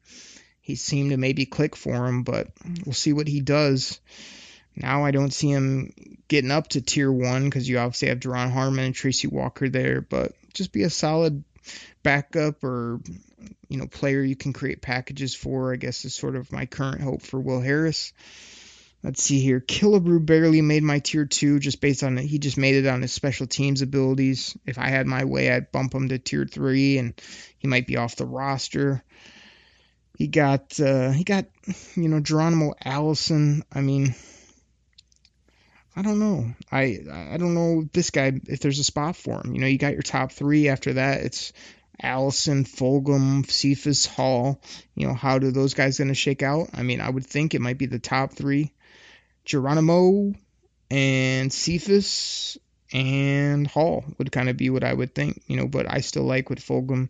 he 0.61 0.75
seemed 0.75 1.11
to 1.11 1.17
maybe 1.17 1.47
click 1.47 1.75
for 1.75 2.07
him. 2.07 2.23
But 2.23 2.49
we'll 2.85 2.93
see 2.93 3.15
what 3.15 3.29
he 3.29 3.41
does. 3.41 3.99
Now 4.77 5.05
I 5.05 5.11
don't 5.11 5.33
see 5.33 5.49
him 5.49 5.93
getting 6.29 6.51
up 6.51 6.69
to 6.69 6.81
tier 6.81 7.11
one 7.11 7.45
because 7.45 7.69
you 7.69 7.79
obviously 7.79 8.09
have 8.09 8.21
Duron 8.21 8.53
Harmon 8.53 8.85
and 8.85 8.95
Tracy 8.95 9.27
Walker 9.27 9.69
there, 9.69 10.01
but 10.01 10.33
just 10.53 10.73
be 10.73 10.83
a 10.83 10.91
solid 10.91 11.43
backup 12.03 12.65
or 12.65 13.01
you 13.69 13.79
know 13.79 13.87
player 13.87 14.23
you 14.23 14.37
can 14.37 14.53
create 14.53 14.83
packages 14.83 15.35
for. 15.35 15.73
I 15.73 15.77
guess 15.77 16.05
is 16.05 16.15
sort 16.15 16.37
of 16.37 16.53
my 16.53 16.67
current 16.67 17.01
hope 17.01 17.23
for 17.23 17.41
Will 17.41 17.61
Harris. 17.61 18.13
Let's 19.03 19.23
see 19.23 19.41
here. 19.41 19.61
Killebrew 19.61 20.27
barely 20.27 20.61
made 20.61 20.83
my 20.83 20.99
tier 20.99 21.25
two 21.25 21.59
just 21.59 21.81
based 21.81 22.03
on. 22.03 22.19
He 22.19 22.39
just 22.39 22.59
made 22.59 22.75
it 22.75 22.87
on 22.87 23.01
his 23.01 23.13
special 23.13 23.47
teams 23.47 23.81
abilities. 23.81 24.57
If 24.67 24.79
I 24.79 24.89
had 24.89 25.07
my 25.07 25.25
way, 25.25 25.51
I'd 25.51 25.73
bump 25.73 25.95
him 25.95 26.11
to 26.11 26.19
tier 26.19 26.45
three, 26.45 26.99
and 26.99 27.15
he 27.59 27.67
might 27.67 27.87
be 27.87 27.97
off 27.97 28.17
the 28.17 28.27
roster. 28.27 29.03
He 30.19 30.27
got 30.27 30.79
uh, 30.79 31.13
he 31.13 31.25
got 31.25 31.47
you 31.97 32.09
know 32.09 32.21
Geronimo 32.21 32.75
Allison. 32.85 33.65
I 33.73 33.81
mean, 33.81 34.15
I 35.97 36.03
don't 36.03 36.21
know. 36.21 36.55
I 36.71 36.99
I 37.11 37.37
don't 37.37 37.55
know 37.55 37.85
this 37.93 38.11
guy 38.11 38.41
if 38.47 38.61
there's 38.61 38.79
a 38.79 38.85
spot 38.85 39.17
for 39.17 39.41
him. 39.41 39.55
You 39.55 39.61
know, 39.61 39.67
you 39.67 39.79
got 39.79 39.93
your 39.93 40.03
top 40.03 40.33
three. 40.33 40.69
After 40.69 40.95
that, 40.95 41.23
it's 41.23 41.53
Allison, 42.01 42.65
Fulgham, 42.65 43.51
Cephus, 43.51 44.07
Hall. 44.07 44.61
You 44.95 45.09
know, 45.09 45.15
how 45.15 45.39
do 45.39 45.51
those 45.51 45.75
guys 45.75 45.99
going 45.99 46.09
to 46.09 46.15
shake 46.15 46.43
out? 46.43 46.71
I 46.75 46.83
mean, 46.83 47.01
I 47.01 47.11
would 47.11 47.27
think 47.27 47.55
it 47.55 47.61
might 47.61 47.79
be 47.79 47.87
the 47.87 47.99
top 47.99 48.33
three: 48.33 48.73
Geronimo 49.45 50.35
and 50.91 51.53
Cephus 51.53 52.57
and 52.93 53.67
Hall 53.67 54.05
would 54.19 54.33
kind 54.33 54.49
of 54.49 54.57
be 54.57 54.71
what 54.71 54.85
I 54.85 54.93
would 54.93 55.15
think. 55.15 55.43
You 55.47 55.57
know, 55.57 55.67
but 55.67 55.91
I 55.91 56.01
still 56.01 56.25
like 56.25 56.51
what 56.51 56.61
Fulgham 56.61 57.09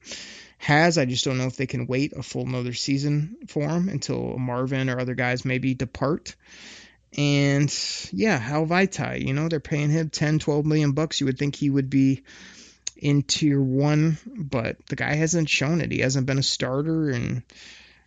has. 0.59 0.97
I 0.97 1.05
just 1.05 1.25
don't 1.25 1.39
know 1.39 1.47
if 1.47 1.57
they 1.57 1.67
can 1.67 1.87
wait 1.87 2.15
a 2.15 2.23
full 2.23 2.47
another 2.47 2.73
season 2.73 3.37
for 3.47 3.69
him 3.69 3.89
until 3.89 4.39
Marvin 4.39 4.89
or 4.89 4.99
other 4.99 5.15
guys 5.15 5.45
maybe 5.45 5.75
depart. 5.75 6.35
And 7.17 7.75
yeah, 8.13 8.39
Hal 8.39 8.67
Vaitai, 8.67 9.27
you 9.27 9.35
know, 9.35 9.49
they're 9.49 9.61
paying 9.61 9.91
him 9.91 10.11
10, 10.11 10.39
12 10.39 10.65
million 10.65 10.93
bucks. 10.93 11.21
You 11.21 11.27
would 11.27 11.39
think 11.39 11.57
he 11.57 11.69
would 11.69 11.91
be 11.91 12.23
in 12.97 13.23
tier 13.23 13.61
one, 13.61 14.19
but 14.27 14.77
the 14.87 14.97
guy 14.97 15.15
hasn't 15.15 15.49
shown 15.49 15.81
it. 15.81 15.91
He 15.91 16.01
hasn't 16.01 16.27
been 16.27 16.39
a 16.39 16.43
starter, 16.43 17.11
and 17.11 17.43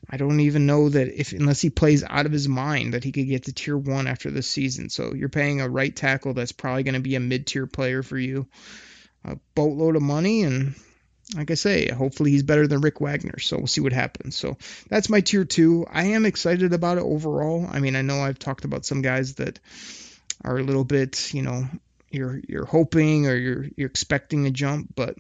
I 0.10 0.18
don't 0.18 0.40
even 0.40 0.66
know 0.66 0.90
that 0.90 1.20
if 1.20 1.34
unless 1.34 1.62
he 1.62 1.70
plays 1.70 2.04
out 2.04 2.26
of 2.26 2.32
his 2.32 2.48
mind 2.48 2.94
that 2.94 3.04
he 3.04 3.12
could 3.12 3.28
get 3.28 3.46
to 3.46 3.54
tier 3.54 3.78
one 3.78 4.08
after 4.08 4.32
this 4.32 4.48
season. 4.48 4.90
So 4.90 5.14
you're 5.14 5.30
paying 5.30 5.62
a 5.62 5.70
right 5.70 5.94
tackle 5.94 6.34
that's 6.34 6.52
probably 6.52 6.84
going 6.84 6.94
to 6.94 7.02
be 7.02 7.16
a 7.16 7.20
mid 7.20 7.48
tier 7.48 7.68
player 7.68 8.04
for 8.04 8.18
you, 8.18 8.48
a 9.26 9.38
boatload 9.56 9.96
of 9.96 10.02
money, 10.02 10.44
and 10.44 10.76
like 11.36 11.52
I 11.52 11.56
say, 11.56 11.90
hopefully 11.90 12.32
he's 12.32 12.44
better 12.44 12.68
than 12.68 12.82
Rick 12.82 13.00
Wagner. 13.02 13.40
So 13.40 13.58
we'll 13.58 13.68
see 13.68 13.82
what 13.82 13.94
happens. 13.94 14.36
So 14.36 14.58
that's 14.90 15.10
my 15.10 15.22
tier 15.22 15.46
two. 15.46 15.86
I 15.90 16.06
am 16.08 16.26
excited 16.26 16.74
about 16.74 16.98
it 16.98 17.04
overall. 17.04 17.68
I 17.70 17.80
mean, 17.80 17.96
I 17.96 18.02
know 18.02 18.22
I've 18.22 18.40
talked 18.40 18.66
about 18.66 18.86
some 18.86 19.02
guys 19.02 19.36
that 19.36 19.60
are 20.44 20.58
a 20.58 20.64
little 20.64 20.84
bit, 20.84 21.34
you 21.34 21.42
know, 21.42 21.66
you're 22.10 22.40
you're 22.48 22.66
hoping 22.66 23.28
or 23.28 23.36
you're 23.36 23.66
you're 23.76 23.90
expecting 23.90 24.46
a 24.46 24.52
jump, 24.52 24.94
but 24.96 25.16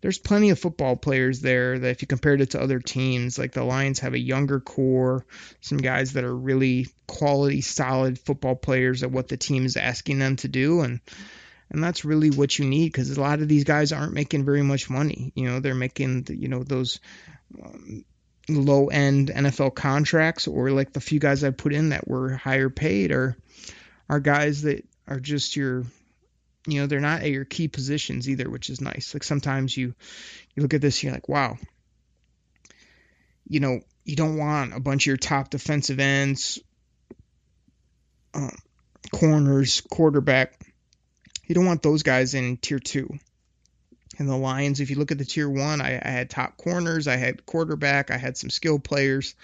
there's 0.00 0.18
plenty 0.18 0.50
of 0.50 0.58
football 0.58 0.94
players 0.94 1.40
there 1.40 1.78
that 1.78 1.90
if 1.90 2.02
you 2.02 2.08
compared 2.08 2.40
it 2.40 2.50
to 2.50 2.60
other 2.60 2.78
teams, 2.78 3.38
like 3.38 3.52
the 3.52 3.64
Lions 3.64 4.00
have 4.00 4.14
a 4.14 4.18
younger 4.18 4.60
core, 4.60 5.24
some 5.60 5.78
guys 5.78 6.12
that 6.12 6.24
are 6.24 6.36
really 6.36 6.86
quality, 7.06 7.62
solid 7.62 8.18
football 8.18 8.54
players 8.54 9.02
at 9.02 9.10
what 9.10 9.28
the 9.28 9.36
team 9.36 9.64
is 9.64 9.76
asking 9.76 10.18
them 10.18 10.36
to 10.36 10.48
do, 10.48 10.82
and 10.82 11.00
and 11.70 11.82
that's 11.82 12.04
really 12.04 12.30
what 12.30 12.58
you 12.58 12.64
need 12.64 12.86
because 12.86 13.16
a 13.16 13.20
lot 13.20 13.40
of 13.40 13.48
these 13.48 13.64
guys 13.64 13.92
aren't 13.92 14.14
making 14.14 14.44
very 14.44 14.62
much 14.62 14.88
money. 14.88 15.32
You 15.34 15.48
know, 15.48 15.60
they're 15.60 15.74
making 15.74 16.26
you 16.30 16.48
know 16.48 16.62
those 16.62 17.00
um, 17.62 18.04
low 18.48 18.86
end 18.88 19.28
NFL 19.28 19.74
contracts, 19.74 20.46
or 20.46 20.70
like 20.70 20.92
the 20.92 21.00
few 21.00 21.20
guys 21.20 21.44
I 21.44 21.50
put 21.50 21.74
in 21.74 21.90
that 21.90 22.08
were 22.08 22.30
higher 22.30 22.70
paid, 22.70 23.12
or 23.12 23.36
are 24.08 24.20
guys 24.20 24.62
that 24.62 24.84
are 25.06 25.20
just 25.20 25.56
your 25.56 25.84
you 26.66 26.80
know 26.80 26.86
they're 26.86 27.00
not 27.00 27.22
at 27.22 27.30
your 27.30 27.44
key 27.44 27.68
positions 27.68 28.28
either 28.28 28.48
which 28.48 28.68
is 28.68 28.80
nice 28.80 29.14
like 29.14 29.24
sometimes 29.24 29.76
you 29.76 29.94
you 30.54 30.62
look 30.62 30.74
at 30.74 30.80
this 30.80 31.02
you're 31.02 31.12
like 31.12 31.28
wow 31.28 31.56
you 33.48 33.60
know 33.60 33.80
you 34.04 34.16
don't 34.16 34.36
want 34.36 34.74
a 34.74 34.80
bunch 34.80 35.04
of 35.04 35.06
your 35.06 35.16
top 35.16 35.48
defensive 35.50 35.98
ends 35.98 36.58
um, 38.34 38.54
corners 39.12 39.80
quarterback 39.80 40.67
you 41.48 41.54
don't 41.54 41.66
want 41.66 41.82
those 41.82 42.02
guys 42.02 42.34
in 42.34 42.58
tier 42.58 42.78
two. 42.78 43.18
And 44.18 44.28
the 44.28 44.36
Lions, 44.36 44.80
if 44.80 44.90
you 44.90 44.96
look 44.96 45.12
at 45.12 45.18
the 45.18 45.24
tier 45.24 45.48
one, 45.48 45.80
I, 45.80 46.00
I 46.02 46.10
had 46.10 46.28
top 46.28 46.56
corners, 46.56 47.08
I 47.08 47.16
had 47.16 47.46
quarterback, 47.46 48.10
I 48.10 48.16
had 48.16 48.36
some 48.36 48.50
skill 48.50 48.78
players, 48.78 49.34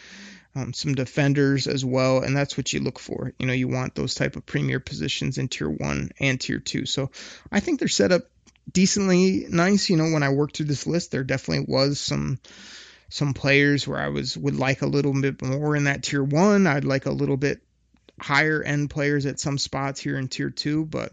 um, 0.55 0.73
some 0.73 0.95
defenders 0.95 1.67
as 1.67 1.85
well, 1.85 2.21
and 2.21 2.37
that's 2.37 2.57
what 2.57 2.73
you 2.73 2.81
look 2.81 2.99
for. 2.99 3.33
You 3.39 3.47
know, 3.47 3.53
you 3.53 3.69
want 3.69 3.95
those 3.95 4.15
type 4.15 4.37
of 4.37 4.47
premier 4.47 4.81
positions 4.81 5.39
in 5.39 5.49
tier 5.49 5.69
one 5.69 6.11
and 6.21 6.41
tier 6.41 6.59
two. 6.59 6.87
So 6.87 7.11
I 7.51 7.61
think 7.61 7.79
they're 7.79 7.89
set 7.89 8.13
up 8.13 8.25
decently 8.71 9.47
nice. 9.49 9.89
You 9.89 9.97
know, 9.97 10.11
when 10.11 10.23
I 10.23 10.31
worked 10.31 10.57
through 10.57 10.67
this 10.67 10.87
list, 10.87 11.11
there 11.11 11.25
definitely 11.25 11.67
was 11.69 12.01
some 12.01 12.39
some 13.09 13.33
players 13.33 13.87
where 13.87 14.01
I 14.01 14.09
was 14.09 14.37
would 14.37 14.57
like 14.57 14.83
a 14.83 14.87
little 14.87 15.19
bit 15.21 15.41
more 15.41 15.77
in 15.77 15.85
that 15.85 16.03
tier 16.03 16.23
one. 16.23 16.67
I'd 16.67 16.85
like 16.85 17.07
a 17.07 17.13
little 17.13 17.37
bit 17.37 17.63
higher 18.21 18.63
end 18.63 18.91
players 18.91 19.27
at 19.27 19.41
some 19.41 19.59
spots 19.59 20.01
here 20.01 20.19
in 20.19 20.29
tier 20.29 20.51
two, 20.51 20.85
but 20.85 21.13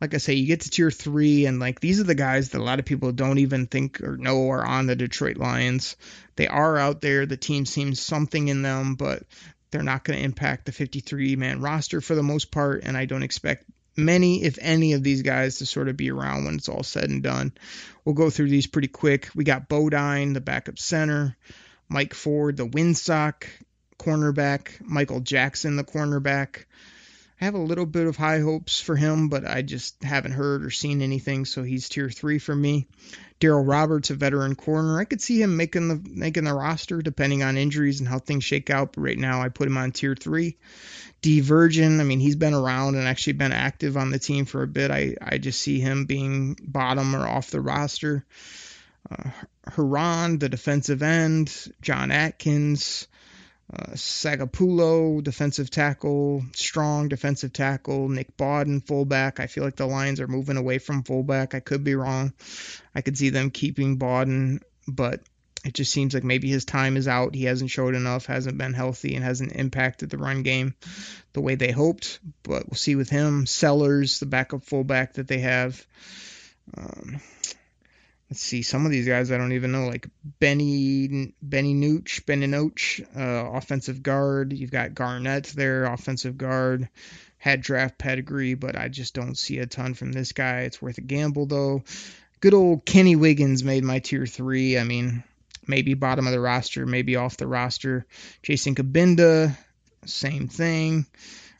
like 0.00 0.14
I 0.14 0.18
say, 0.18 0.34
you 0.34 0.46
get 0.46 0.60
to 0.60 0.70
tier 0.70 0.90
three, 0.90 1.46
and 1.46 1.58
like 1.58 1.80
these 1.80 2.00
are 2.00 2.04
the 2.04 2.14
guys 2.14 2.50
that 2.50 2.60
a 2.60 2.64
lot 2.64 2.78
of 2.78 2.84
people 2.84 3.12
don't 3.12 3.38
even 3.38 3.66
think 3.66 4.00
or 4.00 4.16
know 4.16 4.50
are 4.50 4.64
on 4.64 4.86
the 4.86 4.96
Detroit 4.96 5.36
Lions. 5.36 5.96
They 6.36 6.46
are 6.46 6.78
out 6.78 7.00
there. 7.00 7.26
The 7.26 7.36
team 7.36 7.66
seems 7.66 8.00
something 8.00 8.48
in 8.48 8.62
them, 8.62 8.94
but 8.94 9.24
they're 9.70 9.82
not 9.82 10.04
going 10.04 10.18
to 10.18 10.24
impact 10.24 10.66
the 10.66 10.72
53 10.72 11.36
man 11.36 11.60
roster 11.60 12.00
for 12.00 12.14
the 12.14 12.22
most 12.22 12.50
part. 12.50 12.84
And 12.84 12.96
I 12.96 13.06
don't 13.06 13.24
expect 13.24 13.64
many, 13.96 14.44
if 14.44 14.58
any, 14.60 14.92
of 14.92 15.02
these 15.02 15.22
guys 15.22 15.58
to 15.58 15.66
sort 15.66 15.88
of 15.88 15.96
be 15.96 16.10
around 16.10 16.44
when 16.44 16.54
it's 16.54 16.68
all 16.68 16.84
said 16.84 17.10
and 17.10 17.22
done. 17.22 17.52
We'll 18.04 18.14
go 18.14 18.30
through 18.30 18.50
these 18.50 18.68
pretty 18.68 18.88
quick. 18.88 19.28
We 19.34 19.44
got 19.44 19.68
Bodine, 19.68 20.32
the 20.32 20.40
backup 20.40 20.78
center, 20.78 21.36
Mike 21.88 22.14
Ford, 22.14 22.56
the 22.56 22.66
windsock 22.66 23.46
cornerback, 23.98 24.80
Michael 24.80 25.20
Jackson, 25.20 25.76
the 25.76 25.84
cornerback. 25.84 26.64
I 27.40 27.44
have 27.44 27.54
a 27.54 27.58
little 27.58 27.86
bit 27.86 28.06
of 28.06 28.16
high 28.16 28.40
hopes 28.40 28.80
for 28.80 28.96
him, 28.96 29.28
but 29.28 29.46
I 29.46 29.62
just 29.62 30.02
haven't 30.02 30.32
heard 30.32 30.64
or 30.64 30.70
seen 30.70 31.02
anything, 31.02 31.44
so 31.44 31.62
he's 31.62 31.88
tier 31.88 32.10
three 32.10 32.38
for 32.38 32.54
me. 32.54 32.88
Daryl 33.40 33.66
Roberts, 33.66 34.10
a 34.10 34.14
veteran 34.14 34.56
corner, 34.56 34.98
I 34.98 35.04
could 35.04 35.20
see 35.20 35.40
him 35.40 35.56
making 35.56 35.88
the 35.88 36.02
making 36.10 36.44
the 36.44 36.52
roster 36.52 37.00
depending 37.00 37.44
on 37.44 37.56
injuries 37.56 38.00
and 38.00 38.08
how 38.08 38.18
things 38.18 38.42
shake 38.42 38.70
out. 38.70 38.94
But 38.94 39.02
right 39.02 39.18
now, 39.18 39.40
I 39.40 39.50
put 39.50 39.68
him 39.68 39.78
on 39.78 39.92
tier 39.92 40.16
three. 40.16 40.56
Dee 41.22 41.40
Virgin, 41.40 42.00
I 42.00 42.04
mean, 42.04 42.20
he's 42.20 42.36
been 42.36 42.54
around 42.54 42.96
and 42.96 43.06
actually 43.06 43.34
been 43.34 43.52
active 43.52 43.96
on 43.96 44.10
the 44.10 44.18
team 44.18 44.44
for 44.44 44.62
a 44.62 44.68
bit. 44.68 44.90
I 44.90 45.14
I 45.22 45.38
just 45.38 45.60
see 45.60 45.78
him 45.78 46.06
being 46.06 46.56
bottom 46.60 47.14
or 47.14 47.26
off 47.26 47.50
the 47.50 47.60
roster. 47.60 48.24
Uh, 49.10 49.30
the 49.76 50.48
defensive 50.50 51.02
end, 51.02 51.72
John 51.80 52.10
Atkins, 52.10 53.06
uh, 53.72 53.92
Sagapolu, 53.92 55.22
defensive 55.22 55.70
tackle, 55.70 56.42
strong 56.54 57.08
defensive 57.08 57.52
tackle, 57.52 58.08
Nick 58.08 58.36
Bawden, 58.36 58.86
fullback. 58.86 59.40
I 59.40 59.46
feel 59.46 59.64
like 59.64 59.76
the 59.76 59.86
Lions 59.86 60.20
are 60.20 60.28
moving 60.28 60.56
away 60.56 60.78
from 60.78 61.02
fullback. 61.02 61.54
I 61.54 61.60
could 61.60 61.84
be 61.84 61.94
wrong. 61.94 62.32
I 62.94 63.02
could 63.02 63.18
see 63.18 63.28
them 63.28 63.50
keeping 63.50 63.98
Bawden, 63.98 64.62
but 64.86 65.20
it 65.64 65.74
just 65.74 65.92
seems 65.92 66.14
like 66.14 66.24
maybe 66.24 66.48
his 66.48 66.64
time 66.64 66.96
is 66.96 67.08
out. 67.08 67.34
He 67.34 67.44
hasn't 67.44 67.70
showed 67.70 67.94
enough, 67.94 68.24
hasn't 68.24 68.56
been 68.56 68.72
healthy, 68.72 69.14
and 69.14 69.24
hasn't 69.24 69.52
impacted 69.52 70.08
the 70.08 70.18
run 70.18 70.42
game 70.42 70.74
the 71.34 71.42
way 71.42 71.56
they 71.56 71.72
hoped. 71.72 72.20
But 72.42 72.68
we'll 72.68 72.76
see 72.76 72.94
with 72.94 73.10
him. 73.10 73.44
Sellers, 73.44 74.18
the 74.18 74.26
backup 74.26 74.64
fullback 74.64 75.14
that 75.14 75.28
they 75.28 75.40
have. 75.40 75.84
Um, 76.76 77.20
let's 78.30 78.40
see 78.40 78.62
some 78.62 78.84
of 78.84 78.92
these 78.92 79.06
guys 79.06 79.30
I 79.30 79.38
don't 79.38 79.52
even 79.52 79.72
know 79.72 79.86
like 79.86 80.08
Benny 80.40 81.32
Benny 81.40 81.74
Nooch 81.74 82.26
Benny 82.26 82.46
Nooch 82.46 83.00
uh, 83.16 83.56
offensive 83.56 84.02
guard. 84.02 84.52
You've 84.52 84.70
got 84.70 84.94
Garnett 84.94 85.44
there 85.54 85.84
offensive 85.84 86.36
guard. 86.36 86.88
Had 87.38 87.60
draft 87.60 87.98
pedigree 87.98 88.54
but 88.54 88.76
I 88.76 88.88
just 88.88 89.14
don't 89.14 89.36
see 89.36 89.58
a 89.58 89.66
ton 89.66 89.94
from 89.94 90.12
this 90.12 90.32
guy. 90.32 90.60
It's 90.60 90.82
worth 90.82 90.98
a 90.98 91.02
gamble 91.02 91.46
though. 91.46 91.84
Good 92.40 92.54
old 92.54 92.84
Kenny 92.84 93.16
Wiggins 93.16 93.64
made 93.64 93.84
my 93.84 94.00
tier 94.00 94.26
three. 94.26 94.78
I 94.78 94.84
mean 94.84 95.24
maybe 95.66 95.94
bottom 95.94 96.26
of 96.26 96.32
the 96.32 96.40
roster 96.40 96.86
maybe 96.86 97.16
off 97.16 97.36
the 97.36 97.46
roster. 97.46 98.06
Jason 98.42 98.74
Cabinda 98.74 99.56
same 100.04 100.48
thing. 100.48 101.06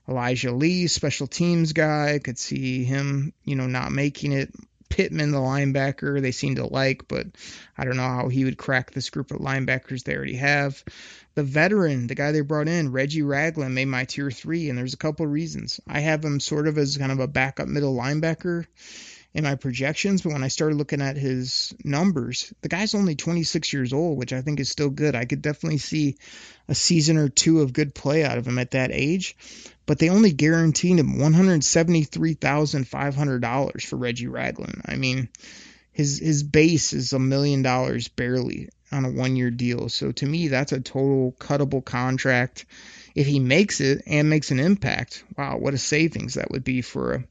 Elijah 0.08 0.52
Lee 0.52 0.86
special 0.86 1.26
teams 1.26 1.72
guy. 1.72 2.18
Could 2.22 2.38
see 2.38 2.84
him 2.84 3.32
you 3.44 3.56
know 3.56 3.66
not 3.66 3.92
making 3.92 4.32
it 4.32 4.52
Pittman, 4.98 5.30
the 5.30 5.38
linebacker, 5.38 6.20
they 6.20 6.32
seem 6.32 6.56
to 6.56 6.66
like, 6.66 7.06
but 7.06 7.28
I 7.76 7.84
don't 7.84 7.96
know 7.96 8.02
how 8.02 8.28
he 8.28 8.44
would 8.44 8.58
crack 8.58 8.90
this 8.90 9.10
group 9.10 9.30
of 9.30 9.38
linebackers 9.38 10.02
they 10.02 10.16
already 10.16 10.34
have. 10.34 10.82
The 11.36 11.44
veteran, 11.44 12.08
the 12.08 12.16
guy 12.16 12.32
they 12.32 12.40
brought 12.40 12.66
in, 12.66 12.90
Reggie 12.90 13.22
Ragland, 13.22 13.76
made 13.76 13.84
my 13.84 14.06
tier 14.06 14.32
three, 14.32 14.68
and 14.68 14.76
there's 14.76 14.94
a 14.94 14.96
couple 14.96 15.24
of 15.24 15.30
reasons. 15.30 15.78
I 15.86 16.00
have 16.00 16.24
him 16.24 16.40
sort 16.40 16.66
of 16.66 16.78
as 16.78 16.96
kind 16.96 17.12
of 17.12 17.20
a 17.20 17.28
backup 17.28 17.68
middle 17.68 17.94
linebacker 17.94 18.66
in 19.34 19.44
my 19.44 19.54
projections, 19.54 20.22
but 20.22 20.32
when 20.32 20.42
I 20.42 20.48
started 20.48 20.76
looking 20.76 21.02
at 21.02 21.16
his 21.16 21.74
numbers, 21.84 22.52
the 22.62 22.68
guy's 22.68 22.94
only 22.94 23.14
26 23.14 23.72
years 23.72 23.92
old, 23.92 24.18
which 24.18 24.32
I 24.32 24.40
think 24.40 24.58
is 24.58 24.70
still 24.70 24.90
good. 24.90 25.14
I 25.14 25.26
could 25.26 25.42
definitely 25.42 25.78
see 25.78 26.16
a 26.66 26.74
season 26.74 27.18
or 27.18 27.28
two 27.28 27.60
of 27.60 27.72
good 27.72 27.94
play 27.94 28.24
out 28.24 28.38
of 28.38 28.46
him 28.46 28.58
at 28.58 28.72
that 28.72 28.90
age 28.92 29.36
but 29.88 29.98
they 29.98 30.10
only 30.10 30.30
guaranteed 30.32 30.98
him 30.98 31.14
$173,500 31.14 33.86
for 33.86 33.96
Reggie 33.96 34.26
Ragland. 34.26 34.82
I 34.84 34.96
mean, 34.96 35.30
his 35.92 36.18
his 36.18 36.42
base 36.42 36.92
is 36.92 37.14
a 37.14 37.18
million 37.18 37.62
dollars 37.62 38.08
barely 38.08 38.68
on 38.92 39.06
a 39.06 39.10
one 39.10 39.34
year 39.34 39.50
deal. 39.50 39.88
So 39.88 40.12
to 40.12 40.26
me, 40.26 40.48
that's 40.48 40.72
a 40.72 40.80
total 40.80 41.34
cuttable 41.40 41.82
contract. 41.82 42.66
If 43.14 43.26
he 43.26 43.40
makes 43.40 43.80
it 43.80 44.02
and 44.06 44.28
makes 44.28 44.50
an 44.50 44.60
impact, 44.60 45.24
wow, 45.38 45.56
what 45.56 45.72
a 45.72 45.78
savings 45.78 46.34
that 46.34 46.50
would 46.50 46.64
be 46.64 46.82
for 46.82 47.14
a, 47.14 47.24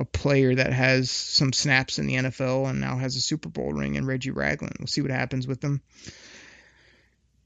a 0.00 0.04
player 0.06 0.54
that 0.54 0.72
has 0.72 1.10
some 1.10 1.52
snaps 1.52 1.98
in 1.98 2.06
the 2.06 2.14
NFL 2.14 2.68
and 2.68 2.80
now 2.80 2.96
has 2.96 3.16
a 3.16 3.20
Super 3.20 3.50
Bowl 3.50 3.72
ring 3.72 3.98
and 3.98 4.06
Reggie 4.06 4.30
Ragland. 4.30 4.76
We'll 4.78 4.86
see 4.86 5.02
what 5.02 5.10
happens 5.10 5.46
with 5.46 5.60
them. 5.60 5.82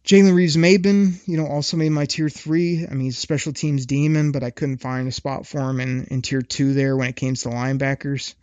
Jalen 0.04 0.36
Reeves 0.36 0.56
Maybin, 0.56 1.26
you 1.26 1.36
know, 1.36 1.46
also 1.46 1.76
made 1.76 1.88
my 1.88 2.04
tier 2.04 2.28
three. 2.28 2.86
I 2.86 2.90
mean, 2.90 3.06
he's 3.06 3.16
a 3.16 3.20
special 3.20 3.52
teams 3.52 3.86
demon, 3.86 4.32
but 4.32 4.44
I 4.44 4.50
couldn't 4.50 4.78
find 4.78 5.08
a 5.08 5.12
spot 5.12 5.46
for 5.46 5.68
him 5.68 5.80
in, 5.80 6.04
in 6.04 6.22
tier 6.22 6.42
two 6.42 6.74
there 6.74 6.96
when 6.96 7.08
it 7.08 7.16
came 7.16 7.34
to 7.34 7.48
linebackers. 7.48 8.34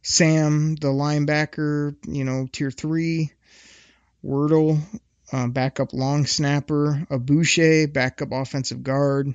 Sam, 0.00 0.76
the 0.76 0.88
linebacker, 0.88 1.94
you 2.06 2.24
know, 2.24 2.48
tier 2.50 2.70
three. 2.70 3.32
Wirtel, 4.24 4.80
uh, 5.32 5.48
backup 5.48 5.92
long 5.92 6.24
snapper. 6.24 7.06
Aboushi, 7.10 7.92
backup 7.92 8.32
offensive 8.32 8.82
guard. 8.82 9.34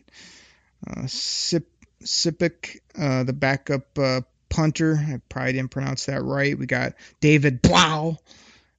Uh, 0.88 1.06
Sip, 1.08 1.70
Sipik, 2.04 2.80
uh, 2.98 3.24
the 3.24 3.34
backup 3.34 3.98
uh, 3.98 4.22
punter. 4.50 4.96
I 4.96 5.22
probably 5.30 5.54
didn't 5.54 5.72
pronounce 5.72 6.06
that 6.06 6.24
right. 6.24 6.58
We 6.58 6.66
got 6.66 6.94
David 7.20 7.62
Blough, 7.62 8.18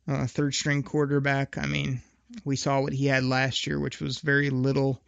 uh, 0.08 0.26
third 0.26 0.54
string 0.54 0.82
quarterback. 0.82 1.58
I 1.58 1.66
mean, 1.66 2.00
we 2.44 2.56
saw 2.56 2.80
what 2.80 2.92
he 2.92 3.06
had 3.06 3.24
last 3.24 3.66
year, 3.66 3.78
which 3.78 4.00
was 4.00 4.18
very 4.18 4.50
little. 4.50 5.00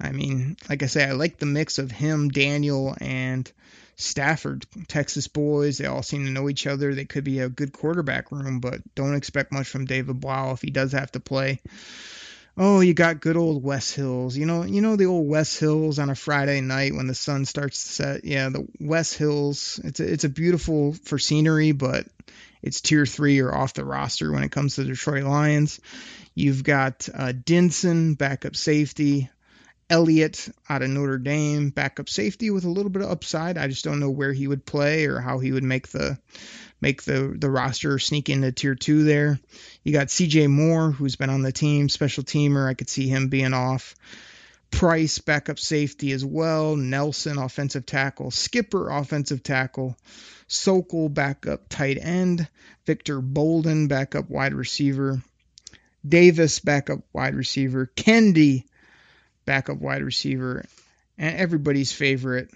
I 0.00 0.12
mean, 0.12 0.56
like 0.68 0.82
I 0.82 0.86
say, 0.86 1.04
I 1.04 1.12
like 1.12 1.38
the 1.38 1.46
mix 1.46 1.78
of 1.78 1.90
him, 1.90 2.30
Daniel, 2.30 2.96
and 3.00 3.50
Stafford, 3.96 4.64
Texas 4.88 5.28
boys. 5.28 5.78
They 5.78 5.86
all 5.86 6.02
seem 6.02 6.24
to 6.24 6.30
know 6.30 6.48
each 6.48 6.66
other. 6.66 6.94
They 6.94 7.04
could 7.04 7.24
be 7.24 7.40
a 7.40 7.50
good 7.50 7.72
quarterback 7.72 8.32
room, 8.32 8.60
but 8.60 8.80
don't 8.94 9.14
expect 9.14 9.52
much 9.52 9.68
from 9.68 9.84
David 9.84 10.20
Blough 10.20 10.52
if 10.52 10.62
he 10.62 10.70
does 10.70 10.92
have 10.92 11.12
to 11.12 11.20
play. 11.20 11.60
Oh, 12.62 12.80
you 12.80 12.92
got 12.92 13.22
good 13.22 13.38
old 13.38 13.62
West 13.62 13.94
Hills. 13.94 14.36
You 14.36 14.44
know, 14.44 14.64
you 14.64 14.82
know 14.82 14.94
the 14.94 15.06
old 15.06 15.26
West 15.26 15.58
Hills 15.58 15.98
on 15.98 16.10
a 16.10 16.14
Friday 16.14 16.60
night 16.60 16.94
when 16.94 17.06
the 17.06 17.14
sun 17.14 17.46
starts 17.46 17.82
to 17.82 17.88
set. 17.90 18.24
Yeah, 18.26 18.50
the 18.50 18.68
West 18.78 19.14
Hills. 19.14 19.80
It's 19.82 19.98
a, 19.98 20.12
it's 20.12 20.24
a 20.24 20.28
beautiful 20.28 20.92
for 20.92 21.18
scenery, 21.18 21.72
but 21.72 22.06
it's 22.60 22.82
tier 22.82 23.06
three 23.06 23.40
or 23.40 23.54
off 23.54 23.72
the 23.72 23.82
roster 23.82 24.30
when 24.30 24.42
it 24.42 24.52
comes 24.52 24.74
to 24.74 24.82
the 24.82 24.88
Detroit 24.88 25.24
Lions. 25.24 25.80
You've 26.34 26.62
got 26.62 27.08
uh, 27.14 27.32
Dinson, 27.32 28.18
backup 28.18 28.54
safety. 28.54 29.30
Elliott 29.90 30.48
out 30.68 30.82
of 30.82 30.88
Notre 30.88 31.18
Dame, 31.18 31.70
backup 31.70 32.08
safety 32.08 32.50
with 32.50 32.64
a 32.64 32.70
little 32.70 32.90
bit 32.90 33.02
of 33.02 33.10
upside. 33.10 33.58
I 33.58 33.66
just 33.66 33.84
don't 33.84 34.00
know 34.00 34.10
where 34.10 34.32
he 34.32 34.46
would 34.46 34.64
play 34.64 35.06
or 35.06 35.20
how 35.20 35.40
he 35.40 35.52
would 35.52 35.64
make 35.64 35.88
the 35.88 36.16
make 36.80 37.02
the 37.02 37.34
the 37.36 37.50
roster 37.50 37.98
sneak 37.98 38.28
into 38.30 38.52
tier 38.52 38.76
two 38.76 39.02
there. 39.02 39.40
You 39.82 39.92
got 39.92 40.10
C.J. 40.10 40.46
Moore, 40.46 40.92
who's 40.92 41.16
been 41.16 41.28
on 41.28 41.42
the 41.42 41.52
team, 41.52 41.88
special 41.88 42.22
teamer. 42.22 42.68
I 42.68 42.74
could 42.74 42.88
see 42.88 43.08
him 43.08 43.28
being 43.28 43.52
off. 43.52 43.96
Price, 44.70 45.18
backup 45.18 45.58
safety 45.58 46.12
as 46.12 46.24
well. 46.24 46.76
Nelson, 46.76 47.38
offensive 47.38 47.84
tackle. 47.84 48.30
Skipper, 48.30 48.88
offensive 48.88 49.42
tackle. 49.42 49.96
Sokol, 50.46 51.08
backup 51.08 51.68
tight 51.68 51.98
end. 52.00 52.48
Victor 52.86 53.20
Bolden, 53.20 53.88
backup 53.88 54.30
wide 54.30 54.54
receiver. 54.54 55.20
Davis, 56.06 56.60
backup 56.60 57.00
wide 57.12 57.34
receiver. 57.34 57.90
Kendi, 57.96 58.64
backup 59.44 59.78
wide 59.78 60.02
receiver. 60.02 60.64
And 61.18 61.36
everybody's 61.36 61.92
favorite, 61.92 62.50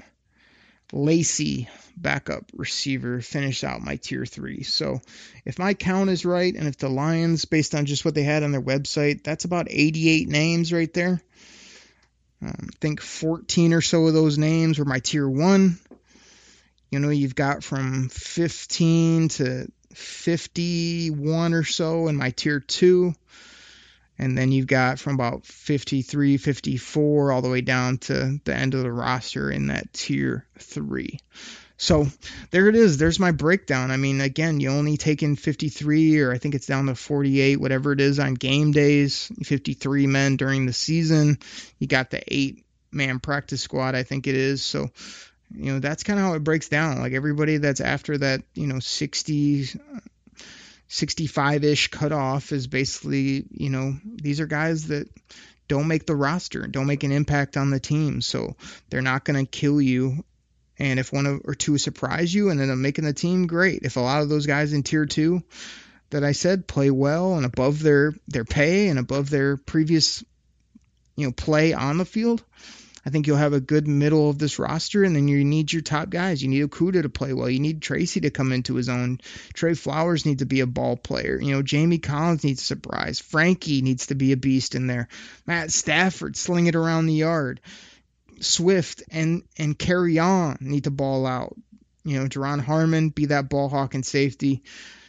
Lacey, 0.92 1.68
backup 1.96 2.44
receiver, 2.54 3.20
finished 3.20 3.64
out 3.64 3.82
my 3.82 3.96
tier 3.96 4.24
three. 4.24 4.62
So 4.62 5.00
if 5.44 5.58
my 5.58 5.74
count 5.74 6.10
is 6.10 6.24
right, 6.24 6.54
and 6.54 6.66
if 6.66 6.78
the 6.78 6.88
Lions, 6.88 7.44
based 7.44 7.74
on 7.74 7.86
just 7.86 8.04
what 8.04 8.14
they 8.14 8.22
had 8.22 8.42
on 8.42 8.52
their 8.52 8.62
website, 8.62 9.22
that's 9.22 9.44
about 9.44 9.66
88 9.70 10.28
names 10.28 10.72
right 10.72 10.92
there. 10.92 11.20
Um, 12.42 12.68
I 12.70 12.76
think 12.80 13.00
14 13.00 13.72
or 13.72 13.80
so 13.80 14.06
of 14.06 14.14
those 14.14 14.38
names 14.38 14.78
were 14.78 14.84
my 14.84 14.98
tier 14.98 15.28
one. 15.28 15.78
You 16.90 17.00
know, 17.00 17.10
you've 17.10 17.34
got 17.34 17.64
from 17.64 18.08
15 18.08 19.28
to 19.28 19.68
51 19.94 21.54
or 21.54 21.64
so 21.64 22.08
in 22.08 22.16
my 22.16 22.30
tier 22.30 22.60
two. 22.60 23.14
And 24.18 24.38
then 24.38 24.52
you've 24.52 24.66
got 24.66 24.98
from 24.98 25.14
about 25.14 25.44
53, 25.44 26.36
54, 26.36 27.32
all 27.32 27.42
the 27.42 27.50
way 27.50 27.60
down 27.60 27.98
to 27.98 28.38
the 28.44 28.54
end 28.54 28.74
of 28.74 28.82
the 28.82 28.92
roster 28.92 29.50
in 29.50 29.68
that 29.68 29.92
tier 29.92 30.46
three. 30.58 31.18
So 31.76 32.06
there 32.50 32.68
it 32.68 32.76
is. 32.76 32.98
There's 32.98 33.18
my 33.18 33.32
breakdown. 33.32 33.90
I 33.90 33.96
mean, 33.96 34.20
again, 34.20 34.60
you 34.60 34.70
only 34.70 34.96
take 34.96 35.22
in 35.22 35.34
53, 35.34 36.20
or 36.20 36.32
I 36.32 36.38
think 36.38 36.54
it's 36.54 36.68
down 36.68 36.86
to 36.86 36.94
48, 36.94 37.60
whatever 37.60 37.92
it 37.92 38.00
is 38.00 38.20
on 38.20 38.34
game 38.34 38.70
days, 38.70 39.30
53 39.42 40.06
men 40.06 40.36
during 40.36 40.66
the 40.66 40.72
season. 40.72 41.38
You 41.78 41.88
got 41.88 42.10
the 42.10 42.22
eight 42.32 42.64
man 42.92 43.18
practice 43.18 43.62
squad, 43.62 43.96
I 43.96 44.04
think 44.04 44.28
it 44.28 44.36
is. 44.36 44.62
So, 44.62 44.90
you 45.52 45.72
know, 45.72 45.80
that's 45.80 46.04
kind 46.04 46.18
of 46.18 46.24
how 46.24 46.34
it 46.34 46.44
breaks 46.44 46.68
down. 46.68 47.00
Like 47.00 47.12
everybody 47.12 47.56
that's 47.56 47.80
after 47.80 48.18
that, 48.18 48.42
you 48.54 48.68
know, 48.68 48.78
60, 48.78 49.66
65 50.94 51.64
ish 51.64 51.88
cutoff 51.88 52.52
is 52.52 52.68
basically, 52.68 53.44
you 53.50 53.68
know, 53.68 53.96
these 54.04 54.38
are 54.38 54.46
guys 54.46 54.86
that 54.88 55.08
don't 55.66 55.88
make 55.88 56.06
the 56.06 56.14
roster, 56.14 56.68
don't 56.68 56.86
make 56.86 57.02
an 57.02 57.10
impact 57.10 57.56
on 57.56 57.70
the 57.70 57.80
team. 57.80 58.20
So 58.20 58.54
they're 58.88 59.02
not 59.02 59.24
going 59.24 59.44
to 59.44 59.50
kill 59.50 59.80
you. 59.80 60.24
And 60.78 61.00
if 61.00 61.12
one 61.12 61.40
or 61.44 61.54
two 61.56 61.78
surprise 61.78 62.32
you 62.32 62.48
and 62.50 62.60
then 62.60 62.70
up 62.70 62.78
making 62.78 63.04
the 63.04 63.12
team, 63.12 63.48
great. 63.48 63.82
If 63.82 63.96
a 63.96 64.00
lot 64.00 64.22
of 64.22 64.28
those 64.28 64.46
guys 64.46 64.72
in 64.72 64.84
tier 64.84 65.04
two 65.04 65.42
that 66.10 66.22
I 66.22 66.30
said 66.30 66.68
play 66.68 66.92
well 66.92 67.34
and 67.34 67.44
above 67.44 67.82
their, 67.82 68.14
their 68.28 68.44
pay 68.44 68.86
and 68.86 69.00
above 69.00 69.30
their 69.30 69.56
previous, 69.56 70.22
you 71.16 71.26
know, 71.26 71.32
play 71.32 71.72
on 71.72 71.98
the 71.98 72.04
field, 72.04 72.44
I 73.06 73.10
think 73.10 73.26
you'll 73.26 73.36
have 73.36 73.52
a 73.52 73.60
good 73.60 73.86
middle 73.86 74.30
of 74.30 74.38
this 74.38 74.58
roster, 74.58 75.04
and 75.04 75.14
then 75.14 75.28
you 75.28 75.44
need 75.44 75.72
your 75.72 75.82
top 75.82 76.10
guys. 76.10 76.42
You 76.42 76.48
need 76.48 76.68
Okudah 76.68 77.02
to 77.02 77.08
play 77.08 77.32
well. 77.32 77.50
You 77.50 77.60
need 77.60 77.82
Tracy 77.82 78.20
to 78.20 78.30
come 78.30 78.52
into 78.52 78.74
his 78.74 78.88
own. 78.88 79.20
Trey 79.52 79.74
Flowers 79.74 80.24
needs 80.24 80.40
to 80.40 80.46
be 80.46 80.60
a 80.60 80.66
ball 80.66 80.96
player. 80.96 81.38
You 81.40 81.52
know, 81.52 81.62
Jamie 81.62 81.98
Collins 81.98 82.44
needs 82.44 82.62
a 82.62 82.64
surprise. 82.64 83.20
Frankie 83.20 83.82
needs 83.82 84.06
to 84.06 84.14
be 84.14 84.32
a 84.32 84.36
beast 84.36 84.74
in 84.74 84.86
there. 84.86 85.08
Matt 85.46 85.70
Stafford 85.70 86.36
sling 86.36 86.66
it 86.66 86.74
around 86.74 87.06
the 87.06 87.14
yard. 87.14 87.60
Swift 88.40 89.02
and 89.10 89.42
and 89.58 89.78
Kerryon 89.78 90.60
need 90.60 90.84
to 90.84 90.90
ball 90.90 91.26
out. 91.26 91.56
You 92.04 92.18
know, 92.18 92.26
Duron 92.26 92.60
Harmon 92.60 93.10
be 93.10 93.26
that 93.26 93.48
ball 93.48 93.68
hawk 93.68 93.94
and 93.94 94.04
safety. 94.04 94.62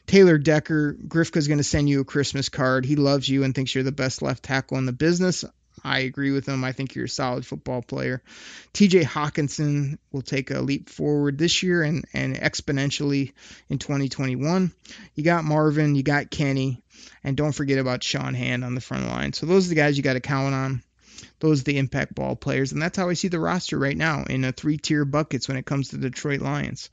Taylor 0.05 0.37
Decker, 0.37 0.93
Grifka's 0.93 1.47
going 1.47 1.57
to 1.57 1.63
send 1.63 1.89
you 1.89 2.01
a 2.01 2.05
Christmas 2.05 2.49
card. 2.49 2.85
He 2.85 2.95
loves 2.95 3.27
you 3.27 3.43
and 3.43 3.55
thinks 3.55 3.73
you're 3.73 3.83
the 3.83 3.91
best 3.91 4.21
left 4.21 4.43
tackle 4.43 4.77
in 4.77 4.85
the 4.85 4.93
business. 4.93 5.43
I 5.85 5.99
agree 5.99 6.31
with 6.31 6.47
him. 6.47 6.63
I 6.63 6.71
think 6.71 6.95
you're 6.95 7.05
a 7.05 7.09
solid 7.09 7.45
football 7.45 7.83
player. 7.83 8.23
TJ 8.73 9.03
Hockenson 9.03 9.99
will 10.11 10.23
take 10.23 10.49
a 10.49 10.59
leap 10.59 10.89
forward 10.89 11.37
this 11.37 11.61
year 11.61 11.83
and, 11.83 12.05
and 12.11 12.35
exponentially 12.35 13.33
in 13.69 13.77
2021. 13.77 14.71
You 15.13 15.23
got 15.23 15.43
Marvin, 15.43 15.93
you 15.93 16.01
got 16.01 16.31
Kenny, 16.31 16.81
and 17.23 17.37
don't 17.37 17.51
forget 17.51 17.77
about 17.77 18.03
Sean 18.03 18.33
Hand 18.33 18.65
on 18.65 18.73
the 18.73 18.81
front 18.81 19.07
line. 19.07 19.33
So 19.33 19.45
those 19.45 19.67
are 19.67 19.69
the 19.69 19.75
guys 19.75 19.95
you 19.95 20.03
got 20.03 20.13
to 20.13 20.21
count 20.21 20.55
on. 20.55 20.83
Those 21.39 21.61
are 21.61 21.65
the 21.65 21.77
impact 21.77 22.15
ball 22.15 22.35
players, 22.35 22.71
and 22.71 22.81
that's 22.81 22.97
how 22.97 23.09
I 23.09 23.13
see 23.13 23.27
the 23.27 23.39
roster 23.39 23.77
right 23.77 23.95
now 23.95 24.23
in 24.23 24.43
a 24.43 24.51
three-tier 24.51 25.05
buckets 25.05 25.47
when 25.47 25.57
it 25.57 25.65
comes 25.65 25.89
to 25.89 25.97
the 25.97 26.09
Detroit 26.09 26.41
Lions. 26.41 26.89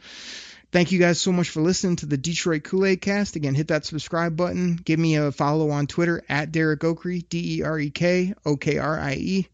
Thank 0.73 0.91
you 0.91 0.99
guys 0.99 1.21
so 1.21 1.33
much 1.33 1.51
for 1.51 1.61
listening 1.61 1.97
to 1.97 2.07
the 2.07 2.17
Detroit 2.17 2.65
Kool 2.65 2.87
Aid 2.87 3.03
Cast. 3.03 3.37
Again, 3.37 3.55
hit 3.55 3.69
that 3.69 3.85
subscribe 3.85 4.39
button. 4.39 4.77
Give 4.77 4.99
me 4.99 5.17
a 5.17 5.31
follow 5.31 5.69
on 5.69 5.87
Twitter 5.87 6.25
at 6.31 6.51
Derek 6.51 6.81
Okrie, 6.81 7.29
D 7.29 7.59
E 7.59 7.63
R 7.63 7.79
E 7.79 7.91
K 7.91 8.33
O 8.47 8.57
K 8.57 8.79
R 8.79 8.99
I 8.99 9.13
E. 9.13 9.49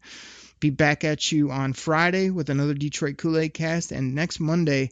Be 0.61 0.69
back 0.69 1.03
at 1.03 1.29
you 1.29 1.51
on 1.51 1.73
Friday 1.73 2.29
with 2.29 2.49
another 2.49 2.73
Detroit 2.73 3.17
Kool 3.17 3.37
Aid 3.37 3.53
Cast, 3.53 3.91
and 3.91 4.15
next 4.15 4.39
Monday. 4.39 4.91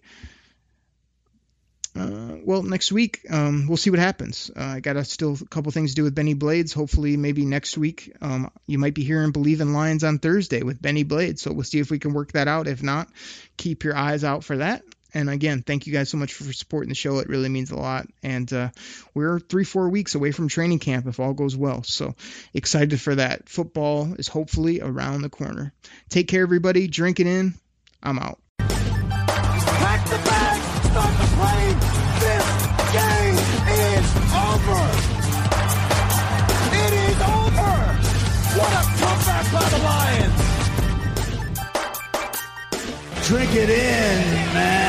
Uh, 1.97 2.36
well, 2.43 2.61
next 2.61 2.91
week 2.91 3.21
um, 3.30 3.65
we'll 3.65 3.78
see 3.78 3.89
what 3.89 3.99
happens. 3.99 4.51
Uh, 4.53 4.61
I 4.63 4.80
got 4.82 4.97
a 4.97 5.05
still 5.05 5.38
a 5.41 5.45
couple 5.45 5.71
things 5.71 5.91
to 5.91 5.95
do 5.95 6.03
with 6.03 6.13
Bennie 6.13 6.34
Blades. 6.34 6.73
Hopefully, 6.73 7.15
maybe 7.15 7.45
next 7.45 7.78
week 7.78 8.13
um, 8.19 8.51
you 8.65 8.80
might 8.80 8.93
be 8.93 9.05
hearing 9.05 9.32
"Believe 9.32 9.61
in 9.61 9.71
Lions" 9.71 10.03
on 10.03 10.19
Thursday 10.19 10.61
with 10.61 10.82
Bennie 10.82 11.03
Blades. 11.03 11.41
So 11.41 11.53
we'll 11.53 11.63
see 11.63 11.80
if 11.80 11.89
we 11.89 11.99
can 11.99 12.13
work 12.13 12.34
that 12.34 12.49
out. 12.49 12.67
If 12.67 12.84
not, 12.84 13.07
keep 13.55 13.86
your 13.86 13.95
eyes 13.95 14.25
out 14.25 14.43
for 14.43 14.57
that. 14.57 14.84
And 15.18 15.32
again, 15.32 15.63
thank 15.63 15.88
you 15.88 15.93
guys 15.93 16.09
so 16.11 16.18
much 16.18 16.36
for 16.36 16.53
supporting 16.53 16.89
the 16.89 16.95
show. 16.95 17.18
It 17.18 17.28
really 17.28 17.49
means 17.49 17.72
a 17.72 17.76
lot. 17.76 18.05
And 18.22 18.53
uh, 18.53 18.70
we're 19.15 19.39
three, 19.39 19.63
four 19.63 19.89
weeks 19.89 20.13
away 20.13 20.32
from 20.32 20.47
training 20.47 20.78
camp 20.78 21.07
if 21.07 21.20
all 21.20 21.34
goes 21.34 21.57
well. 21.57 21.82
So 21.82 22.13
excited 22.53 23.01
for 23.01 23.15
that. 23.15 23.49
Football 23.49 24.13
is 24.20 24.28
hopefully 24.28 24.80
around 24.80 25.24
the 25.24 25.30
corner. 25.30 25.74
Take 26.09 26.28
care, 26.28 26.43
everybody. 26.43 26.86
Drink 26.86 27.20
it 27.20 27.26
in. 27.26 27.55
I'm 28.03 28.20
out. 28.20 28.38
Pack 28.59 30.05
the 30.07 30.18
bag, 30.18 30.61
start 30.86 31.18
the 31.18 31.26
plane. 31.34 31.80
This 32.22 32.45
game 32.93 33.41
is 33.74 34.05
over. 34.38 34.86
It 36.78 36.93
is 36.93 37.18
over. 37.26 37.74
What 38.53 38.72
a 38.72 38.86
comeback 39.01 39.45
by 39.51 39.65
the 39.74 39.80
Lions. 39.82 40.38
Drink 43.28 43.55
it 43.55 43.70
in. 43.72 44.86